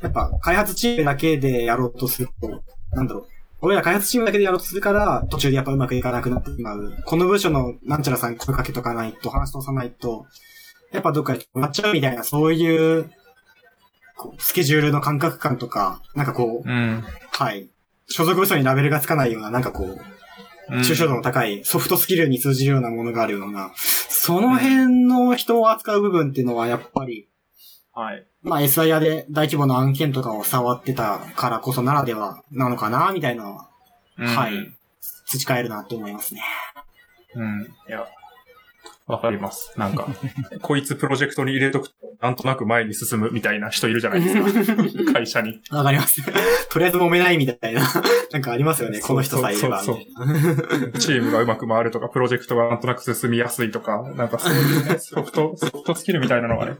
[0.00, 3.26] やっぱ開発チームだけでやろうとすると、なんだろう。
[3.60, 6.96] 俺ら開発チームだけでやろうとするから、途中でやっぱうまくいかなくなってしまう。
[7.04, 10.24] この部署のなんちゃらさんに声かけとかないと、話し通さないと、
[10.90, 13.10] やっぱどっかで止まっちゃうみたいな、そういう、
[14.18, 17.04] こうスケジュールの感覚感とか、なんかこう、うん。
[17.30, 17.70] はい。
[18.08, 19.98] 所属部署にラベルがつかないような、なんかこう、うん
[20.70, 27.26] 抽象度の高いソフトスキルに通じるようなものがあるような、その辺の人を扱う部分っていうのはやっぱり、
[27.94, 28.26] はい。
[28.42, 33.68] まあ SIR で大規模な案件とかを触ってたからこそならではなのかな、みたいなのは、
[34.18, 34.52] うんはい。
[35.24, 36.42] 培えるなと思いますね。
[37.34, 37.62] うん。
[37.88, 38.06] いや、
[39.08, 39.72] わかります。
[39.78, 40.06] なんか、
[40.60, 44.28] こいつプロジェクトに入れとくと、なんとなく前に進むみたいな人いるじゃないで
[44.64, 44.82] すか。
[45.14, 45.62] 会社に。
[45.70, 46.22] わかります。
[46.70, 47.80] とりあえず揉めないみたいな、
[48.32, 49.82] なんかありますよね、この人さえいれば。
[49.82, 56.76] そうみたいなチームがうまく回るとか、プロジェクトがなんとなく進みやすいとか、なんかそういうね、ソフト、ソフトスキルみたいなのがね、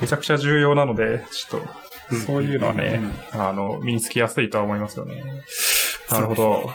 [0.00, 5.22] めちゃくちゃ重要なので、ちょっと、そういうのはね、あの、身につきやすいとは思いますよね。
[6.10, 6.70] なるほど。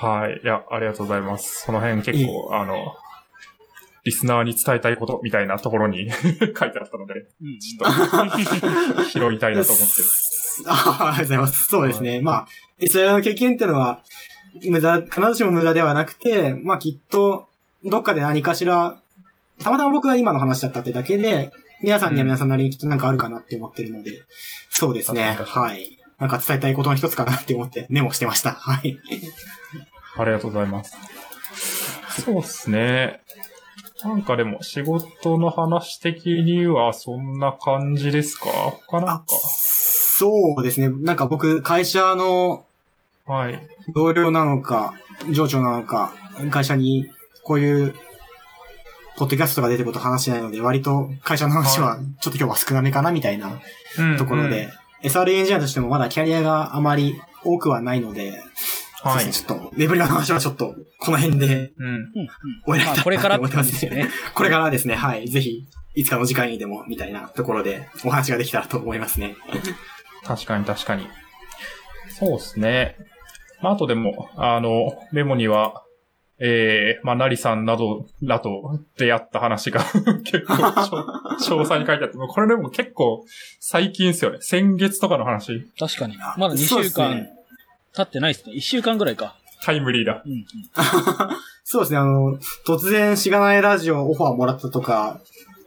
[0.00, 0.40] はい。
[0.44, 1.64] いや、ありがとうございます。
[1.64, 2.94] その辺結構、あの、
[4.08, 7.26] リスナーに伝えたいことみたいなところに 書いてあったので、
[7.60, 10.08] ちょっと 拾いたいなと思ってる。
[10.66, 11.64] あありがとうございます。
[11.66, 12.20] そうですね。
[12.22, 12.48] まあ、
[12.80, 14.02] SIR の経験っていうのは、
[14.64, 17.48] 無駄、必ずしも無駄ではなくて、まあきっと、
[17.84, 18.98] どっかで何かしら、
[19.62, 21.52] たまたま僕が今の話だったってだけで、
[21.82, 24.22] 皆さんには皆さんなりにきっとなんかあるかなって思ってるので、
[24.70, 25.38] そうですね。
[25.38, 25.98] はい。
[26.18, 28.52] なんか伝えたいことの一つかなって思ってメモしてました。
[28.52, 28.98] はい。
[30.16, 30.96] ありがとうございます。
[32.22, 33.20] そうですね。
[34.04, 38.46] なんかでも仕事の話的にはそんな感じですか？
[38.86, 39.24] 他なんか？
[39.28, 40.88] そうですね。
[40.88, 42.64] なんか僕、会社の
[43.26, 43.60] はい。
[43.94, 44.94] 同僚なのか、
[45.30, 46.12] 上長なのか、
[46.50, 47.10] 会社に
[47.42, 47.94] こういう、
[49.16, 53.60] ポッドキャストが出てること話してないので、割と会社の話はちょっと今日は少なめかなみたいな
[53.98, 54.68] うんところで、
[55.02, 58.40] SR エンジニアとしてもまだキャリアがあまり多くはないので、
[59.02, 62.12] はいちょっと、レベルの話はちょっと、この辺でうん。
[62.66, 64.10] 終えられたまあ、これからってと思ってます感じですよね。
[64.34, 65.28] これからですね、はい。
[65.28, 69.36] ぜひ、いつかの時間にでも、みたいなところで、お話ができたらと思いますね。
[70.24, 71.06] 確かに確かに。
[72.18, 72.96] そうですね。
[73.60, 75.84] まあ、あとでも、あの、メモには、
[76.40, 79.82] ええまあ、なりさんなど、らと出会った話が
[80.24, 83.24] 結構、 詳細に書いてあって、これでも結構
[83.58, 84.38] 最近ですよね。
[84.40, 86.16] 先月とかの話、確かに。
[86.36, 87.37] まだ2週間ね
[87.94, 88.54] 経ってないですね。
[88.54, 89.36] 1週間ぐらいか。
[89.64, 90.22] タイムリーだ。
[90.24, 90.44] うんうん。
[91.64, 95.20] そうですね、あの、突然しがないラジオオファーもらったとか、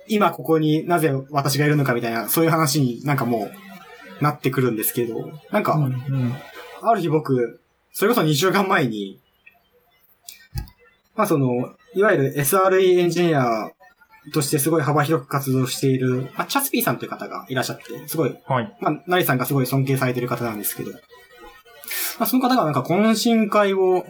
[0.08, 3.52] 今ここになぜ私がいるのかみたいな、そういう話になんかも
[4.20, 6.36] う、なってくるんですけど、なんか、うん。
[6.82, 7.60] ある日僕、
[7.92, 9.20] それこそ2週間前に、
[11.16, 13.72] まあその、いわゆる SRE エンジニア
[14.34, 18.78] としてすごい幅広く活動している、まあ、チャスピーさんという方がいらっしゃって、すごい、はい。
[18.80, 20.92] まあ、ナリさんがすごい尊敬されている方なんですけど、
[22.22, 24.06] まあ、その方がなんか懇親会を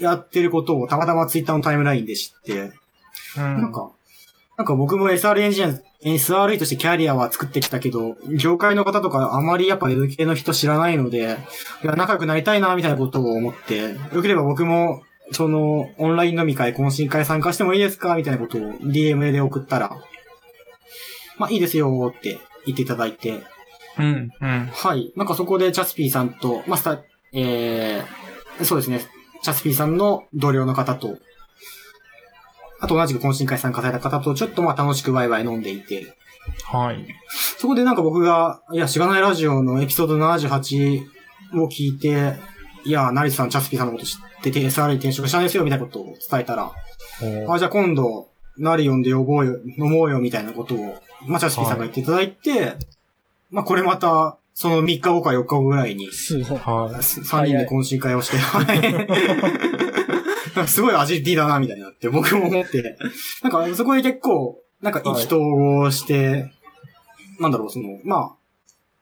[0.00, 2.72] やってることをたまたまツイッターのタイムラインで知って、
[3.38, 3.92] うんなんか、
[4.58, 11.18] なんか僕も SR エンジニア、SRE としてキャリアは作ってきたけど、業界の方とかあまりやっぱ Web 系の人知らないので、
[11.84, 18.16] いや、仲良くなりたいな、みたいなことを思って、よければ僕も、その、オンライン飲み会、懇親会参加してもいいですか？
[18.16, 19.96] みたいなことを DM で送ったら、
[21.38, 23.40] まあいいですよって言っていただいて、
[23.98, 24.30] うん。
[24.40, 24.66] うん。
[24.72, 25.12] はい。
[25.16, 26.98] なんかそこでチャスピーさんと、まあ、スタ、
[27.32, 29.00] えー、そうですね。
[29.42, 31.18] チャスピーさんの同僚の方と、
[32.80, 36.16] あと同じく懇親会参加された方と、ちょっとまあ楽しくワイワイ飲んでいて、
[36.64, 37.06] はい。
[37.58, 41.02] そこでなんか僕が、いや、しがないラジオのエピソード78
[41.60, 42.34] を聞いて、
[42.84, 46.72] いや、ナリスさん、チャスピーさんのこと知ってて、SR に転職したんですよ、みたいなことを伝えたら、
[47.48, 48.28] あ、じゃあ今度、
[48.58, 50.96] ナリオンで呼ぼうよ、飲もうよ、みたいなことを、
[51.26, 52.74] まあ、チャスピーさんが言っていただいて、
[53.50, 56.58] まあ、これまた、その3日後か4日後ぐらいに、すごい。
[56.58, 58.38] は3人で懇親会をして、
[60.66, 62.96] すごいアジリティだな、みたいになって、僕も思って、
[63.42, 66.50] なんかそこで結構、なんか意気投合して、
[67.38, 68.32] なんだろう、その、まあ、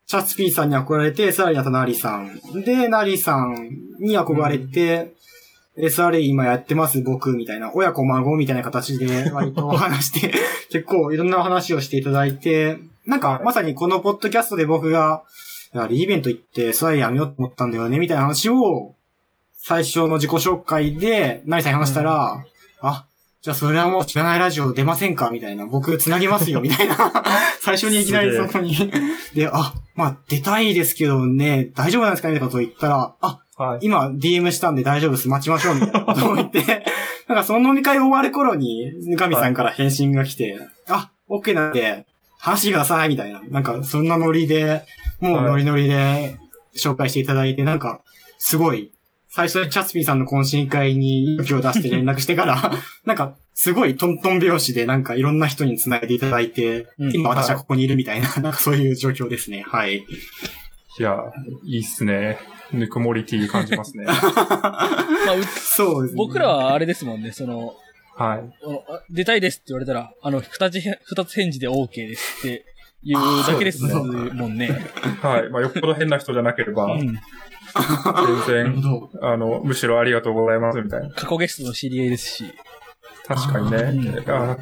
[0.06, 2.40] チャツピーさんに憧れて、さらにあとナリさん。
[2.64, 3.70] で、ナリさん
[4.00, 5.12] に憧れて、
[5.78, 10.32] SRE 今やってます僕みたいな、親子孫みたいな形で割と話して、
[10.72, 15.24] 結構いろんな話をしていただいて、なんかまさにこのポッドキャストで僕が、
[15.74, 18.94] いや、リーイベント行って SRE やめようと思ったんだよね、みたいな話を、
[19.56, 22.44] 最初の自己紹介で、ナリさんに話したら、
[22.80, 23.06] あ、
[23.42, 25.30] じゃあそれはもう知らないラジオ出ませんか？
[25.30, 25.66] みたいな。
[25.66, 26.96] 僕繋ぎますよ、 みたいな。
[27.60, 28.74] 最初にいきなりそこに。
[29.34, 33.62] で、あ、まあ出たいですけどね、大丈夫なんですかみたいなことを言ったら、あ、い。
[33.62, 33.78] はい。
[33.82, 36.84] 今 DM したんで大丈夫です、待ちましょう、みたいなことを言って、
[37.28, 40.58] なんかその飲み会終わる頃に、神さんから返信が来て、
[40.88, 42.06] あ、OK なんで、
[42.44, 43.40] 話してください、みたいな。
[43.48, 44.84] なんかそんなノリで、
[45.18, 46.36] もうノリノリで
[46.76, 48.02] 紹介していただいて、なんか、
[48.38, 48.92] すごい、
[49.30, 52.72] 最初にチャスピーさんの懇親会に勇気を出して連絡してから、
[53.06, 59.64] なんか、すごいトントン拍子でなんかいろんな人に繋いでいただいて、うん今私はここにいるみたいな、 なんかそういう状況ですね。
[59.66, 59.96] はい。
[60.98, 61.16] いや、
[61.64, 62.38] いいっすね。
[62.72, 64.04] ぬくもりティー感じますね。
[64.06, 66.18] まあ、うそうですね。
[66.18, 67.74] 僕らはあれですもんね、その、
[68.16, 68.38] はい。
[68.38, 72.64] あのあ出たいですって言われたら、あの、二つ、二つ返事で OK ですって
[73.02, 74.68] 言うだけですもんね。
[75.20, 75.50] はい。
[75.50, 77.18] まあ、よっぽど変な人じゃなければ、うん。
[78.46, 78.82] 全然。
[79.20, 81.10] あの、むしろありがとうございます、みたいな。
[81.10, 82.44] 過去ゲストの知り合いですし。
[83.26, 83.78] 確かにね。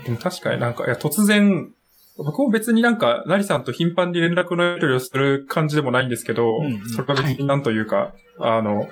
[0.07, 1.73] うん確かになんか、いや、突然、
[2.17, 6.89] 僕も別になんか、なりさんと頻繁に連絡のやり取りをする感じでもないんですけど、うんうん。
[6.89, 8.89] それが別になんというか、あの、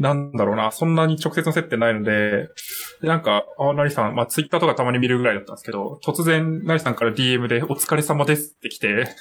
[0.00, 2.48] なんだろうな、そんなに直接の接点ないので、
[3.00, 9.14] でなんか、あ、なりさん、まあ、ツイッターとかたまに見るぐらいだったんですけど、突然、なりさんから DM で、お疲れ様ですって来て、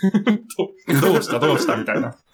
[0.57, 1.39] と どうした？
[1.39, 1.77] どうした？
[1.77, 2.15] みたいな。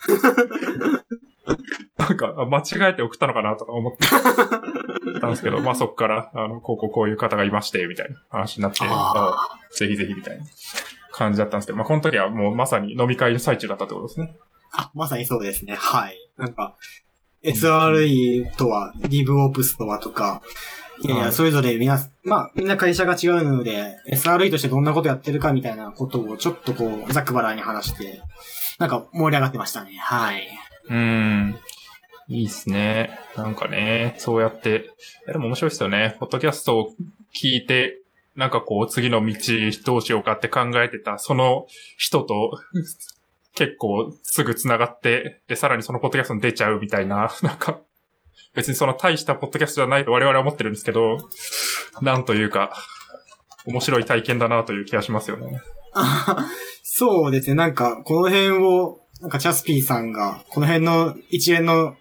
[1.97, 8.79] なんか、あ間違えて送ったのかなとか思ってたんですけど、まあそっから、あの、こうこうこういう方がいまして、みたいな話になって、
[9.75, 10.45] ぜひぜひみたいな
[11.11, 14.35] 感じだったんですけど、まあこの時はもうまさに飲み会の最中だったってことですね。
[14.73, 15.75] あ、まさにそうですね。
[15.75, 16.17] はい。
[16.37, 16.75] なんか、
[17.43, 20.41] SRE とは、DevOps とはとか、
[21.03, 28.21] いやいや、はいそれぞれみんな、まあ、みんな会社が違うので、SRE としてどんなことやってるかみたいなことをちょっとこう、ざっくばらんに話して、
[28.77, 29.97] なんか盛り上がってましたね。
[29.97, 30.47] はい。
[30.89, 31.59] うーん。
[32.27, 33.19] いいっすね。
[33.35, 34.89] なんかね、そうやって、
[35.27, 36.15] えでも面白いですよね。
[36.19, 36.93] ポッドキャストを
[37.33, 38.00] 聞いて、
[38.35, 39.35] なんかこう、次の道
[39.85, 41.67] どうしようかって考えてた、その
[41.97, 42.51] 人と、
[43.53, 47.81] 結構すぐ繋がって、で、さらにそのポッドキャストに出ちゃうみたいな、 なんか、
[48.53, 51.17] 別にその大したポッドキャストじゃないと我々は思ってるんですけど、
[52.01, 52.73] なんというか、
[53.65, 55.61] 面白い体験だなという気がしますよね。
[55.93, 56.47] あ
[56.83, 57.55] そうですね。
[57.55, 61.95] なんか、この辺を、なんかチャスピーさんが、この辺の一連の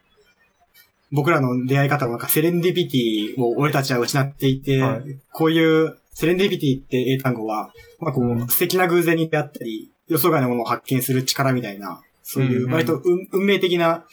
[1.12, 14.04] 僕らの出会い方のなんかセレンディピティを俺たちは失っていて、はいこういうセレンディピティって英単語は、まあこう、素敵な偶然に出会ったり、予想外のものを発見する力みたいな、そういう割と運運命的な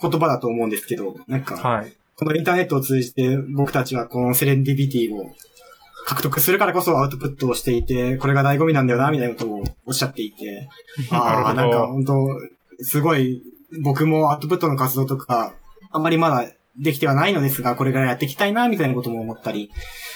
[0.00, 1.92] 言葉だと思うんですけど、なんか、はい。
[2.16, 5.34] このインターネットを通じて僕たちはこのセレンディピティを
[6.06, 10.68] 獲得するからこそアウトプットをしていて、これが醍醐味なんだよな、みたいなことをおっしゃっていて、
[11.10, 12.28] ああ、なんか本当
[12.80, 13.42] すごい、
[13.82, 15.54] 僕もアウトプットの活動とか、
[15.90, 16.46] あんまりまだ
[16.78, 19.70] できてはないのですが、これからやっていきたいな、みたいなことも思ったり、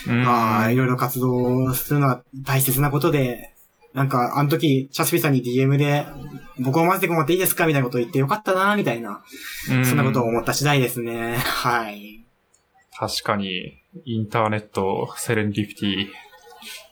[0.08, 3.54] うんああ、いろいろ活動するのは大切なことで、
[3.94, 6.06] なんか、あの時、チャスピさんに DM で、
[6.58, 7.66] 僕を混ぜてもらっていいですか？
[7.66, 9.22] みたいなことを言ってよかったな、みたいな、
[9.70, 11.36] うんそんなことを思った次第ですね。
[11.38, 12.24] はい。
[12.98, 16.06] 確かに、インターネット、セレンディピティ、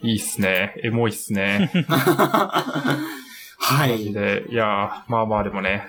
[0.02, 0.74] いいっすね。
[0.84, 1.70] エモいっすね。
[3.58, 4.12] はい。
[4.12, 5.84] で、いやーまあまあでもね、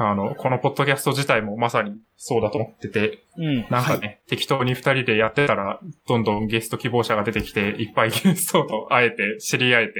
[0.00, 3.66] あの、このポッドキャスト自体もまさにそうだと思ってて、うん。
[3.68, 9.94] なんかね、適当に二人でやってたら、どんどんゲスト希望者が出てきて、いっぱいゲストと会えて、知り合えて、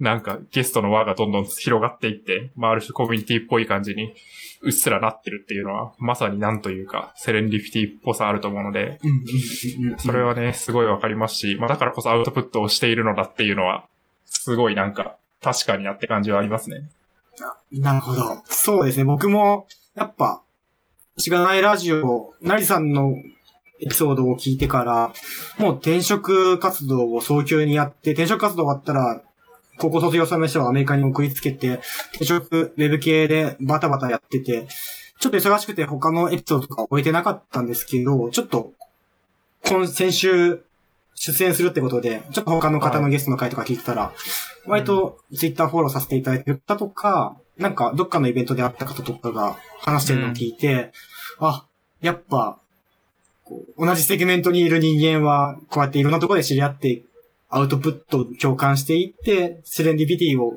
[0.00, 4.12] なんかゲストの輪がどんどん広がっていって、まあある種コミュニティっぽい感じに、
[4.62, 8.98] うっすらなってるっていうのは、まさになんというか、セレンディピティっぽさあると思うので、
[9.98, 13.86] それはね、すごいわかりますし、まあだからこそアウトプットをしているのだっていうのは、
[14.24, 16.88] すごいなんか、確かになって感じはありますね。
[17.70, 18.42] なるほど。
[18.44, 19.04] そうですね。
[19.04, 20.42] 僕も、やっぱ、
[21.18, 23.14] しがないラジオ、なりさんの
[23.80, 25.12] エピソードを聞いてから、
[25.58, 29.22] もう転職活動を早急にやって、転職活動終わったら、
[29.78, 31.80] 高校卒業されましたらアメリカに送りつけて、
[32.12, 34.66] 転職ウェブ系でバタバタやってて、
[35.18, 38.72] ちょっと忙しくて他のエピソードとか終えてなかったんですけど、ちょっと、
[39.64, 40.64] 今、先週、
[41.14, 44.12] 出演するってことで、ちょっと他の方のゲストの回とか聞いてたら、
[44.66, 50.92] 割とツイッターフォローさせていただいてる方とか、なんかどっかのイベントで会った方とかが話してるのを聞いて、
[51.38, 51.66] あ、
[52.00, 52.58] やっぱ、
[53.78, 57.02] 同じセグメントにいる人間は、こうやっていろんなところで知り合って、
[57.48, 60.54] アウトプット共感していって、セレンディピティを、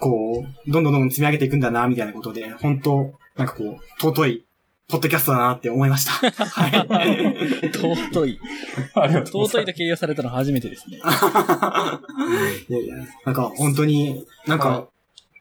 [0.00, 4.44] こう、どんどんどんどん積み上げていくんだな、みたいなことで、本当なんかこう、尊い、
[4.88, 6.12] ポッドキャストだなって思いました。
[6.30, 7.70] はい。
[7.72, 8.40] 尊い。
[8.94, 10.98] ありがとうござい尊いと形容されたの初めてですね。
[12.68, 14.84] いやいや、なんか本当に、なんか、はい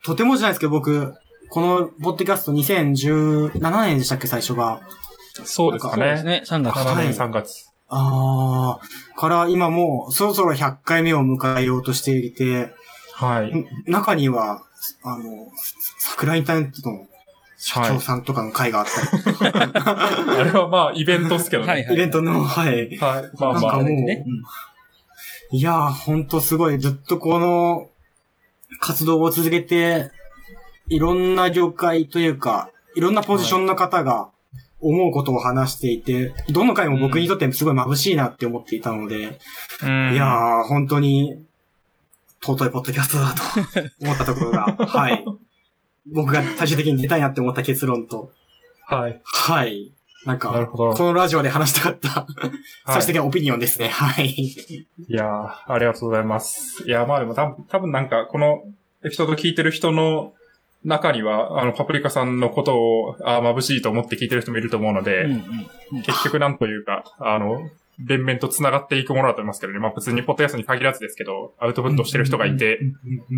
[0.05, 1.13] とてもじゃないですけど、僕、
[1.49, 4.81] このポッドキャスト2017年でしたっけ、最初が。
[5.45, 6.03] そうですかね。
[6.03, 6.75] そうですね、3月。
[6.75, 7.71] 7年はい3月。
[7.87, 12.73] あー、から今もう、そろそろ100回目を迎えようとしていて、
[13.13, 13.57] はい。
[13.57, 14.63] ん中には、
[15.03, 15.47] あの、
[15.99, 17.07] 桜インターネットの
[17.65, 21.69] 社長さんとかの会があったり、 あれはまあ、イベントっすけどね。
[21.71, 22.97] はいはいイベントの、はい。
[22.97, 23.31] はい。
[23.39, 23.83] まあまあもう、。
[23.85, 24.25] ね
[25.49, 27.87] いやー、ほんとすごい、ずっとこの
[28.81, 30.11] 活動を続けて、
[30.89, 34.27] いろんな業界というか、いろんなポジションの方が
[34.81, 39.39] 思うことを話していて、どの回も僕にとってすごい眩しいなって思っていたので、
[39.81, 41.41] うんいやー、本当に、
[42.41, 45.23] 尊いポッドキャストだと思ったところが、はい。
[46.05, 48.31] 僕が最終的に出たいなって思った結論と、
[48.85, 49.21] はい。
[49.23, 49.91] はい。
[50.25, 52.51] なんか、なるほどこのラジオで話したかった、はい
[52.85, 53.87] 最終的なオピニオンですね。
[53.87, 54.27] はい。
[54.27, 56.83] いやー、ありがとうございます。
[56.85, 58.63] いやー、まあでも多分、多分なんか、この
[59.05, 60.33] エピソード聞いてる人の
[60.83, 69.79] 中には、あの、パプリカさんのことを、あー眩しいと思って聞いてる人もいると思うので、うんうん結局なんというか、あの、連綿と繋がっていくものだと思いますけどね。
[69.79, 72.79] まあ普通にポッドキャストに限らずですけど、アウトプットしてる人がいて、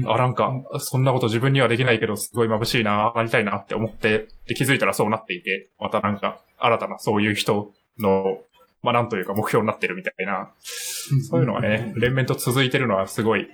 [0.07, 8.39] あ、なんか、そんなこと自分にはできないけど、すごい眩しいな、なりたいなって思って、で、気づいたらそうなっていて、またなんか、新たなそういう人の、
[8.81, 13.47] まあなんというか目標になってるみたいな、そういうのがね、連綿と続いてるのはすごい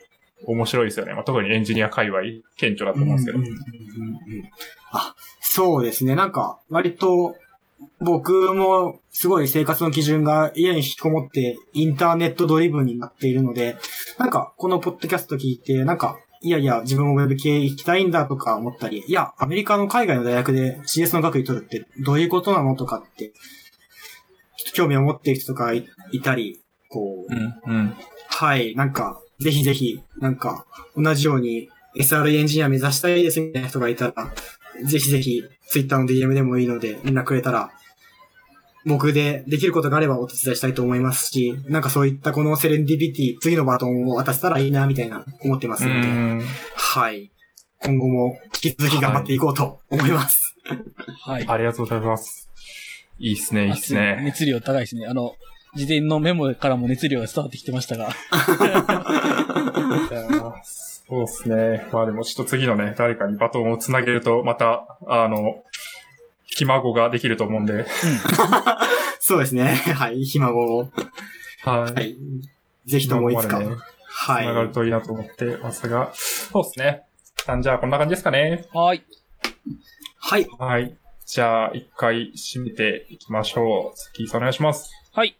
[0.45, 1.13] 面白いですよね。
[1.13, 2.21] まあ特にエンジニア界隈、
[2.57, 3.39] 顕著だと思うんですけど。
[4.91, 6.15] あ、そうですね。
[6.15, 7.35] なんか、割と、
[8.01, 13.77] 僕もすごい生活の基準が家に引きこもってインターネットドリブンになっているので、
[14.17, 27.95] なんかこのポッドキャスト聞いて、なんか、いやいや、自分もウェブ系行きたいんだとか思ったり、いや、アメリカの海外の大学で CS の学位取るってどういうことなのとかって、ちょっと興味を持っている人とかいいたり、こう、うん、うん。
[28.29, 30.65] はい、なんか、ぜひぜひ、なんか、
[30.95, 34.33] 同じように SR エンジニア目指したいですみたいな人がいたら、
[34.83, 37.71] ぜひぜひ、Twitter の DM でもいいので、連絡くれたら、
[38.85, 46.41] 僕でできることがあればお手伝いしたいと思いますし、なんかそういったこのセレンディビティ、次のバトンを渡せたらいいな、みたいな思ってますうので、ん。
[46.75, 47.31] はい。
[47.83, 50.55] 今後も引き続き頑張っていこうと思います。
[51.23, 51.47] はい。
[51.47, 52.49] ありがとうございます。
[53.19, 54.19] いいっすね、いいっすね。
[54.23, 55.05] 熱量高いですね。
[55.05, 55.35] あの、
[55.75, 58.09] 事前のメモからも熱量が伝わってきてましたが。
[61.07, 61.87] そうですね。
[61.91, 65.63] まあでもちょっと次のね、誰かにバトンをつなげると、また、あの、
[66.55, 67.85] ひ孫ができると思うんで、
[69.19, 69.75] そうですね。
[69.95, 70.23] はい。
[70.23, 70.91] ひ孫を。
[71.63, 71.93] はい。
[71.93, 72.17] はい。
[72.85, 73.57] ぜひともいつか。
[73.57, 74.43] はい。
[74.43, 77.03] 繋がるといいなと思ってますが、そうですね。
[77.61, 78.65] じゃあ、こんな感じですかね。
[78.73, 79.03] はい。
[80.19, 80.47] はい。
[80.59, 80.95] はい。
[81.25, 83.97] じゃあ、一回締めていきましょう。
[83.97, 84.91] 月さんお願いします。
[85.13, 85.37] はい。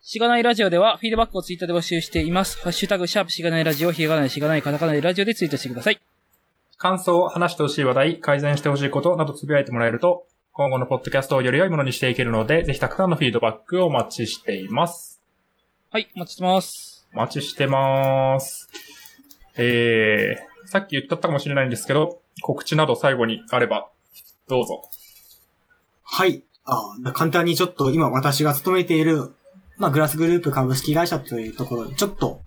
[0.00, 2.58] しがないラジオでは、フィードバックをツイッターで募集しています。
[2.62, 6.00] ハッシュタグ、シャープしがないラジオ、ひがないしがないカタカナでラジオでツイートしてください。
[6.78, 15.20] 感想、話してほしい話題、改善してほしいことなどつぶやいてもらえると、今後のポッドキャストをより良いものにしていけるので、ぜひたくさんのフィードバックをお待ちしています。
[15.90, 17.08] はい、お待ちしてます。
[17.12, 18.68] お待ちしてます。
[19.56, 23.88] えー、さっき言っちゃったかもしれないんですけど、告知など最後にあれば、
[24.46, 24.88] どうぞ。
[26.04, 26.44] はい。
[26.64, 29.34] あ簡単にちょっと今私が勤めている、
[29.78, 32.40] まあ、グラスグループ株式会社というところで、ちょっと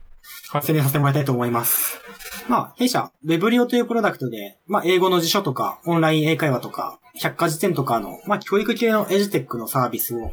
[0.52, 2.00] はい宣伝させてもらいたいと思います。
[2.48, 10.32] まあ、弊社、ウェブリオというプロダクトで、まあ、英語の辞書とか、オンライン英会話とか、百科事典とかの、まあ、教育系のエジテックのサービスを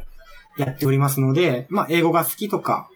[0.57, 2.89] やっておりますので、まあ、英語が好きとか、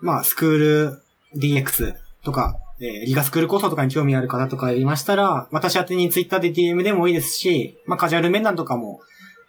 [0.00, 1.02] まあ、スクール
[1.36, 9.00] DX とか、えーリガスクールコースとかに興味ある方とかいましたら、私宛てにツイッターで DM でもいいですし、まあ、カジュアル面談とかも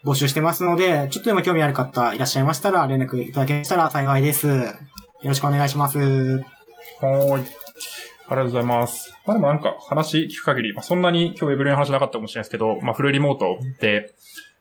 [0.05, 4.47] 募集してますので、ちょっとでも興味ある方いらっしゃいましたら、連絡いただけましたら幸いです。
[4.47, 4.73] よ
[5.23, 5.97] ろしくお願いします。
[5.97, 7.65] はい。
[8.27, 9.13] ありがとうございます。
[9.25, 14.13] まあでもなんか話聞く限り、まあそんなに今日ウェブリの話なかったかもしれないですけど、まあフルリモートで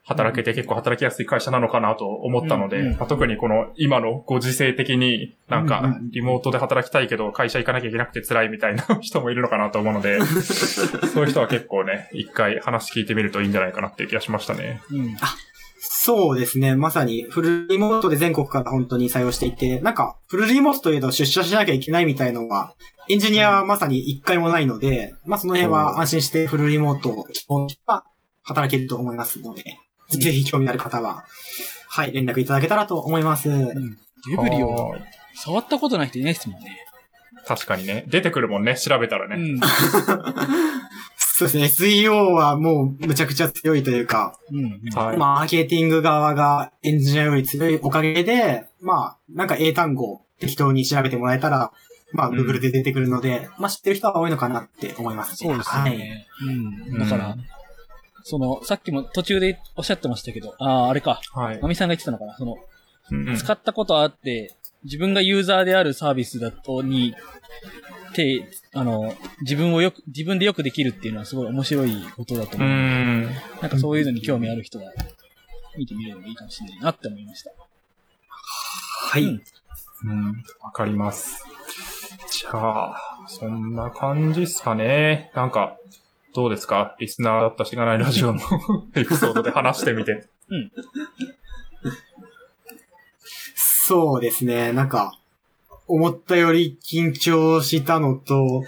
[0.05, 14.81] 働けて結構働きやすい会社なのかなと思ったので、うんうんまあ、特にこの今のご時世的になんかリモートで働きたいけど会社行かなきゃいけなくて辛いみたいな 人もいるのかなと思うので、 そういう人は結構ね、一回話聞いてみるといいんじゃないかなっていう気がしましたね。
[14.91, 15.15] うん。
[15.87, 16.75] そうですね。
[16.75, 22.75] まさにフルリモートで全国から本当に採用していて、なんかフルリモートというと出社しなきゃいけないみたいのは、
[23.07, 28.03] エンジニアはまさに一回もないので、まあその辺は安心してフルリモートを希望は
[28.43, 29.63] 働けると思いますので、
[30.09, 31.25] ぜひ興味のある方は、
[31.87, 33.49] はい、連絡いただけたらと思います。
[33.49, 33.97] うん。
[34.29, 35.03] デブリオ、はーい
[35.35, 36.77] 触ったことない人いないですもんね。
[37.45, 38.05] 確かにね。
[38.07, 39.35] 出てくるもんね、調べたらね。
[39.35, 39.59] うん。
[41.37, 41.65] そうですね。
[41.65, 44.79] SEO はもうむちゃくちゃ強いというか、うん。
[44.95, 45.17] はい。
[45.17, 51.73] マーケティング側がエンジニアより強いおかげで、まあ、なんか英単語適当に調べてもらえたら、
[52.13, 55.97] まあ、うん Google で出てくるので、まあ知ってる人は多いのかなって思いますそうですよはい。
[55.97, 56.25] ね。
[56.47, 56.99] うん。
[56.99, 57.35] だから、
[58.23, 61.19] その、さっきも途中でおっしゃってましたけど、ああ、あれか。
[61.33, 61.59] はい。
[61.61, 62.37] まみさんが言ってたのかな。
[62.37, 62.55] その、
[63.11, 64.55] うんうん使ったことあって、
[64.85, 67.13] 自分がユーザーであるサービスだとに、
[68.15, 72.69] て、あの、自分をよく、自分でよくできるっていうのはすごい面白いことだとう思う。
[72.69, 73.23] ん。
[73.61, 74.91] なんかそういうのに興味ある人は、
[75.77, 77.51] 見てみるのもいいかもしれないなって思いました。
[78.29, 79.23] はい。
[79.23, 79.43] うん
[80.03, 81.43] うん、わかります。
[82.31, 85.31] じゃあ、そんな感じっすかね。
[85.35, 85.77] なんか、
[86.33, 86.95] どうですか？
[86.99, 88.39] リスナーだったしがないラジオの
[88.95, 90.27] エピソードで話してみて。
[93.55, 94.73] そうですね。
[94.73, 95.17] なんか、
[95.87, 98.63] 思ったより緊張したのと、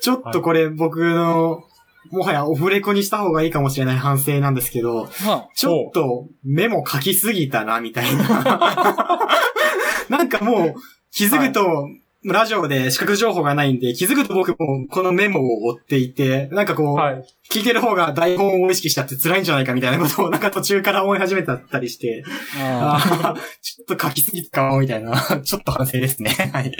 [0.00, 1.64] ちょっとこれ僕の、
[2.10, 9.28] もはやオフレコにした方がいいかもしれない反省なんですけど、まちょっとメモ書きすぎたな、みたいな。
[10.08, 10.74] なんかもう、
[11.12, 11.88] 気づくと、
[12.24, 17.24] ラジオで視覚情報がないんで、気づくと僕もこのメモを追っていて、なんかこう、はい。
[17.50, 26.30] 聞いてる方が台本を意識しちゃって辛いんじゃないかみたいなことをなんか途中から思い始めたったりして、ちょっと書きすぎたかもみたいな、ちょっと反省ですね。
[26.52, 26.72] はい。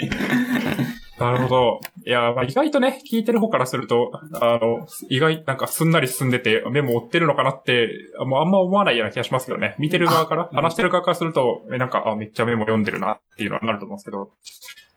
[1.21, 1.79] なるほど。
[2.03, 7.89] いや、まあ、意外とね、聞いてる方からすると、あの、意外、なんかすんなり進んでて、メモ追ってるのかなって、
[8.25, 9.75] もうあんま思わないような気がしますけどね。
[9.77, 14.31] 見てる側から、話してる側からすると、えなんか、あ、めっちゃメモ読んでるなっていうのはなると思うんですけど、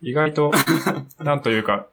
[0.01, 0.53] 意外と、
[1.21, 1.87] なんというか、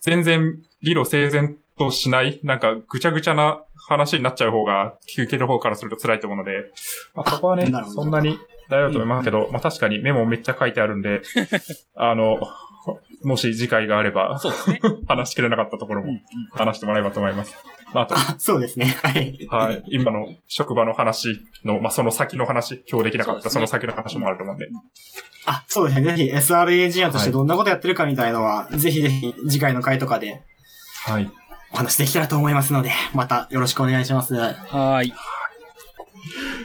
[0.00, 6.72] 全然理路整然としない、なんかぐちゃぐちゃな話になっちゃう方が、聞いてる方からすると辛いと思うので、
[7.14, 8.38] まあ、そこはねそんなに
[8.68, 11.22] 大丈夫と思いますけど、まあ確かにメモめっちゃ書いてあるんで、
[11.94, 12.38] あの、
[13.22, 14.80] もし次回があれば、そうですね。
[15.08, 16.20] 話しきれなかったところもん
[16.52, 17.56] 話してもらえばと思います。
[17.92, 18.96] まあ、あと、そうですね。
[19.02, 19.46] はい。
[19.50, 24.68] はい、今の職場の話の、まあ、その先の話、今日できなかったそ,、ねの先の話もあると思うんで。
[25.46, 26.16] あ、そうですね。
[26.16, 30.42] ぜひ SR エンジニアとしてどんなことやってるかみたいのは、ぜひぜひ次回の回とかで
[31.06, 31.30] はい。
[31.72, 34.34] お話できたらと思いますので、またよろしくお願いします。
[34.34, 35.14] はーい。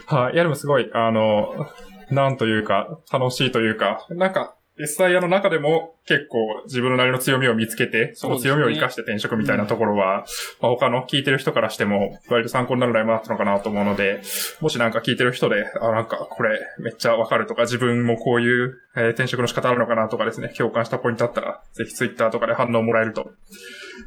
[0.07, 0.34] はい。
[0.34, 1.68] いや、でもすごい、あの、
[2.10, 10.26] なんというか、楽しいというか、なんか、SIR の中でも結構自分のなりの強みを見つけて、その強みを活かして転職みたいなところは、
[10.60, 14.22] まあ、他の聞いてる人からしても割と参考になるライブだったのかなと思うので、
[14.60, 23.32] もしなんか聞いてる人で、あ、なんかこれめっちゃわかるとか、自分もこういう、えー転職の仕方あるのかなとかですね、共感したポイントあったら、ぜひ Twitter とかで反応もらえると、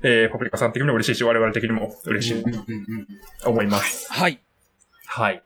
[0.02, 2.44] えー、パプリカさん的にも嬉しいし、我々的にも嬉しい
[3.42, 4.12] と思います。
[4.12, 4.40] はい。
[5.06, 5.42] はい。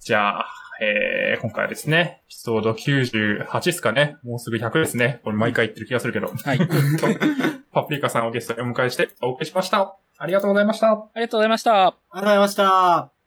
[0.00, 4.16] じゃあ、えー、今回はですね、エピソード98ですかね。
[4.22, 5.20] もうすぐ100ですね。
[5.24, 6.28] これ毎回言ってる気がするけど。
[6.28, 6.58] はい。
[7.72, 9.96] パプリカさんをゲストにお迎えしてお送りしました。
[10.18, 10.92] ありがとうございました。
[10.92, 11.86] ありがとうございました。
[11.86, 13.17] ありがとうございました。